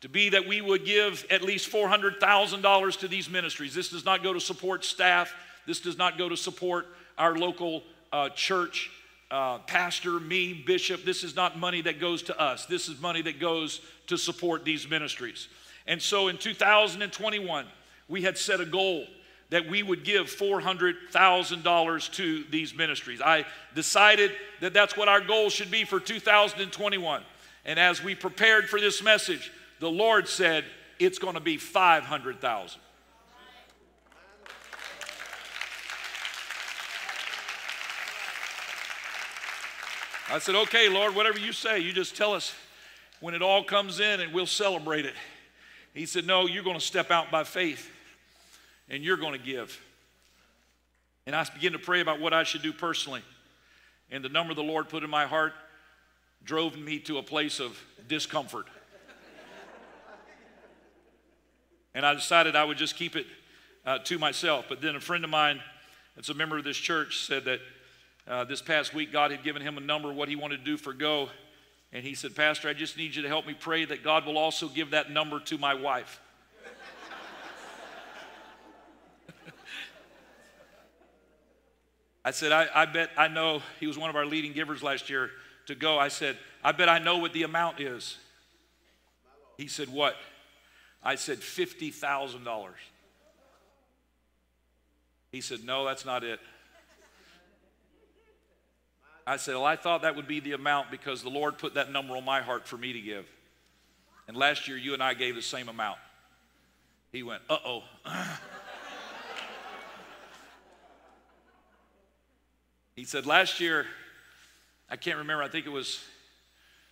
to 0.00 0.08
be 0.08 0.28
that 0.30 0.46
we 0.46 0.60
would 0.60 0.84
give 0.84 1.24
at 1.30 1.42
least 1.42 1.72
$400,000 1.72 2.98
to 2.98 3.08
these 3.08 3.30
ministries. 3.30 3.74
This 3.74 3.88
does 3.88 4.04
not 4.04 4.22
go 4.22 4.32
to 4.32 4.40
support 4.40 4.84
staff, 4.84 5.34
this 5.66 5.80
does 5.80 5.96
not 5.96 6.18
go 6.18 6.28
to 6.28 6.36
support 6.36 6.86
our 7.16 7.36
local 7.36 7.82
uh, 8.12 8.28
church. 8.30 8.90
Uh, 9.30 9.58
pastor, 9.60 10.20
me, 10.20 10.52
bishop, 10.52 11.04
this 11.04 11.24
is 11.24 11.34
not 11.34 11.58
money 11.58 11.80
that 11.80 11.98
goes 11.98 12.22
to 12.22 12.38
us. 12.38 12.66
This 12.66 12.88
is 12.88 13.00
money 13.00 13.22
that 13.22 13.40
goes 13.40 13.80
to 14.06 14.18
support 14.18 14.64
these 14.64 14.88
ministries. 14.88 15.48
And 15.86 16.00
so 16.00 16.28
in 16.28 16.36
2021, 16.36 17.66
we 18.08 18.22
had 18.22 18.38
set 18.38 18.60
a 18.60 18.66
goal 18.66 19.06
that 19.50 19.68
we 19.68 19.82
would 19.82 20.04
give 20.04 20.26
$400,000 20.26 22.12
to 22.14 22.44
these 22.50 22.74
ministries. 22.74 23.20
I 23.20 23.44
decided 23.74 24.32
that 24.60 24.74
that's 24.74 24.96
what 24.96 25.08
our 25.08 25.20
goal 25.20 25.50
should 25.50 25.70
be 25.70 25.84
for 25.84 26.00
2021. 26.00 27.22
And 27.64 27.78
as 27.78 28.02
we 28.02 28.14
prepared 28.14 28.68
for 28.68 28.80
this 28.80 29.02
message, 29.02 29.52
the 29.80 29.90
Lord 29.90 30.28
said 30.28 30.64
it's 30.98 31.18
going 31.18 31.34
to 31.34 31.40
be 31.40 31.56
500,000. 31.56 32.80
I 40.30 40.38
said, 40.38 40.54
okay, 40.54 40.88
Lord, 40.88 41.14
whatever 41.14 41.38
you 41.38 41.52
say, 41.52 41.78
you 41.78 41.92
just 41.92 42.16
tell 42.16 42.32
us 42.32 42.54
when 43.20 43.34
it 43.34 43.42
all 43.42 43.62
comes 43.62 44.00
in 44.00 44.20
and 44.20 44.32
we'll 44.32 44.46
celebrate 44.46 45.04
it. 45.04 45.14
He 45.92 46.06
said, 46.06 46.26
no, 46.26 46.46
you're 46.48 46.64
going 46.64 46.78
to 46.78 46.84
step 46.84 47.10
out 47.12 47.30
by 47.30 47.44
faith 47.44 47.90
and 48.88 49.02
you're 49.02 49.16
going 49.16 49.32
to 49.32 49.44
give. 49.44 49.80
And 51.26 51.34
I 51.34 51.44
began 51.54 51.72
to 51.72 51.78
pray 51.78 52.00
about 52.00 52.20
what 52.20 52.32
I 52.32 52.44
should 52.44 52.62
do 52.62 52.72
personally. 52.72 53.22
And 54.10 54.24
the 54.24 54.28
number 54.28 54.54
the 54.54 54.62
Lord 54.62 54.88
put 54.88 55.02
in 55.02 55.10
my 55.10 55.26
heart 55.26 55.54
drove 56.44 56.76
me 56.76 56.98
to 57.00 57.18
a 57.18 57.22
place 57.22 57.60
of 57.60 57.78
discomfort. 58.06 58.66
And 61.94 62.04
I 62.04 62.12
decided 62.14 62.56
I 62.56 62.64
would 62.64 62.76
just 62.76 62.96
keep 62.96 63.16
it 63.16 63.26
uh, 63.86 63.98
to 63.98 64.18
myself. 64.18 64.66
But 64.68 64.80
then 64.80 64.96
a 64.96 65.00
friend 65.00 65.24
of 65.24 65.30
mine, 65.30 65.60
that's 66.16 66.28
a 66.28 66.34
member 66.34 66.58
of 66.58 66.64
this 66.64 66.76
church, 66.76 67.24
said 67.24 67.44
that 67.44 67.60
uh, 68.26 68.44
this 68.44 68.60
past 68.60 68.94
week 68.94 69.12
God 69.12 69.30
had 69.30 69.44
given 69.44 69.62
him 69.62 69.78
a 69.78 69.80
number 69.80 70.12
what 70.12 70.28
he 70.28 70.36
wanted 70.36 70.58
to 70.58 70.64
do 70.64 70.76
for 70.76 70.92
Go. 70.92 71.28
And 71.92 72.04
he 72.04 72.14
said, 72.14 72.34
Pastor, 72.34 72.68
I 72.68 72.72
just 72.72 72.96
need 72.96 73.14
you 73.14 73.22
to 73.22 73.28
help 73.28 73.46
me 73.46 73.54
pray 73.54 73.84
that 73.84 74.02
God 74.02 74.26
will 74.26 74.36
also 74.36 74.68
give 74.68 74.90
that 74.90 75.10
number 75.12 75.38
to 75.40 75.56
my 75.56 75.74
wife. 75.74 76.20
I 82.24 82.30
said, 82.30 82.52
I, 82.52 82.66
I 82.74 82.86
bet 82.86 83.10
I 83.16 83.28
know 83.28 83.60
he 83.80 83.86
was 83.86 83.98
one 83.98 84.08
of 84.08 84.16
our 84.16 84.24
leading 84.24 84.52
givers 84.52 84.82
last 84.82 85.10
year 85.10 85.30
to 85.66 85.74
go. 85.74 85.98
I 85.98 86.08
said, 86.08 86.38
I 86.62 86.72
bet 86.72 86.88
I 86.88 86.98
know 86.98 87.18
what 87.18 87.32
the 87.32 87.42
amount 87.42 87.80
is. 87.80 88.16
He 89.58 89.66
said, 89.66 89.88
What? 89.88 90.16
I 91.02 91.16
said, 91.16 91.40
$50,000. 91.40 92.68
He 95.30 95.40
said, 95.42 95.64
No, 95.64 95.84
that's 95.84 96.06
not 96.06 96.24
it. 96.24 96.40
I 99.26 99.36
said, 99.36 99.54
Well, 99.54 99.66
I 99.66 99.76
thought 99.76 100.02
that 100.02 100.16
would 100.16 100.26
be 100.26 100.40
the 100.40 100.52
amount 100.52 100.90
because 100.90 101.22
the 101.22 101.30
Lord 101.30 101.58
put 101.58 101.74
that 101.74 101.92
number 101.92 102.16
on 102.16 102.24
my 102.24 102.40
heart 102.40 102.66
for 102.66 102.78
me 102.78 102.94
to 102.94 103.00
give. 103.00 103.26
And 104.26 104.36
last 104.36 104.66
year, 104.66 104.78
you 104.78 104.94
and 104.94 105.02
I 105.02 105.12
gave 105.12 105.34
the 105.34 105.42
same 105.42 105.68
amount. 105.68 105.98
He 107.12 107.22
went, 107.22 107.42
Uh 107.50 107.58
oh. 107.64 107.82
he 112.94 113.04
said, 113.04 113.26
Last 113.26 113.60
year, 113.60 113.86
I 114.90 114.96
can't 114.96 115.18
remember, 115.18 115.42
I 115.42 115.48
think 115.48 115.66
it 115.66 115.72
was 115.72 116.02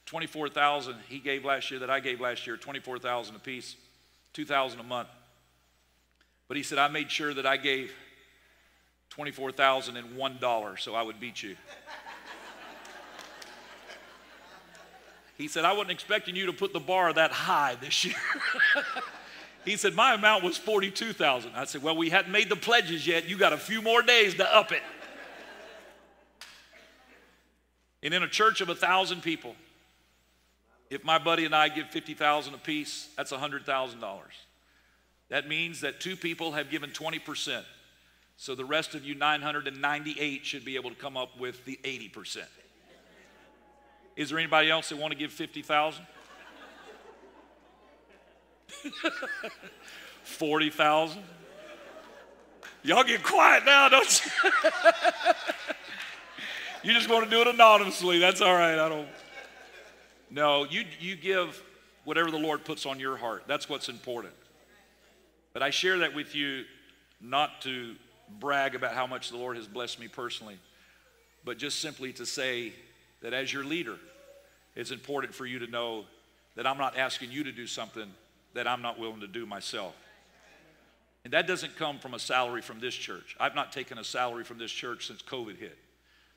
24,000 0.07 0.97
he 1.09 1.19
gave 1.19 1.45
last 1.45 1.71
year 1.71 1.81
that 1.81 1.91
I 1.91 2.01
gave 2.01 2.21
last 2.21 2.47
year, 2.47 2.57
24,000 2.57 3.37
apiece. 3.37 3.77
2000 4.33 4.81
a 4.81 4.83
month. 4.83 5.09
But 6.49 6.57
he 6.57 6.63
said, 6.63 6.79
I 6.79 6.89
made 6.89 7.11
sure 7.11 7.33
that 7.35 7.47
I 7.47 7.57
gave 7.57 7.93
$24,001 9.11 10.79
so 10.81 10.95
I 10.95 11.03
would 11.03 11.21
beat 11.21 11.43
you. 11.43 11.57
he 15.37 15.49
said, 15.49 15.65
I 15.65 15.73
wasn't 15.73 15.93
expecting 15.93 16.37
you 16.37 16.47
to 16.47 16.53
put 16.53 16.73
the 16.73 16.81
bar 16.81 17.13
that 17.13 17.31
high 17.31 17.77
this 17.81 18.05
year. 18.05 18.15
he 19.65 19.77
said, 19.77 19.95
My 19.95 20.15
amount 20.15 20.45
was 20.45 20.57
42,000. 20.57 21.53
I 21.55 21.65
said, 21.65 21.83
Well, 21.83 21.97
we 21.97 22.11
hadn't 22.11 22.33
made 22.33 22.49
the 22.49 22.57
pledges 22.57 23.07
yet. 23.07 23.29
You 23.29 23.37
got 23.37 23.53
a 23.53 23.59
few 23.59 23.83
more 23.83 24.03
days 24.03 24.35
to 24.35 24.55
up 24.57 24.73
it. 24.73 24.83
And 28.03 28.13
in 28.13 28.23
a 28.23 28.29
church 28.29 28.61
of 28.61 28.69
a 28.69 28.75
thousand 28.75 29.23
people, 29.23 29.55
if 30.91 31.05
my 31.05 31.19
buddy 31.19 31.45
and 31.45 31.55
I 31.55 31.69
give 31.69 31.89
50,000 31.89 32.53
apiece, 32.55 33.09
that's 33.17 33.33
$100,000. 33.33 34.21
That 35.29 35.49
means 35.49 35.81
that 35.81 36.01
two 36.01 36.17
people 36.17 36.53
have 36.53 36.69
given 36.69 36.91
20%. 36.91 37.63
So 38.37 38.55
the 38.55 38.65
rest 38.65 38.95
of 38.95 39.05
you 39.05 39.15
998 39.15 40.45
should 40.45 40.65
be 40.65 40.77
able 40.77 40.91
to 40.91 40.97
come 40.97 41.17
up 41.17 41.39
with 41.39 41.65
the 41.65 41.79
80%. 41.85 42.39
Is 44.17 44.29
there 44.29 44.39
anybody 44.39 44.71
else 44.71 44.91
that 44.91 44.99
want 44.99 45.13
to 45.13 45.19
give 45.19 45.33
50,000? 45.33 46.05
40,000? 50.25 51.23
Y'all 52.83 53.05
get 53.05 53.23
quiet 53.23 53.65
now, 53.65 53.89
don't 53.89 54.25
you? 54.25 54.51
you 56.83 56.93
just 56.93 57.09
want 57.09 57.25
to 57.25 57.31
do 57.31 57.41
it 57.41 57.49
anonymously. 57.49 58.19
That's 58.19 58.41
all 58.41 58.55
right. 58.55 58.79
I 58.79 58.89
don't 58.89 59.09
no, 60.33 60.65
you, 60.65 60.85
you 60.99 61.15
give 61.15 61.63
whatever 62.05 62.31
the 62.31 62.39
Lord 62.39 62.65
puts 62.65 62.87
on 62.87 62.99
your 62.99 63.19
heart. 63.19 63.45
That's 63.47 63.69
what's 63.69 63.91
important. 63.91 64.33
But 65.53 65.63
I 65.63 65.69
share 65.69 65.99
that 65.99 66.15
with 66.15 66.35
you 66.35 66.65
not 67.21 67.61
to 67.63 67.95
brag 68.41 68.75
about 68.75 68.95
how 68.95 69.07
much 69.07 69.31
the 69.31 69.37
Lord 69.37 69.59
has 69.59 69.67
blessed 69.67 70.01
me 70.01 70.09
personally, 70.09 70.57
but 71.45 71.59
just 71.59 71.81
simply 71.81 72.15
to 72.15 72.25
say 72.25 72.73
that 73.21 73.35
as 73.35 73.53
your 73.53 73.63
leader, 73.63 73.97
it's 74.75 74.91
important 74.91 75.35
for 75.35 75.45
you 75.45 75.59
to 75.59 75.67
know 75.67 76.07
that 76.57 76.67
I'm 76.67 76.79
not 76.79 76.97
asking 76.97 77.31
you 77.31 77.45
to 77.45 77.53
do 77.53 77.67
something 77.67 78.11
that 78.55 78.67
I'm 78.67 78.81
not 78.81 78.99
willing 78.99 79.21
to 79.21 79.27
do 79.27 79.45
myself. 79.45 79.95
And 81.25 81.35
that 81.35 81.47
doesn't 81.47 81.77
come 81.77 81.99
from 81.99 82.15
a 82.15 82.19
salary 82.19 82.63
from 82.63 82.81
this 82.81 82.95
church. 82.95 83.37
I've 83.39 83.55
not 83.55 83.71
taken 83.71 83.99
a 83.99 84.05
salary 84.05 84.45
from 84.45 84.57
this 84.57 84.73
church 84.73 85.07
since 85.07 85.21
COVID 85.21 85.59
hit. 85.59 85.77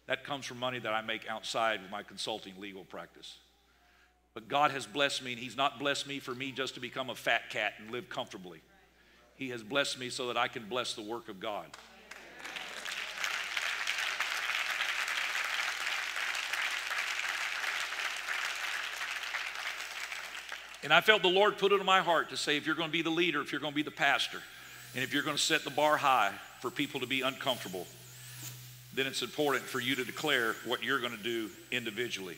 That 0.07 0.23
comes 0.23 0.45
from 0.45 0.59
money 0.59 0.79
that 0.79 0.93
I 0.93 1.01
make 1.01 1.27
outside 1.27 1.83
of 1.83 1.89
my 1.89 2.03
consulting 2.03 2.53
legal 2.59 2.83
practice. 2.83 3.37
But 4.33 4.47
God 4.47 4.71
has 4.71 4.85
blessed 4.85 5.23
me, 5.23 5.31
and 5.31 5.41
He's 5.41 5.57
not 5.57 5.79
blessed 5.79 6.07
me 6.07 6.19
for 6.19 6.35
me 6.35 6.51
just 6.51 6.75
to 6.75 6.79
become 6.79 7.09
a 7.09 7.15
fat 7.15 7.49
cat 7.49 7.73
and 7.79 7.89
live 7.91 8.09
comfortably. 8.09 8.61
He 9.35 9.49
has 9.49 9.63
blessed 9.63 9.99
me 9.99 10.09
so 10.09 10.27
that 10.27 10.37
I 10.37 10.47
can 10.47 10.65
bless 10.67 10.93
the 10.93 11.01
work 11.01 11.29
of 11.29 11.39
God. 11.39 11.65
And 20.83 20.93
I 20.93 21.01
felt 21.01 21.23
the 21.23 21.29
Lord 21.29 21.57
put 21.57 21.71
it 21.71 21.79
in 21.79 21.85
my 21.85 22.01
heart 22.01 22.29
to 22.29 22.37
say 22.37 22.57
if 22.57 22.67
you're 22.67 22.75
going 22.75 22.89
to 22.89 22.93
be 22.93 23.01
the 23.01 23.09
leader, 23.09 23.41
if 23.41 23.51
you're 23.51 23.59
going 23.59 23.73
to 23.73 23.75
be 23.75 23.81
the 23.81 23.89
pastor, 23.89 24.37
and 24.93 25.03
if 25.03 25.13
you're 25.13 25.23
going 25.23 25.35
to 25.35 25.41
set 25.41 25.63
the 25.63 25.71
bar 25.71 25.97
high 25.97 26.31
for 26.61 26.69
people 26.69 26.99
to 26.99 27.07
be 27.07 27.21
uncomfortable, 27.21 27.87
then 28.95 29.07
it's 29.07 29.21
important 29.21 29.65
for 29.65 29.79
you 29.79 29.95
to 29.95 30.05
declare 30.05 30.55
what 30.65 30.83
you're 30.83 30.99
going 30.99 31.15
to 31.15 31.23
do 31.23 31.49
individually. 31.71 32.37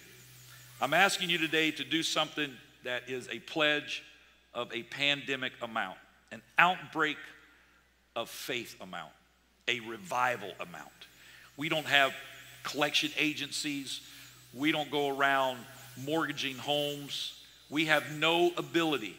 I'm 0.81 0.93
asking 0.93 1.29
you 1.29 1.37
today 1.37 1.71
to 1.71 1.83
do 1.83 2.03
something 2.03 2.51
that 2.83 3.03
is 3.09 3.27
a 3.29 3.39
pledge 3.39 4.03
of 4.53 4.73
a 4.73 4.83
pandemic 4.83 5.53
amount, 5.61 5.97
an 6.31 6.41
outbreak 6.57 7.17
of 8.15 8.29
faith 8.29 8.75
amount, 8.81 9.11
a 9.67 9.79
revival 9.81 10.51
amount. 10.59 10.89
We 11.57 11.69
don't 11.69 11.85
have 11.85 12.13
collection 12.63 13.11
agencies, 13.17 14.01
we 14.53 14.71
don't 14.71 14.89
go 14.91 15.15
around 15.15 15.59
mortgaging 16.05 16.57
homes, 16.57 17.43
we 17.69 17.85
have 17.85 18.11
no 18.17 18.51
ability 18.57 19.15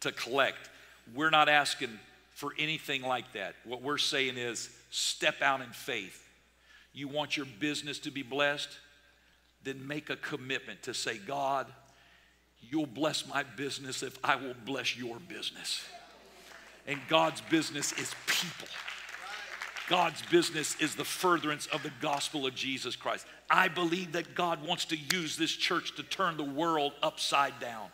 to 0.00 0.12
collect. 0.12 0.68
We're 1.14 1.30
not 1.30 1.48
asking 1.48 1.90
for 2.32 2.52
anything 2.58 3.02
like 3.02 3.32
that. 3.32 3.54
What 3.64 3.82
we're 3.82 3.98
saying 3.98 4.36
is 4.36 4.70
step 4.90 5.42
out 5.42 5.60
in 5.60 5.68
faith. 5.68 6.21
You 6.92 7.08
want 7.08 7.36
your 7.36 7.46
business 7.58 7.98
to 8.00 8.10
be 8.10 8.22
blessed? 8.22 8.68
Then 9.64 9.86
make 9.86 10.10
a 10.10 10.16
commitment 10.16 10.82
to 10.84 10.94
say, 10.94 11.18
God, 11.18 11.66
you'll 12.60 12.86
bless 12.86 13.26
my 13.26 13.42
business 13.42 14.02
if 14.02 14.18
I 14.24 14.36
will 14.36 14.54
bless 14.64 14.96
your 14.96 15.18
business. 15.18 15.84
And 16.86 16.98
God's 17.08 17.40
business 17.42 17.92
is 17.92 18.12
people. 18.26 18.68
God's 19.88 20.22
business 20.22 20.76
is 20.80 20.94
the 20.94 21.04
furtherance 21.04 21.66
of 21.66 21.82
the 21.82 21.92
gospel 22.00 22.46
of 22.46 22.54
Jesus 22.54 22.96
Christ. 22.96 23.26
I 23.50 23.68
believe 23.68 24.12
that 24.12 24.34
God 24.34 24.66
wants 24.66 24.84
to 24.86 24.96
use 24.96 25.36
this 25.36 25.52
church 25.52 25.94
to 25.96 26.02
turn 26.02 26.36
the 26.36 26.44
world 26.44 26.92
upside 27.02 27.58
down. 27.60 27.88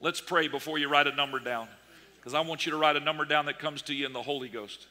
Let's 0.00 0.20
pray 0.20 0.48
before 0.48 0.78
you 0.78 0.88
write 0.88 1.06
a 1.06 1.14
number 1.14 1.38
down. 1.38 1.68
Because 2.16 2.34
I 2.34 2.40
want 2.40 2.66
you 2.66 2.72
to 2.72 2.78
write 2.78 2.96
a 2.96 3.00
number 3.00 3.24
down 3.24 3.46
that 3.46 3.58
comes 3.58 3.82
to 3.82 3.94
you 3.94 4.04
in 4.04 4.12
the 4.12 4.22
Holy 4.22 4.48
Ghost. 4.48 4.86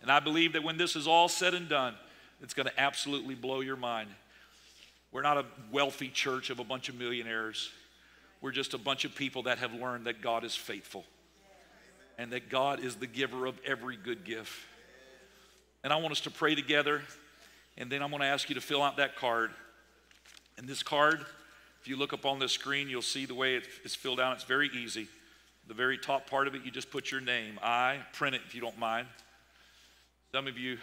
And 0.00 0.10
I 0.10 0.20
believe 0.20 0.54
that 0.54 0.62
when 0.62 0.78
this 0.78 0.96
is 0.96 1.06
all 1.06 1.28
said 1.28 1.54
and 1.54 1.68
done, 1.68 1.94
it's 2.40 2.54
going 2.54 2.66
to 2.66 2.80
absolutely 2.80 3.34
blow 3.34 3.60
your 3.60 3.76
mind. 3.76 4.08
We're 5.12 5.22
not 5.22 5.36
a 5.36 5.44
wealthy 5.70 6.08
church 6.08 6.50
of 6.50 6.58
a 6.58 6.64
bunch 6.64 6.88
of 6.88 6.94
millionaires. 6.94 7.70
We're 8.40 8.52
just 8.52 8.74
a 8.74 8.78
bunch 8.78 9.04
of 9.04 9.14
people 9.14 9.44
that 9.44 9.58
have 9.58 9.74
learned 9.74 10.06
that 10.06 10.22
God 10.22 10.44
is 10.44 10.56
faithful 10.56 11.04
and 12.18 12.32
that 12.32 12.48
God 12.48 12.80
is 12.80 12.96
the 12.96 13.06
giver 13.06 13.46
of 13.46 13.58
every 13.66 13.96
good 13.96 14.24
gift. 14.24 14.52
And 15.84 15.92
I 15.92 15.96
want 15.96 16.12
us 16.12 16.20
to 16.22 16.30
pray 16.30 16.54
together, 16.54 17.02
and 17.76 17.90
then 17.90 18.02
I'm 18.02 18.10
going 18.10 18.20
to 18.22 18.26
ask 18.26 18.48
you 18.48 18.54
to 18.54 18.60
fill 18.60 18.82
out 18.82 18.96
that 18.96 19.16
card. 19.16 19.50
And 20.56 20.68
this 20.68 20.82
card, 20.82 21.24
if 21.82 21.88
you 21.88 21.96
look 21.96 22.12
up 22.12 22.24
on 22.24 22.38
the 22.38 22.48
screen, 22.48 22.88
you'll 22.88 23.02
see 23.02 23.26
the 23.26 23.34
way 23.34 23.60
it's 23.82 23.96
filled 23.96 24.20
out. 24.20 24.34
It's 24.36 24.44
very 24.44 24.70
easy. 24.72 25.08
The 25.66 25.74
very 25.74 25.98
top 25.98 26.30
part 26.30 26.46
of 26.46 26.54
it, 26.54 26.64
you 26.64 26.70
just 26.70 26.92
put 26.92 27.10
your 27.10 27.20
name. 27.20 27.58
I 27.60 27.98
print 28.12 28.36
it 28.36 28.42
if 28.46 28.54
you 28.54 28.60
don't 28.60 28.78
mind. 28.78 29.08
Some 30.30 30.46
of 30.46 30.56
you 30.56 30.78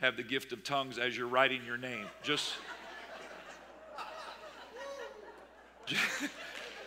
have 0.00 0.16
the 0.16 0.22
gift 0.22 0.52
of 0.52 0.62
tongues 0.62 0.96
as 0.96 1.16
you're 1.16 1.26
writing 1.26 1.60
your 1.66 1.76
name. 1.76 2.06
Just, 2.22 2.52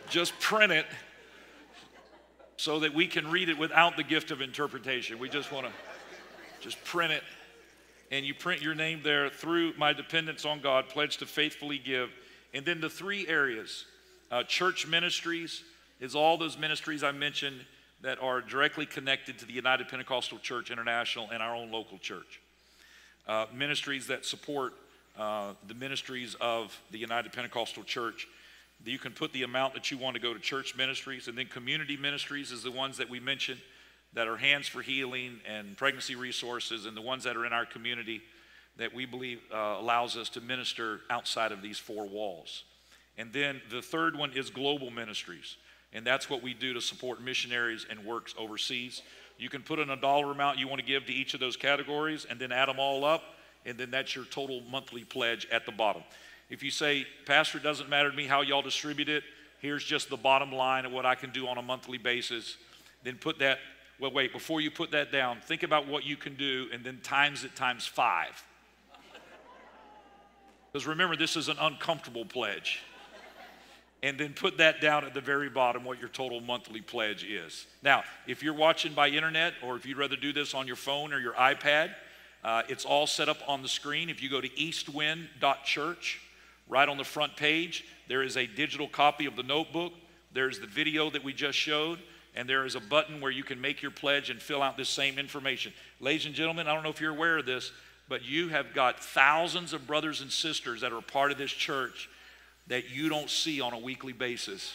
just 0.10 0.40
print 0.40 0.72
it 0.72 0.86
so 2.56 2.80
that 2.80 2.94
we 2.94 3.06
can 3.06 3.30
read 3.30 3.50
it 3.50 3.58
without 3.58 3.98
the 3.98 4.04
gift 4.04 4.32
of 4.32 4.40
interpretation. 4.40 5.20
We 5.20 5.28
just 5.28 5.52
want 5.52 5.66
to 5.68 5.74
just 6.62 6.82
print 6.86 7.12
it. 7.12 7.24
And 8.12 8.26
you 8.26 8.34
print 8.34 8.62
your 8.62 8.76
name 8.76 9.02
there 9.04 9.30
through 9.30 9.74
my 9.78 9.92
dependence 9.92 10.46
on 10.46 10.62
God, 10.62 10.88
pledge 10.88 11.18
to 11.18 11.26
faithfully 11.26 11.80
give. 11.80 12.12
And 12.56 12.66
then 12.66 12.82
the 12.82 12.90
three 12.90 13.28
areas 13.28 13.86
uh, 14.32 14.42
church 14.44 14.88
ministries 14.88 15.64
is 16.00 16.16
all 16.16 16.38
those 16.38 16.58
ministries 16.58 17.04
I 17.04 17.12
mentioned 17.12 17.62
that 18.02 18.20
are 18.20 18.42
directly 18.42 18.88
connected 18.88 19.38
to 19.40 19.46
the 19.46 19.54
United 19.54 19.88
Pentecostal 19.88 20.40
Church 20.40 20.72
International 20.72 21.30
and 21.32 21.44
our 21.44 21.56
own 21.56 21.72
local 21.72 22.00
church. 22.00 22.42
Uh, 23.28 23.46
ministries 23.54 24.08
that 24.08 24.26
support 24.26 24.74
uh, 25.18 25.54
the 25.68 25.76
ministries 25.76 26.36
of 26.42 26.76
the 26.92 26.98
United 26.98 27.32
Pentecostal 27.32 27.84
Church 27.84 28.28
you 28.84 29.00
can 29.00 29.14
put 29.14 29.34
the 29.34 29.44
amount 29.44 29.74
that 29.74 29.90
you 29.90 29.98
want 29.98 30.16
to 30.16 30.22
go 30.22 30.34
to 30.34 30.40
church 30.40 30.76
ministries. 30.76 31.28
And 31.28 31.38
then 31.38 31.48
community 31.48 31.98
ministries 31.98 32.52
is 32.52 32.64
the 32.64 32.72
ones 32.72 32.98
that 32.98 33.10
we 33.10 33.20
mentioned 33.20 33.60
that 34.14 34.28
are 34.28 34.38
hands 34.38 34.68
for 34.68 34.82
healing 34.82 35.40
and 35.48 35.76
pregnancy 35.76 36.16
resources, 36.16 36.86
and 36.86 36.96
the 36.96 37.02
ones 37.02 37.24
that 37.24 37.36
are 37.36 37.46
in 37.46 37.54
our 37.54 37.66
community 37.66 38.22
that 38.78 38.94
we 38.94 39.06
believe 39.06 39.40
uh, 39.54 39.78
allows 39.80 40.18
us 40.18 40.30
to 40.30 40.42
minister 40.42 41.02
outside 41.10 41.52
of 41.52 41.62
these 41.62 41.78
four 41.78 42.08
walls. 42.08 42.64
And 43.18 43.32
then 43.32 43.62
the 43.70 43.82
third 43.82 44.18
one 44.18 44.34
is 44.34 44.50
global 44.50 44.92
ministries. 44.92 45.58
And 45.94 46.06
that's 46.06 46.30
what 46.30 46.44
we 46.44 46.54
do 46.54 46.74
to 46.74 46.82
support 46.82 47.22
missionaries 47.22 47.86
and 47.90 48.04
works 48.04 48.36
overseas. 48.38 49.02
You 49.38 49.50
can 49.50 49.62
put 49.62 49.80
in 49.80 49.90
a 49.90 49.96
dollar 49.96 50.32
amount 50.32 50.60
you 50.60 50.68
want 50.68 50.82
to 50.82 50.86
give 50.86 51.06
to 51.06 51.14
each 51.14 51.34
of 51.34 51.40
those 51.40 51.56
categories 51.56 52.26
and 52.30 52.40
then 52.40 52.52
add 52.52 52.68
them 52.68 52.80
all 52.80 53.06
up, 53.06 53.24
and 53.66 53.78
then 53.78 53.92
that's 53.92 54.16
your 54.16 54.26
total 54.26 54.62
monthly 54.70 55.04
pledge 55.04 55.48
at 55.52 55.66
the 55.66 55.72
bottom. 55.72 56.04
If 56.50 56.64
you 56.64 56.72
say, 56.72 57.08
Pastor, 57.26 57.58
it 57.58 57.64
doesn't 57.64 57.90
matter 57.90 58.12
to 58.12 58.16
me 58.16 58.28
how 58.28 58.42
y'all 58.42 58.62
distribute 58.62 59.10
it, 59.10 59.24
here's 59.60 59.84
just 59.84 60.10
the 60.10 60.18
bottom 60.18 60.52
line 60.52 60.86
of 60.86 60.92
what 60.92 61.06
I 61.06 61.16
can 61.16 61.32
do 61.32 61.48
on 61.48 61.58
a 61.58 61.62
monthly 61.62 61.98
basis, 61.98 62.58
then 63.04 63.16
put 63.16 63.40
that, 63.40 63.60
well, 64.00 64.12
wait, 64.12 64.32
before 64.32 64.62
you 64.62 64.70
put 64.70 64.92
that 64.92 65.12
down, 65.12 65.40
think 65.42 65.64
about 65.64 65.88
what 65.88 66.06
you 66.06 66.18
can 66.18 66.36
do 66.36 66.68
and 66.74 66.84
then 66.84 67.00
times 67.02 67.44
it 67.44 67.56
times 67.56 67.86
five. 67.86 68.44
Because 70.76 70.88
remember, 70.88 71.16
this 71.16 71.38
is 71.38 71.48
an 71.48 71.56
uncomfortable 71.58 72.26
pledge. 72.26 72.82
And 74.04 74.20
then 74.20 74.34
put 74.34 74.58
that 74.58 74.82
down 74.82 75.06
at 75.06 75.14
the 75.14 75.22
very 75.22 75.48
bottom 75.48 75.86
what 75.86 76.02
your 76.02 76.10
total 76.10 76.42
monthly 76.42 76.82
pledge 76.82 77.24
is. 77.24 77.66
Now, 77.82 78.04
if 78.28 78.44
you're 78.44 78.54
watching 78.54 78.92
by 78.92 79.08
internet 79.08 79.54
or 79.64 79.78
if 79.78 79.86
you'd 79.86 79.98
rather 79.98 80.18
do 80.18 80.34
this 80.34 80.54
on 80.54 80.68
your 80.68 80.76
phone 80.76 81.14
or 81.14 81.20
your 81.22 81.32
iPad, 81.36 81.96
uh, 82.44 82.64
it's 82.68 82.84
all 82.84 83.08
set 83.08 83.30
up 83.30 83.38
on 83.48 83.62
the 83.62 83.70
screen. 83.70 84.10
If 84.10 84.22
you 84.22 84.30
go 84.30 84.42
to 84.42 84.60
eastwind.church, 84.60 86.22
Right 86.68 86.90
on 86.90 86.98
the 86.98 87.06
front 87.06 87.38
page, 87.38 87.86
there 88.10 88.22
is 88.22 88.36
a 88.36 88.46
digital 88.46 88.90
copy 88.90 89.28
of 89.28 89.38
the 89.38 89.44
notebook. 89.44 89.94
There's 90.34 90.60
the 90.60 90.68
video 90.68 91.10
that 91.12 91.24
we 91.24 91.32
just 91.32 91.58
showed, 91.58 92.00
and 92.36 92.50
there 92.50 92.66
is 92.66 92.76
a 92.76 92.82
button 92.82 93.22
where 93.22 93.32
you 93.32 93.44
can 93.44 93.62
make 93.62 93.82
your 93.82 93.92
pledge 93.92 94.30
and 94.30 94.42
fill 94.42 94.62
out 94.62 94.76
this 94.76 94.90
same 94.90 95.20
information. 95.20 95.72
Ladies 96.02 96.26
and 96.26 96.36
gentlemen, 96.36 96.68
I 96.68 96.74
don't 96.74 96.84
know 96.84 96.90
if 96.90 97.00
you're 97.00 97.12
aware 97.12 97.38
of 97.38 97.46
this, 97.46 97.72
but 98.08 98.24
you 98.24 98.50
have 98.50 98.74
got 98.74 99.04
thousands 99.04 99.74
of 99.74 99.88
brothers 99.88 100.22
and 100.22 100.32
sisters 100.32 100.82
that 100.82 100.94
are 100.94 101.02
part 101.02 101.32
of 101.32 101.38
this 101.38 101.52
church 101.52 102.10
that 102.68 102.90
you 102.90 103.10
don't 103.10 103.30
see 103.30 103.62
on 103.62 103.74
a 103.74 103.80
weekly 103.80 104.14
basis, 104.14 104.74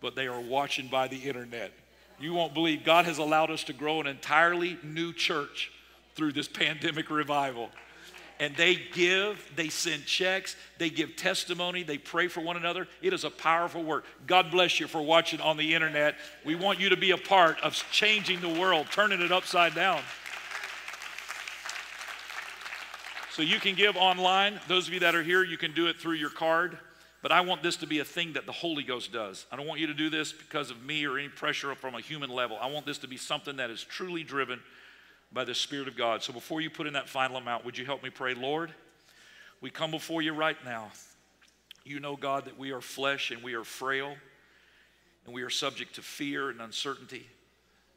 but 0.00 0.14
they 0.14 0.26
are 0.26 0.40
watching 0.40 0.88
by 0.88 1.08
the 1.08 1.16
internet. 1.16 1.72
You 2.18 2.34
won't 2.34 2.54
believe 2.54 2.84
God 2.84 3.06
has 3.06 3.18
allowed 3.18 3.50
us 3.50 3.64
to 3.64 3.72
grow 3.72 4.00
an 4.00 4.06
entirely 4.06 4.78
new 4.82 5.12
church 5.12 5.70
through 6.14 6.32
this 6.32 6.48
pandemic 6.48 7.10
revival 7.10 7.70
and 8.40 8.56
they 8.56 8.74
give, 8.94 9.52
they 9.54 9.68
send 9.68 10.06
checks, 10.06 10.56
they 10.78 10.88
give 10.88 11.14
testimony, 11.14 11.82
they 11.82 11.98
pray 11.98 12.26
for 12.26 12.40
one 12.40 12.56
another. 12.56 12.88
It 13.02 13.12
is 13.12 13.24
a 13.24 13.30
powerful 13.30 13.84
work. 13.84 14.06
God 14.26 14.50
bless 14.50 14.80
you 14.80 14.88
for 14.88 15.02
watching 15.02 15.42
on 15.42 15.58
the 15.58 15.74
internet. 15.74 16.16
We 16.44 16.54
want 16.54 16.80
you 16.80 16.88
to 16.88 16.96
be 16.96 17.10
a 17.10 17.18
part 17.18 17.60
of 17.60 17.74
changing 17.92 18.40
the 18.40 18.48
world, 18.48 18.86
turning 18.90 19.20
it 19.20 19.30
upside 19.30 19.74
down. 19.74 20.00
So 23.30 23.42
you 23.42 23.60
can 23.60 23.74
give 23.76 23.96
online. 23.96 24.60
Those 24.66 24.88
of 24.88 24.94
you 24.94 25.00
that 25.00 25.14
are 25.14 25.22
here, 25.22 25.44
you 25.44 25.56
can 25.56 25.72
do 25.72 25.86
it 25.86 25.96
through 25.98 26.14
your 26.14 26.30
card. 26.30 26.76
But 27.22 27.32
I 27.32 27.42
want 27.42 27.62
this 27.62 27.76
to 27.76 27.86
be 27.86 27.98
a 27.98 28.04
thing 28.04 28.32
that 28.32 28.46
the 28.46 28.52
Holy 28.52 28.82
Ghost 28.82 29.12
does. 29.12 29.46
I 29.52 29.56
don't 29.56 29.66
want 29.66 29.78
you 29.78 29.86
to 29.86 29.94
do 29.94 30.10
this 30.10 30.32
because 30.32 30.70
of 30.70 30.82
me 30.82 31.04
or 31.06 31.18
any 31.18 31.28
pressure 31.28 31.74
from 31.74 31.94
a 31.94 32.00
human 32.00 32.30
level. 32.30 32.58
I 32.60 32.66
want 32.66 32.86
this 32.86 32.98
to 32.98 33.08
be 33.08 33.16
something 33.16 33.56
that 33.56 33.70
is 33.70 33.84
truly 33.84 34.24
driven 34.24 34.60
by 35.32 35.44
the 35.44 35.54
Spirit 35.54 35.86
of 35.86 35.96
God. 35.96 36.22
So 36.22 36.32
before 36.32 36.60
you 36.60 36.70
put 36.70 36.86
in 36.86 36.94
that 36.94 37.08
final 37.08 37.36
amount, 37.36 37.64
would 37.64 37.78
you 37.78 37.84
help 37.84 38.02
me 38.02 38.10
pray? 38.10 38.34
Lord, 38.34 38.74
we 39.60 39.70
come 39.70 39.90
before 39.90 40.22
you 40.22 40.32
right 40.32 40.56
now. 40.64 40.90
You 41.84 42.00
know, 42.00 42.16
God, 42.16 42.46
that 42.46 42.58
we 42.58 42.72
are 42.72 42.80
flesh 42.80 43.30
and 43.30 43.42
we 43.42 43.54
are 43.54 43.64
frail 43.64 44.14
and 45.24 45.34
we 45.34 45.42
are 45.42 45.50
subject 45.50 45.94
to 45.96 46.02
fear 46.02 46.50
and 46.50 46.60
uncertainty. 46.60 47.26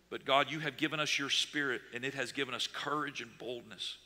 But 0.09 0.25
God, 0.25 0.51
you 0.51 0.59
have 0.59 0.77
given 0.77 0.99
us 0.99 1.17
your 1.17 1.29
spirit, 1.31 1.81
and 1.93 2.05
it 2.05 2.13
has 2.13 2.31
given 2.31 2.53
us 2.53 2.67
courage 2.67 3.21
and 3.21 3.31
boldness. 3.39 3.97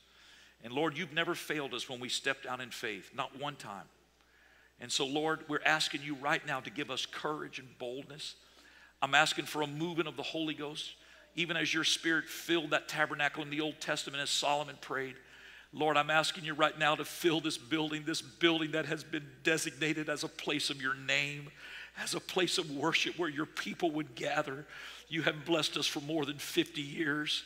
And 0.68 0.76
Lord, 0.76 0.97
you've 0.97 1.13
never 1.13 1.34
failed 1.34 1.74
us 1.74 1.88
when 1.88 2.01
we 2.01 2.09
stepped 2.09 2.45
out 2.45 2.59
in 2.59 2.72
faith, 2.72 3.11
not 3.15 3.39
one 3.39 3.55
time. 3.55 3.86
And 4.82 4.91
so, 4.91 5.05
Lord, 5.05 5.45
we're 5.47 5.63
asking 5.65 6.01
you 6.01 6.15
right 6.15 6.45
now 6.45 6.59
to 6.59 6.70
give 6.70 6.91
us 6.91 7.05
courage 7.05 7.57
and 7.57 7.70
boldness. 7.80 8.36
I'm 9.01 9.15
asking 9.15 9.45
for 9.45 9.61
a 9.61 9.68
movement 9.68 10.09
of 10.09 10.18
the 10.18 10.24
Holy 10.24 10.53
Ghost, 10.53 10.95
even 11.38 11.55
as 11.55 11.74
your 11.74 11.86
spirit 11.86 12.26
filled 12.26 12.72
that 12.72 12.89
tabernacle 12.89 13.43
in 13.43 13.49
the 13.49 13.61
Old 13.61 13.80
Testament 13.80 14.22
as 14.22 14.30
Solomon 14.30 14.76
prayed. 14.82 15.15
Lord, 15.72 15.95
I'm 15.95 16.09
asking 16.09 16.43
you 16.43 16.53
right 16.53 16.78
now 16.78 16.95
to 16.95 17.05
fill 17.05 17.39
this 17.39 17.57
building, 17.57 18.03
this 18.05 18.22
building 18.22 18.72
that 18.72 18.88
has 18.88 19.05
been 19.05 19.26
designated 19.43 20.09
as 20.09 20.26
a 20.26 20.28
place 20.28 20.70
of 20.70 20.82
your 20.82 20.95
name, 20.95 21.47
as 21.97 22.13
a 22.13 22.20
place 22.20 22.57
of 22.57 22.70
worship 22.72 23.18
where 23.18 23.30
your 23.30 23.45
people 23.45 23.91
would 23.91 24.15
gather. 24.15 24.65
You 25.07 25.22
have 25.22 25.45
blessed 25.45 25.78
us 25.78 25.88
for 25.88 26.01
more 26.01 26.26
than 26.26 26.39
50 26.39 26.82
years. 26.82 27.45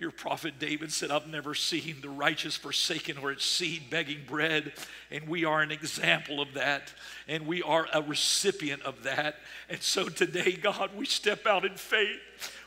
Your 0.00 0.10
prophet 0.10 0.54
David 0.58 0.90
said, 0.90 1.10
I've 1.10 1.26
never 1.26 1.54
seen 1.54 1.96
the 2.00 2.08
righteous 2.08 2.56
forsaken 2.56 3.18
or 3.18 3.32
its 3.32 3.44
seed 3.44 3.90
begging 3.90 4.22
bread. 4.26 4.72
And 5.10 5.28
we 5.28 5.44
are 5.44 5.60
an 5.60 5.70
example 5.70 6.40
of 6.40 6.54
that. 6.54 6.94
And 7.28 7.46
we 7.46 7.62
are 7.62 7.86
a 7.92 8.00
recipient 8.00 8.80
of 8.80 9.02
that. 9.02 9.36
And 9.68 9.82
so 9.82 10.08
today, 10.08 10.52
God, 10.52 10.92
we 10.96 11.04
step 11.04 11.46
out 11.46 11.66
in 11.66 11.74
faith. 11.74 12.18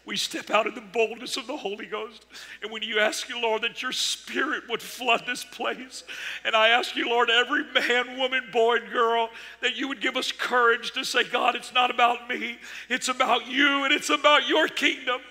We 0.06 0.16
step 0.16 0.52
out 0.52 0.68
in 0.68 0.76
the 0.76 0.82
boldness 0.82 1.36
of 1.36 1.48
the 1.48 1.58
Holy 1.58 1.88
Ghost. 1.88 2.24
And 2.62 2.72
when 2.72 2.84
you 2.84 3.00
ask 3.00 3.28
you, 3.28 3.42
Lord, 3.42 3.64
that 3.64 3.82
your 3.82 3.94
spirit 3.94 4.66
would 4.70 4.82
flood 4.82 5.24
this 5.26 5.44
place. 5.44 6.04
And 6.46 6.56
I 6.56 6.68
ask 6.68 6.96
you, 6.96 7.10
Lord, 7.10 7.32
every 7.32 7.64
man, 7.74 8.20
woman, 8.20 8.44
boy, 8.54 8.76
and 8.76 8.92
girl, 8.92 9.30
that 9.62 9.76
you 9.76 9.88
would 9.88 10.02
give 10.02 10.18
us 10.18 10.32
courage 10.32 10.92
to 10.92 11.04
say, 11.04 11.24
God, 11.24 11.56
it's 11.56 11.74
not 11.74 11.90
about 11.90 12.30
me, 12.30 12.60
it's 12.90 13.08
about 13.08 13.48
you, 13.48 13.86
and 13.86 13.92
it's 13.92 14.12
about 14.12 14.48
your 14.48 14.68
kingdom. 14.68 15.22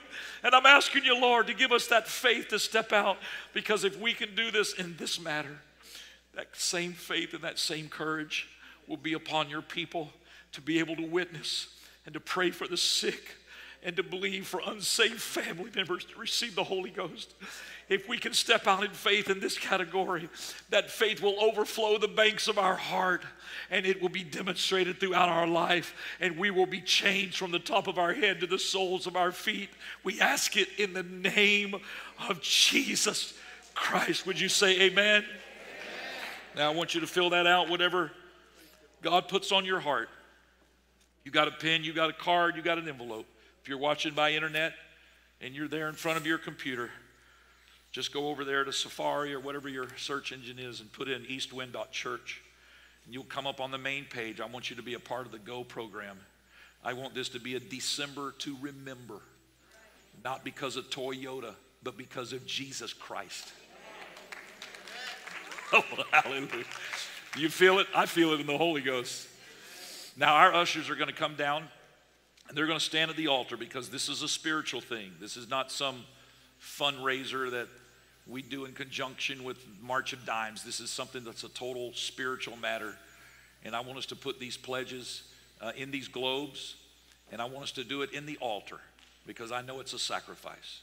And 0.43 0.55
I'm 0.55 0.67
asking 0.67 1.05
you, 1.05 1.21
Lord, 1.21 1.47
to 1.47 1.55
give 1.55 1.73
us 1.73 1.87
that 1.89 2.09
faith 2.09 2.49
to 2.49 2.59
step 2.59 2.93
out 2.93 3.19
because 3.53 3.85
if 3.85 3.99
we 4.01 4.13
can 4.13 4.35
do 4.35 4.51
this 4.51 4.75
in 4.75 4.97
this 4.97 5.21
matter, 5.21 5.59
that 6.35 6.49
same 6.55 6.93
faith 6.93 7.35
and 7.35 7.43
that 7.45 7.59
same 7.59 7.89
courage 7.89 8.49
will 8.89 8.97
be 8.97 9.13
upon 9.13 9.49
your 9.49 9.63
people 9.63 10.11
to 10.53 10.61
be 10.61 10.79
able 10.79 10.97
to 10.97 11.07
witness 11.07 11.69
and 12.05 12.15
to 12.15 12.21
pray 12.21 12.51
for 12.51 12.67
the 12.67 12.77
sick 12.77 13.37
and 13.85 13.97
to 13.97 14.03
believe 14.03 14.47
for 14.47 14.61
unsaved 14.67 15.21
family 15.21 15.71
members 15.75 16.05
to 16.05 16.19
receive 16.19 16.55
the 16.55 16.65
Holy 16.65 16.91
Ghost. 16.91 17.35
If 17.93 18.09
we 18.09 18.17
can 18.17 18.33
step 18.33 18.67
out 18.67 18.83
in 18.83 18.91
faith 18.91 19.29
in 19.29 19.39
this 19.39 19.59
category, 19.59 20.31
that 20.71 20.91
faith 20.91 21.21
will 21.21 21.39
overflow 21.39 21.99
the 21.99 22.09
banks 22.09 22.49
of 22.49 22.59
our 22.59 22.75
heart 22.75 23.23
and 23.71 23.85
it 23.85 24.01
will 24.01 24.09
be 24.09 24.25
demonstrated 24.25 24.99
throughout 24.99 25.29
our 25.29 25.47
life, 25.47 25.95
and 26.19 26.39
we 26.39 26.51
will 26.51 26.65
be 26.65 26.81
changed 26.81 27.37
from 27.37 27.51
the 27.51 27.59
top 27.59 27.89
of 27.89 27.99
our 27.99 28.15
head 28.15 28.41
to 28.41 28.47
the 28.47 28.59
soles 28.59 29.07
of 29.07 29.15
our 29.15 29.31
feet. 29.31 29.69
We 30.05 30.23
ask 30.23 30.57
it 30.57 30.69
in 30.79 30.95
the 30.95 31.03
name 31.03 31.75
of 32.31 32.41
Jesus 32.41 33.35
Christ. 33.75 34.25
Would 34.25 34.41
you 34.41 34.49
say 34.49 34.81
amen? 34.81 35.23
amen? 35.23 35.25
Now, 36.57 36.73
I 36.73 36.75
want 36.75 36.95
you 36.95 37.03
to 37.03 37.07
fill 37.07 37.29
that 37.31 37.47
out, 37.47 37.69
whatever 37.69 38.11
God 39.03 39.29
puts 39.29 39.53
on 39.53 39.67
your 39.67 39.81
heart. 39.81 40.09
You 41.25 41.31
got 41.31 41.47
a 41.47 41.53
pen, 41.53 41.85
you 41.85 41.93
got 41.93 42.09
a 42.09 42.15
card, 42.15 42.57
you 42.57 42.63
got 42.63 42.79
an 42.79 42.89
envelope. 42.89 43.27
If 43.61 43.69
you're 43.69 43.77
watching 43.77 44.15
by 44.15 44.33
internet 44.33 44.73
and 45.43 45.55
you're 45.55 45.69
there 45.69 45.91
in 45.91 45.95
front 45.95 46.17
of 46.17 46.27
your 46.27 46.39
computer, 46.39 46.89
just 47.93 48.13
go 48.13 48.29
over 48.29 48.45
there 48.45 48.65
to 48.65 48.73
Safari 48.73 49.35
or 49.35 49.41
whatever 49.41 49.69
your 49.69 49.87
search 49.97 50.33
engine 50.33 50.59
is 50.59 50.81
and 50.81 50.91
put 50.91 51.09
in 51.09 51.25
eastwind.church. 51.27 52.43
You'll 53.09 53.25
come 53.25 53.47
up 53.47 53.61
on 53.61 53.71
the 53.71 53.79
main 53.79 54.07
page. 54.07 54.41
I 54.41 54.47
want 54.47 54.71
you 54.71 54.77
to 54.77 54.83
be 54.83 54.95
a 54.95 54.99
part 54.99 55.27
of 55.27 55.33
the 55.33 55.39
GO 55.39 55.63
program. 55.63 56.19
I 56.83 56.95
want 56.95 57.15
this 57.15 57.29
to 57.31 57.41
be 57.41 57.55
a 57.55 57.61
December 57.61 58.35
to 58.39 58.57
remember, 58.61 59.21
not 60.25 60.43
because 60.45 60.77
of 60.77 60.89
Toyota, 60.89 61.55
but 61.83 61.97
because 61.99 62.33
of 62.33 62.47
Jesus 62.47 62.93
Christ. 62.93 63.53
Oh, 65.75 65.83
hallelujah. 66.11 66.67
You 67.35 67.49
feel 67.49 67.79
it? 67.79 67.87
I 67.97 68.05
feel 68.05 68.35
it 68.35 68.41
in 68.41 68.47
the 68.47 68.59
Holy 68.59 68.83
Ghost. 68.83 69.27
Now, 70.19 70.35
our 70.35 70.53
ushers 70.53 70.91
are 70.91 70.95
going 70.97 71.09
to 71.09 71.15
come 71.15 71.35
down 71.35 71.67
and 72.47 72.59
they're 72.59 72.67
going 72.67 72.79
to 72.79 72.85
stand 72.85 73.11
at 73.11 73.17
the 73.17 73.29
altar 73.29 73.57
because 73.57 73.89
this 73.89 74.11
is 74.11 74.21
a 74.21 74.29
spiritual 74.29 74.83
thing. 74.83 75.13
This 75.19 75.39
is 75.39 75.49
not 75.49 75.73
some 75.73 76.05
fundraiser 76.61 77.51
that 77.53 77.69
we 78.27 78.43
do 78.43 78.65
in 78.65 78.73
conjunction 78.73 79.45
with 79.45 79.59
March 79.81 80.13
of 80.13 80.25
Dimes. 80.25 80.63
This 80.63 80.81
is 80.81 80.91
something 80.91 81.25
that's 81.25 81.45
a 81.45 81.49
total 81.49 81.93
spiritual 81.95 82.57
matter. 82.57 82.95
And 83.65 83.75
I 83.75 83.81
want 83.81 83.99
us 83.99 84.07
to 84.07 84.17
put 84.17 84.39
these 84.39 84.57
pledges 84.57 85.23
uh, 85.61 85.73
in 85.77 85.91
these 85.91 86.09
globes, 86.09 86.77
and 87.31 87.41
I 87.41 87.45
want 87.47 87.65
us 87.65 87.73
to 87.73 87.85
do 87.85 88.03
it 88.03 88.13
in 88.13 88.27
the 88.27 88.37
altar 88.39 88.79
because 89.27 89.53
I 89.53 89.63
know 89.63 89.81
it's 89.81 89.93
a 89.93 89.99
sacrifice. 89.99 90.81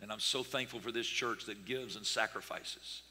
And 0.00 0.12
I'm 0.12 0.20
so 0.20 0.42
thankful 0.42 0.80
for 0.80 0.92
this 0.92 1.06
church 1.06 1.46
that 1.46 1.64
gives 1.64 1.96
and 1.96 2.06
sacrifices. 2.06 3.02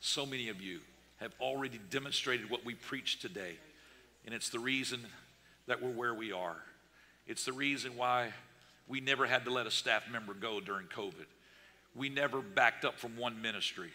So 0.00 0.26
many 0.26 0.48
of 0.48 0.60
you 0.60 0.80
have 1.18 1.32
already 1.40 1.80
demonstrated 1.90 2.50
what 2.50 2.64
we 2.64 2.74
preach 2.74 3.20
today, 3.20 3.54
and 4.26 4.34
it's 4.34 4.50
the 4.50 4.58
reason 4.58 5.00
that 5.66 5.82
we're 5.82 5.90
where 5.90 6.14
we 6.14 6.32
are. 6.32 6.56
It's 7.26 7.44
the 7.44 7.52
reason 7.52 7.96
why 7.96 8.32
we 8.86 9.00
never 9.00 9.26
had 9.26 9.44
to 9.46 9.50
let 9.50 9.66
a 9.66 9.70
staff 9.70 10.10
member 10.10 10.34
go 10.34 10.60
during 10.60 10.86
COVID 10.88 11.26
we 11.94 12.08
never 12.08 12.40
backed 12.40 12.84
up 12.84 12.98
from 12.98 13.16
one 13.16 13.40
ministry. 13.40 13.90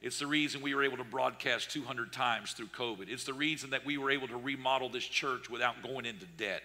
It's 0.00 0.20
the 0.20 0.26
reason 0.26 0.60
we 0.60 0.74
were 0.74 0.84
able 0.84 0.96
to 0.98 1.04
broadcast 1.04 1.70
200 1.70 2.12
times 2.12 2.52
through 2.52 2.68
COVID. 2.68 3.08
It's 3.08 3.24
the 3.24 3.32
reason 3.32 3.70
that 3.70 3.84
we 3.84 3.98
were 3.98 4.10
able 4.10 4.28
to 4.28 4.36
remodel 4.36 4.88
this 4.88 5.04
church 5.04 5.50
without 5.50 5.82
going 5.82 6.06
into 6.06 6.26
debt. 6.36 6.62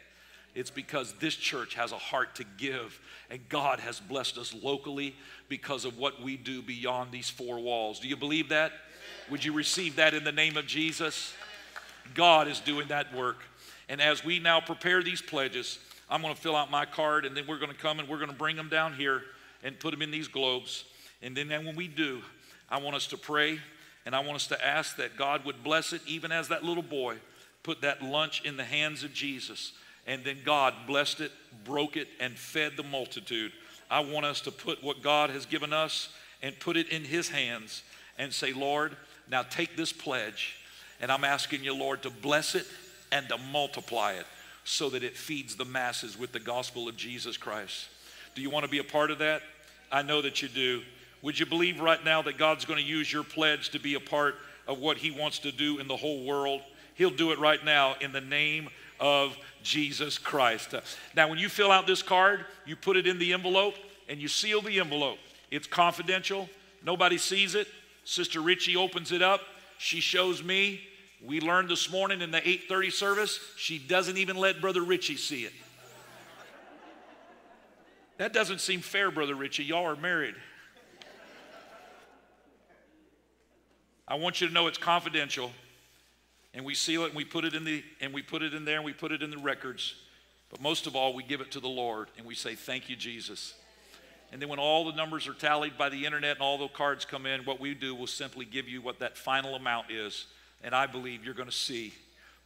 It's 0.53 0.69
because 0.69 1.13
this 1.13 1.35
church 1.35 1.73
has 1.73 1.91
a 1.91 1.97
heart 1.97 2.35
to 2.35 2.43
give, 2.57 2.99
and 3.31 3.39
God 3.49 3.79
has 3.79 3.99
blessed 3.99 4.37
us 4.37 4.53
locally 4.53 5.15
because 5.49 5.83
of 5.83 5.97
what 5.97 6.21
we 6.21 6.37
do 6.37 6.61
beyond 6.61 7.11
these 7.11 7.27
four 7.27 7.59
walls. 7.59 7.99
Do 7.99 8.07
you 8.07 8.15
believe 8.15 8.49
that? 8.49 8.71
Would 9.31 9.43
you 9.43 9.51
receive 9.51 9.95
that 9.95 10.13
in 10.13 10.23
the 10.23 10.31
name 10.31 10.55
of 10.55 10.67
Jesus? 10.67 11.33
God 12.13 12.47
is 12.47 12.59
doing 12.59 12.87
that 12.89 13.15
work. 13.15 13.37
And 13.89 13.99
as 13.99 14.23
we 14.23 14.37
now 14.37 14.61
prepare 14.61 15.01
these 15.01 15.23
pledges, 15.23 15.79
I'm 16.07 16.21
going 16.21 16.35
to 16.35 16.39
fill 16.39 16.55
out 16.55 16.69
my 16.69 16.85
card, 16.85 17.25
and 17.25 17.35
then 17.35 17.47
we're 17.47 17.57
going 17.57 17.71
to 17.71 17.77
come 17.77 17.99
and 17.99 18.07
we're 18.07 18.17
going 18.17 18.29
to 18.29 18.35
bring 18.35 18.55
them 18.55 18.69
down 18.69 18.93
here 18.93 19.23
and 19.63 19.79
put 19.79 19.91
them 19.91 20.01
in 20.01 20.11
these 20.11 20.27
globes. 20.27 20.83
And 21.21 21.35
then 21.35 21.49
when 21.49 21.75
we 21.75 21.87
do, 21.87 22.21
I 22.69 22.79
want 22.79 22.95
us 22.95 23.07
to 23.07 23.17
pray 23.17 23.59
and 24.05 24.15
I 24.15 24.19
want 24.19 24.35
us 24.35 24.47
to 24.47 24.65
ask 24.65 24.97
that 24.97 25.17
God 25.17 25.45
would 25.45 25.63
bless 25.63 25.93
it, 25.93 26.01
even 26.05 26.31
as 26.31 26.49
that 26.49 26.63
little 26.63 26.83
boy 26.83 27.17
put 27.63 27.81
that 27.81 28.01
lunch 28.01 28.43
in 28.43 28.57
the 28.57 28.63
hands 28.63 29.03
of 29.03 29.13
Jesus. 29.13 29.71
And 30.05 30.23
then 30.25 30.37
God 30.43 30.73
blessed 30.85 31.21
it, 31.21 31.31
broke 31.63 31.95
it, 31.95 32.09
and 32.19 32.37
fed 32.37 32.73
the 32.75 32.83
multitude. 32.83 33.53
I 33.89 34.01
want 34.01 34.25
us 34.25 34.41
to 34.41 34.51
put 34.51 34.83
what 34.83 35.01
God 35.01 35.29
has 35.29 35.45
given 35.45 35.71
us 35.71 36.09
and 36.41 36.59
put 36.59 36.75
it 36.75 36.89
in 36.89 37.03
His 37.05 37.29
hands 37.29 37.83
and 38.17 38.33
say, 38.33 38.51
Lord, 38.51 38.97
now 39.29 39.43
take 39.43 39.77
this 39.77 39.93
pledge, 39.93 40.57
and 40.99 41.09
I'm 41.09 41.23
asking 41.23 41.63
you, 41.63 41.73
Lord, 41.73 42.01
to 42.03 42.09
bless 42.09 42.55
it 42.55 42.67
and 43.11 43.29
to 43.29 43.37
multiply 43.37 44.13
it 44.13 44.25
so 44.65 44.89
that 44.89 45.03
it 45.03 45.15
feeds 45.15 45.55
the 45.55 45.65
masses 45.65 46.17
with 46.17 46.33
the 46.33 46.39
gospel 46.39 46.89
of 46.89 46.97
Jesus 46.97 47.37
Christ. 47.37 47.87
Do 48.35 48.41
you 48.41 48.49
want 48.49 48.65
to 48.65 48.71
be 48.71 48.79
a 48.79 48.83
part 48.83 49.11
of 49.11 49.19
that? 49.19 49.41
I 49.93 50.01
know 50.01 50.21
that 50.23 50.41
you 50.41 50.49
do. 50.49 50.81
Would 51.21 51.39
you 51.39 51.45
believe 51.45 51.79
right 51.79 52.03
now 52.03 52.21
that 52.23 52.37
God's 52.37 52.65
going 52.65 52.79
to 52.79 52.85
use 52.85 53.13
your 53.13 53.23
pledge 53.23 53.69
to 53.69 53.79
be 53.79 53.93
a 53.93 53.99
part 53.99 54.35
of 54.67 54.79
what 54.79 54.97
He 54.97 55.11
wants 55.11 55.39
to 55.39 55.51
do 55.51 55.79
in 55.79 55.87
the 55.87 55.95
whole 55.95 56.25
world? 56.25 56.61
He'll 56.95 57.11
do 57.11 57.31
it 57.31 57.39
right 57.39 57.63
now 57.63 57.95
in 58.01 58.11
the 58.11 58.19
name 58.19 58.69
of 58.99 59.37
Jesus 59.61 60.17
Christ. 60.17 60.75
Now, 61.15 61.29
when 61.29 61.37
you 61.37 61.47
fill 61.47 61.71
out 61.71 61.87
this 61.87 62.01
card, 62.01 62.45
you 62.65 62.75
put 62.75 62.97
it 62.97 63.07
in 63.07 63.19
the 63.19 63.33
envelope 63.33 63.75
and 64.09 64.19
you 64.19 64.27
seal 64.27 64.61
the 64.61 64.79
envelope. 64.79 65.19
It's 65.51 65.67
confidential, 65.67 66.49
nobody 66.83 67.17
sees 67.17 67.55
it. 67.55 67.67
Sister 68.03 68.41
Richie 68.41 68.75
opens 68.75 69.11
it 69.11 69.21
up. 69.21 69.41
She 69.77 70.01
shows 70.01 70.43
me. 70.43 70.81
We 71.21 71.39
learned 71.39 71.69
this 71.69 71.89
morning 71.89 72.21
in 72.21 72.31
the 72.31 72.41
8:30 72.41 72.91
service, 72.91 73.39
she 73.55 73.77
doesn't 73.77 74.17
even 74.17 74.35
let 74.35 74.59
Brother 74.59 74.81
Richie 74.81 75.15
see 75.15 75.45
it. 75.45 75.53
That 78.23 78.31
doesn't 78.31 78.61
seem 78.61 78.79
fair, 78.79 79.11
Brother 79.11 79.35
Richie. 79.35 79.65
Y'all 79.65 79.85
are 79.85 79.97
married. 79.97 80.35
I 84.07 84.15
want 84.15 84.39
you 84.39 84.47
to 84.47 84.53
know 84.53 84.67
it's 84.67 84.77
confidential. 84.77 85.51
And 86.53 86.63
we 86.63 86.73
seal 86.73 87.03
it 87.03 87.07
and 87.07 87.15
we 87.15 87.25
put 87.25 87.43
it 87.43 87.53
in 87.53 87.65
the 87.65 87.83
and 87.99 88.13
we 88.13 88.21
put 88.21 88.41
it 88.41 88.53
in 88.53 88.63
there 88.63 88.77
and 88.77 88.85
we 88.85 88.93
put 88.93 89.11
it 89.11 89.21
in 89.21 89.29
the 89.29 89.37
records. 89.37 89.95
But 90.49 90.61
most 90.61 90.87
of 90.87 90.95
all, 90.95 91.13
we 91.13 91.21
give 91.21 91.41
it 91.41 91.51
to 91.51 91.59
the 91.59 91.67
Lord 91.67 92.07
and 92.17 92.25
we 92.25 92.33
say, 92.33 92.55
Thank 92.55 92.89
you, 92.89 92.95
Jesus. 92.95 93.55
And 94.31 94.41
then 94.41 94.47
when 94.47 94.57
all 94.57 94.85
the 94.85 94.95
numbers 94.95 95.27
are 95.27 95.33
tallied 95.33 95.77
by 95.77 95.89
the 95.89 96.05
internet 96.05 96.37
and 96.37 96.41
all 96.41 96.57
the 96.57 96.69
cards 96.69 97.03
come 97.03 97.25
in, 97.25 97.41
what 97.41 97.59
we 97.59 97.73
do 97.73 97.93
will 97.93 98.07
simply 98.07 98.45
give 98.45 98.69
you 98.69 98.81
what 98.81 98.99
that 98.99 99.17
final 99.17 99.53
amount 99.53 99.91
is. 99.91 100.27
And 100.63 100.73
I 100.73 100.87
believe 100.87 101.25
you're 101.25 101.33
going 101.33 101.49
to 101.49 101.53
see 101.53 101.93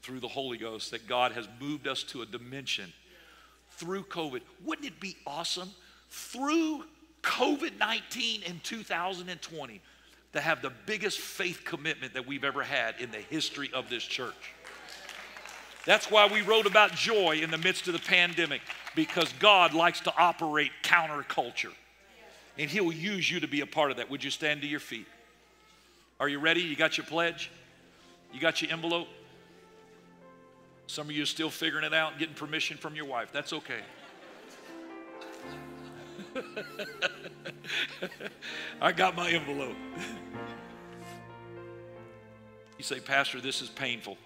through 0.01 0.21
the 0.21 0.28
Holy 0.28 0.57
Ghost 0.57 0.89
that 0.89 1.07
God 1.07 1.34
has 1.34 1.47
moved 1.61 1.88
us 1.88 2.01
to 2.05 2.23
a 2.23 2.25
dimension 2.25 2.91
through 3.78 4.03
COVID. 4.03 4.41
Wouldn't 4.65 4.88
it 4.88 4.99
be 4.99 5.15
awesome 5.25 5.69
through 6.09 6.84
COVID 7.23 7.78
19 7.80 8.43
in 8.43 8.59
2020 8.63 9.82
to 10.34 10.41
have 10.41 10.61
the 10.61 10.71
biggest 10.86 11.19
faith 11.19 11.61
commitment 11.63 12.13
that 12.13 12.28
we've 12.28 12.43
ever 12.43 12.63
had 12.63 12.95
in 12.99 13.11
the 13.11 13.17
history 13.17 13.69
of 13.73 13.89
this 13.89 14.03
church? 14.03 14.53
That's 15.86 16.11
why 16.11 16.28
we 16.28 16.41
wrote 16.41 16.65
about 16.65 16.91
joy 16.91 17.39
in 17.41 17.49
the 17.49 17.57
midst 17.57 17.88
of 17.88 17.93
the 17.93 17.99
pandemic, 17.99 18.61
because 18.93 19.32
God 19.39 19.73
likes 19.73 20.01
to 20.01 20.13
operate 20.17 20.71
counterculture. 20.84 21.71
And 22.57 22.69
He'll 22.69 22.91
use 22.91 23.32
you 23.32 23.39
to 23.39 23.47
be 23.47 23.61
a 23.61 23.65
part 23.65 23.91
of 23.91 23.97
that. 23.97 24.09
Would 24.09 24.23
you 24.23 24.32
stand 24.32 24.61
to 24.61 24.67
your 24.67 24.82
feet? 24.82 25.07
Are 26.19 26.28
you 26.28 26.39
ready? 26.39 26.61
You 26.61 26.75
got 26.75 26.97
your 26.97 27.05
pledge? 27.05 27.51
You 28.34 28.41
got 28.41 28.61
your 28.61 28.71
envelope? 28.71 29.07
Some 30.88 31.10
of 31.10 31.16
you 31.16 31.24
are 31.24 31.28
still 31.28 31.50
figuring 31.50 31.86
it 31.86 31.94
out, 31.94 32.12
and 32.12 32.20
getting 32.20 32.36
permission 32.36 32.78
from 32.78 32.96
your 32.96 33.06
wife. 33.06 33.32
That's 33.32 33.54
okay. 33.54 33.82
I 38.82 38.92
got 38.92 39.16
my 39.16 39.30
envelope. 39.30 39.76
You 42.78 42.84
say, 42.84 43.00
Pastor, 43.00 43.42
this 43.42 43.62
is 43.62 43.70
painful. 43.70 44.18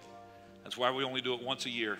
That's 0.63 0.77
why 0.77 0.91
we 0.91 1.03
only 1.03 1.21
do 1.21 1.33
it 1.33 1.41
once 1.41 1.65
a 1.65 1.69
year. 1.69 1.97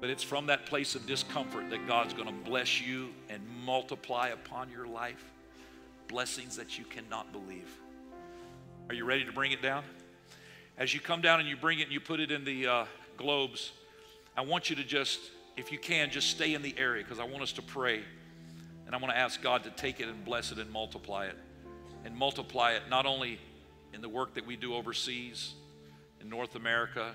But 0.00 0.10
it's 0.10 0.22
from 0.22 0.46
that 0.46 0.66
place 0.66 0.94
of 0.94 1.06
discomfort 1.06 1.70
that 1.70 1.86
God's 1.86 2.12
going 2.12 2.26
to 2.26 2.50
bless 2.50 2.80
you 2.80 3.10
and 3.28 3.42
multiply 3.64 4.28
upon 4.28 4.70
your 4.70 4.86
life 4.86 5.24
blessings 6.08 6.56
that 6.56 6.78
you 6.78 6.84
cannot 6.84 7.32
believe. 7.32 7.68
Are 8.88 8.94
you 8.94 9.04
ready 9.04 9.24
to 9.24 9.32
bring 9.32 9.52
it 9.52 9.62
down? 9.62 9.84
As 10.76 10.92
you 10.92 11.00
come 11.00 11.20
down 11.20 11.38
and 11.38 11.48
you 11.48 11.56
bring 11.56 11.78
it 11.78 11.84
and 11.84 11.92
you 11.92 12.00
put 12.00 12.18
it 12.18 12.32
in 12.32 12.44
the 12.44 12.66
uh, 12.66 12.84
globes, 13.16 13.72
I 14.36 14.40
want 14.40 14.70
you 14.70 14.76
to 14.76 14.84
just, 14.84 15.20
if 15.56 15.70
you 15.70 15.78
can, 15.78 16.10
just 16.10 16.30
stay 16.30 16.54
in 16.54 16.62
the 16.62 16.74
area 16.76 17.04
because 17.04 17.20
I 17.20 17.24
want 17.24 17.42
us 17.42 17.52
to 17.52 17.62
pray. 17.62 18.02
And 18.86 18.94
I 18.94 18.98
want 18.98 19.14
to 19.14 19.18
ask 19.18 19.40
God 19.40 19.62
to 19.64 19.70
take 19.70 20.00
it 20.00 20.08
and 20.08 20.24
bless 20.24 20.50
it 20.50 20.58
and 20.58 20.70
multiply 20.70 21.26
it. 21.26 21.36
And 22.04 22.16
multiply 22.16 22.72
it 22.72 22.82
not 22.90 23.06
only 23.06 23.38
in 23.92 24.00
the 24.00 24.08
work 24.08 24.34
that 24.34 24.46
we 24.46 24.56
do 24.56 24.74
overseas, 24.74 25.54
in 26.20 26.28
North 26.28 26.56
America, 26.56 27.14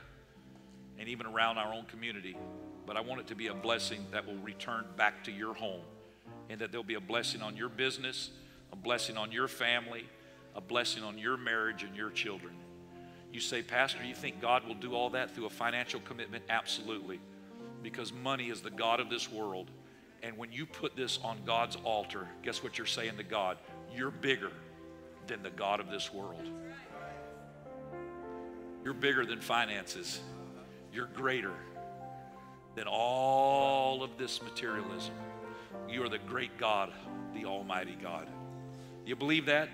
and 0.98 1.10
even 1.10 1.26
around 1.26 1.58
our 1.58 1.74
own 1.74 1.86
community, 1.86 2.38
but 2.86 2.96
I 2.96 3.02
want 3.02 3.20
it 3.22 3.28
to 3.28 3.36
be 3.36 3.48
a 3.48 3.54
blessing 3.54 4.06
that 4.12 4.26
will 4.26 4.38
return 4.38 4.86
back 4.96 5.24
to 5.26 5.32
your 5.32 5.54
home 5.54 5.82
and 6.50 6.62
that 6.62 6.72
there'll 6.72 6.84
be 6.84 6.96
a 6.96 7.02
blessing 7.02 7.42
on 7.42 7.58
your 7.58 7.70
business, 7.70 8.32
a 8.72 8.76
blessing 8.76 9.18
on 9.18 9.32
your 9.32 9.48
family, 9.48 10.06
a 10.56 10.62
blessing 10.62 11.04
on 11.04 11.18
your 11.18 11.38
marriage 11.38 11.84
and 11.84 11.96
your 11.96 12.10
children. 12.10 12.54
You 13.32 13.40
say, 13.40 13.62
Pastor, 13.62 14.04
you 14.04 14.16
think 14.16 14.42
God 14.42 14.68
will 14.68 14.76
do 14.76 14.94
all 14.94 15.12
that 15.12 15.36
through 15.36 15.46
a 15.46 15.52
financial 15.52 16.00
commitment? 16.02 16.44
Absolutely. 16.50 17.20
Because 17.84 18.12
money 18.12 18.50
is 18.50 18.62
the 18.62 18.72
God 18.72 19.00
of 19.00 19.10
this 19.10 19.32
world. 19.32 19.70
And 20.24 20.38
when 20.38 20.52
you 20.52 20.66
put 20.66 20.96
this 20.96 21.20
on 21.24 21.40
God's 21.46 21.78
altar, 21.84 22.28
guess 22.44 22.64
what 22.64 22.78
you're 22.78 22.88
saying 22.88 23.18
to 23.18 23.24
God? 23.24 23.58
You're 23.96 24.12
bigger 24.12 24.52
than 25.28 25.44
the 25.44 25.52
God 25.52 25.80
of 25.80 25.90
this 25.90 26.14
world. 26.14 26.50
You're 28.84 28.94
bigger 28.94 29.26
than 29.26 29.40
finances. 29.40 30.20
You're 30.92 31.10
greater 31.16 31.54
than 32.76 32.86
all 32.88 34.04
of 34.04 34.18
this 34.18 34.42
materialism. 34.42 35.14
You 35.88 36.04
are 36.04 36.10
the 36.10 36.18
great 36.18 36.58
God, 36.58 36.92
the 37.34 37.46
Almighty 37.46 37.98
God. 38.02 38.28
You 39.06 39.16
believe 39.16 39.46
that? 39.46 39.70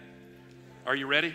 Are 0.85 0.95
you 0.95 1.07
ready? 1.07 1.33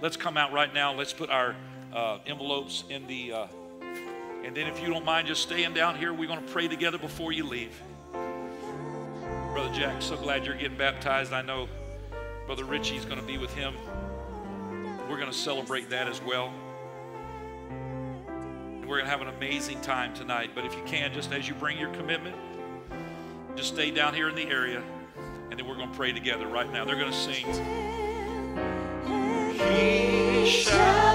Let's 0.00 0.16
come 0.16 0.36
out 0.36 0.52
right 0.52 0.72
now. 0.72 0.94
Let's 0.94 1.12
put 1.12 1.30
our 1.30 1.56
uh, 1.92 2.18
envelopes 2.26 2.84
in 2.88 3.06
the. 3.06 3.32
Uh, 3.32 3.46
and 4.44 4.56
then, 4.56 4.66
if 4.66 4.80
you 4.80 4.88
don't 4.88 5.04
mind 5.04 5.26
just 5.26 5.42
staying 5.42 5.74
down 5.74 5.96
here, 5.96 6.12
we're 6.12 6.28
going 6.28 6.44
to 6.44 6.52
pray 6.52 6.68
together 6.68 6.98
before 6.98 7.32
you 7.32 7.44
leave. 7.44 7.80
Brother 9.52 9.74
Jack, 9.74 10.00
so 10.00 10.16
glad 10.16 10.46
you're 10.46 10.54
getting 10.54 10.78
baptized. 10.78 11.32
I 11.32 11.42
know 11.42 11.68
Brother 12.46 12.64
Richie's 12.64 13.04
going 13.04 13.20
to 13.20 13.26
be 13.26 13.38
with 13.38 13.52
him. 13.54 13.74
We're 15.10 15.16
going 15.16 15.30
to 15.30 15.36
celebrate 15.36 15.90
that 15.90 16.06
as 16.06 16.22
well. 16.22 16.52
And 17.68 18.88
we're 18.88 18.96
going 18.98 19.06
to 19.06 19.10
have 19.10 19.20
an 19.20 19.28
amazing 19.28 19.80
time 19.80 20.14
tonight. 20.14 20.50
But 20.54 20.64
if 20.64 20.74
you 20.74 20.82
can, 20.86 21.12
just 21.12 21.32
as 21.32 21.48
you 21.48 21.54
bring 21.54 21.76
your 21.76 21.92
commitment, 21.94 22.36
just 23.56 23.74
stay 23.74 23.90
down 23.90 24.14
here 24.14 24.28
in 24.28 24.36
the 24.36 24.48
area. 24.48 24.82
And 25.50 25.58
then 25.58 25.66
we're 25.66 25.76
going 25.76 25.90
to 25.90 25.96
pray 25.96 26.12
together 26.12 26.46
right 26.46 26.70
now. 26.72 26.84
They're 26.84 26.94
going 26.94 27.10
to 27.10 27.18
sing. 27.18 27.97
He 29.58 30.46
shall 30.46 31.07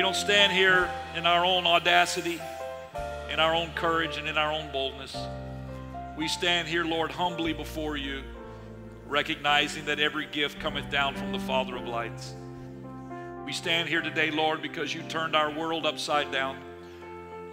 We 0.00 0.02
don't 0.02 0.16
stand 0.16 0.50
here 0.50 0.90
in 1.14 1.26
our 1.26 1.44
own 1.44 1.66
audacity, 1.66 2.40
in 3.30 3.38
our 3.38 3.54
own 3.54 3.70
courage, 3.72 4.16
and 4.16 4.26
in 4.26 4.38
our 4.38 4.50
own 4.50 4.72
boldness. 4.72 5.14
We 6.16 6.26
stand 6.26 6.68
here, 6.68 6.86
Lord, 6.86 7.10
humbly 7.10 7.52
before 7.52 7.98
you, 7.98 8.22
recognizing 9.06 9.84
that 9.84 10.00
every 10.00 10.24
gift 10.24 10.58
cometh 10.58 10.90
down 10.90 11.16
from 11.16 11.32
the 11.32 11.38
Father 11.40 11.76
of 11.76 11.86
lights. 11.86 12.32
We 13.44 13.52
stand 13.52 13.90
here 13.90 14.00
today, 14.00 14.30
Lord, 14.30 14.62
because 14.62 14.94
you 14.94 15.02
turned 15.02 15.36
our 15.36 15.52
world 15.52 15.84
upside 15.84 16.32
down. 16.32 16.56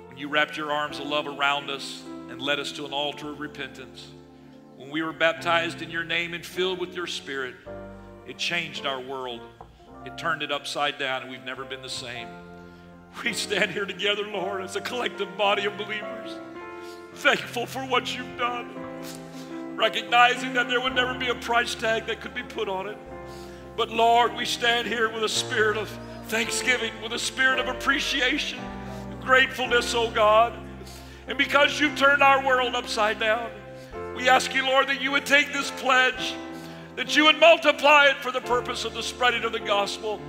When 0.08 0.18
you 0.18 0.30
wrapped 0.30 0.56
your 0.56 0.72
arms 0.72 1.00
of 1.00 1.08
love 1.08 1.28
around 1.28 1.70
us 1.70 2.02
and 2.30 2.42
led 2.42 2.62
us 2.62 2.72
to 2.72 2.86
an 2.86 2.94
altar 2.94 3.30
of 3.30 3.42
repentance. 3.42 4.08
When 4.78 4.90
we 4.90 5.02
were 5.02 5.12
baptized 5.12 5.82
in 5.82 5.90
your 5.90 6.06
name 6.06 6.34
and 6.34 6.46
filled 6.46 6.80
with 6.80 6.96
your 6.96 7.08
spirit, 7.08 7.56
it 8.26 8.38
changed 8.38 8.86
our 8.86 9.02
world. 9.02 9.42
It 10.08 10.18
turned 10.18 10.42
it 10.42 10.54
upside 10.54 10.98
down, 10.98 11.24
and 11.24 11.30
we've 11.30 11.44
never 11.44 11.66
been 11.66 11.82
the 11.82 11.90
same. 11.90 12.30
We 13.26 13.34
stand 13.34 13.72
here 13.72 13.86
together, 13.86 14.26
Lord, 14.26 14.64
as 14.64 14.78
a 14.78 14.82
collective 14.82 15.38
body 15.38 15.66
of 15.66 15.76
believers, 15.76 16.32
thankful 17.16 17.66
for 17.66 17.82
what 17.82 18.16
you've 18.16 18.38
done, 18.38 18.70
recognizing 19.76 20.54
that 20.54 20.70
there 20.70 20.80
would 20.80 20.96
never 20.96 21.14
be 21.14 21.28
a 21.28 21.36
price 21.36 21.76
tag 21.76 22.06
that 22.06 22.22
could 22.22 22.34
be 22.34 22.44
put 22.44 22.70
on 22.70 22.88
it. 22.88 22.98
But 23.76 23.90
Lord, 23.90 24.34
we 24.34 24.46
stand 24.46 24.88
here 24.88 25.12
with 25.12 25.26
a 25.26 25.30
spirit 25.30 25.76
of 25.76 25.90
thanksgiving, 26.28 26.94
with 27.04 27.12
a 27.12 27.20
spirit 27.20 27.60
of 27.60 27.68
appreciation, 27.68 28.60
gratefulness, 29.20 29.94
oh 29.94 30.10
God. 30.10 30.54
And 31.28 31.38
because 31.38 31.82
you've 31.82 31.98
turned 31.98 32.24
our 32.24 32.46
world 32.46 32.76
upside 32.76 33.20
down, 33.20 33.52
we 34.16 34.30
ask 34.30 34.56
you, 34.56 34.66
Lord, 34.66 34.88
that 34.88 35.02
you 35.02 35.12
would 35.12 35.26
take 35.26 35.52
this 35.52 35.70
pledge, 35.72 36.34
that 36.98 37.16
you 37.16 37.26
would 37.26 37.40
multiply 37.40 38.08
it 38.08 38.18
for 38.18 38.32
the 38.32 38.42
purpose 38.42 38.84
of 38.84 38.94
the 38.94 39.04
spreading 39.04 39.44
of 39.44 39.52
the 39.52 39.60
gospel. 39.60 40.20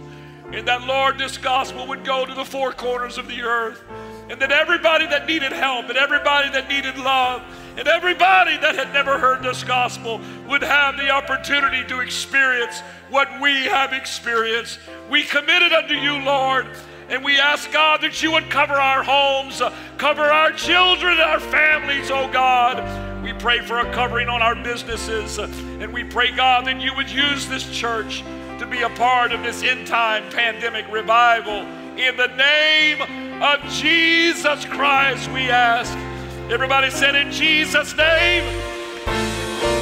And 0.53 0.69
that, 0.69 0.87
Lord, 0.87 1.19
this 1.19 1.39
gospel 1.39 1.87
would 1.89 2.05
go 2.05 2.27
to 2.27 2.35
the 2.35 2.45
four 2.45 2.73
corners 2.73 3.17
of 3.17 3.27
the 3.27 3.43
earth. 3.43 3.83
And 4.29 4.39
that 4.43 4.53
everybody 4.53 5.07
that 5.07 5.27
needed 5.27 5.53
help, 5.53 5.89
and 5.89 5.97
everybody 5.97 6.51
that 6.51 6.69
needed 6.69 6.99
love, 6.99 7.43
and 7.79 7.89
everybody 7.89 8.59
that 8.59 8.75
had 8.75 8.93
never 8.93 9.19
heard 9.19 9.43
this 9.43 9.65
gospel 9.65 10.21
would 10.47 10.63
have 10.63 10.99
the 10.99 11.09
opportunity 11.09 11.83
to 11.89 12.01
experience 12.01 12.81
what 13.09 13.29
we 13.41 13.65
have 13.65 13.95
experienced. 13.95 14.79
We 15.09 15.23
committed 15.23 15.73
unto 15.73 15.95
you, 15.95 16.19
Lord, 16.23 16.67
and 17.09 17.25
we 17.25 17.39
ask 17.39 17.73
God 17.73 18.03
that 18.03 18.23
you 18.23 18.33
would 18.33 18.51
cover 18.51 18.75
our 18.75 19.03
homes, 19.03 19.63
cover 19.97 20.23
our 20.23 20.53
children, 20.53 21.19
our 21.19 21.41
families, 21.41 22.11
oh 22.11 22.31
God. 22.31 23.25
We 23.25 23.33
pray 23.33 23.61
for 23.61 23.79
a 23.79 23.93
covering 23.93 24.29
on 24.29 24.43
our 24.43 24.55
businesses, 24.55 25.39
and 25.39 25.93
we 25.93 26.05
pray, 26.05 26.33
God, 26.33 26.67
that 26.67 26.81
you 26.81 26.95
would 26.95 27.11
use 27.11 27.49
this 27.49 27.69
church 27.71 28.23
to 28.59 28.67
be 28.67 28.83
a 28.83 28.91
part 28.91 29.33
of 29.33 29.43
this 29.43 29.63
end 29.63 29.87
time 29.87 30.29
pandemic 30.31 30.91
revival. 30.91 31.63
In 31.99 32.17
the 32.17 32.29
name 32.29 33.03
of 33.43 33.63
Jesus 33.71 34.65
Christ, 34.67 35.31
we 35.31 35.51
ask. 35.51 35.93
Everybody 36.51 36.91
said, 36.91 37.15
In 37.15 37.31
Jesus' 37.31 37.97
name. 37.97 38.45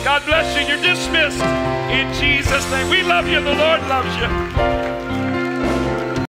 God 0.05 0.25
bless 0.25 0.57
you. 0.57 0.67
You're 0.67 0.83
dismissed. 0.83 1.43
In 1.91 2.13
Jesus' 2.15 2.69
name. 2.71 2.89
We 2.91 3.03
love 3.03 3.29
you. 3.29 3.41
The 3.41 3.55
Lord 3.55 3.81
loves 3.89 4.17
you. 4.17 5.06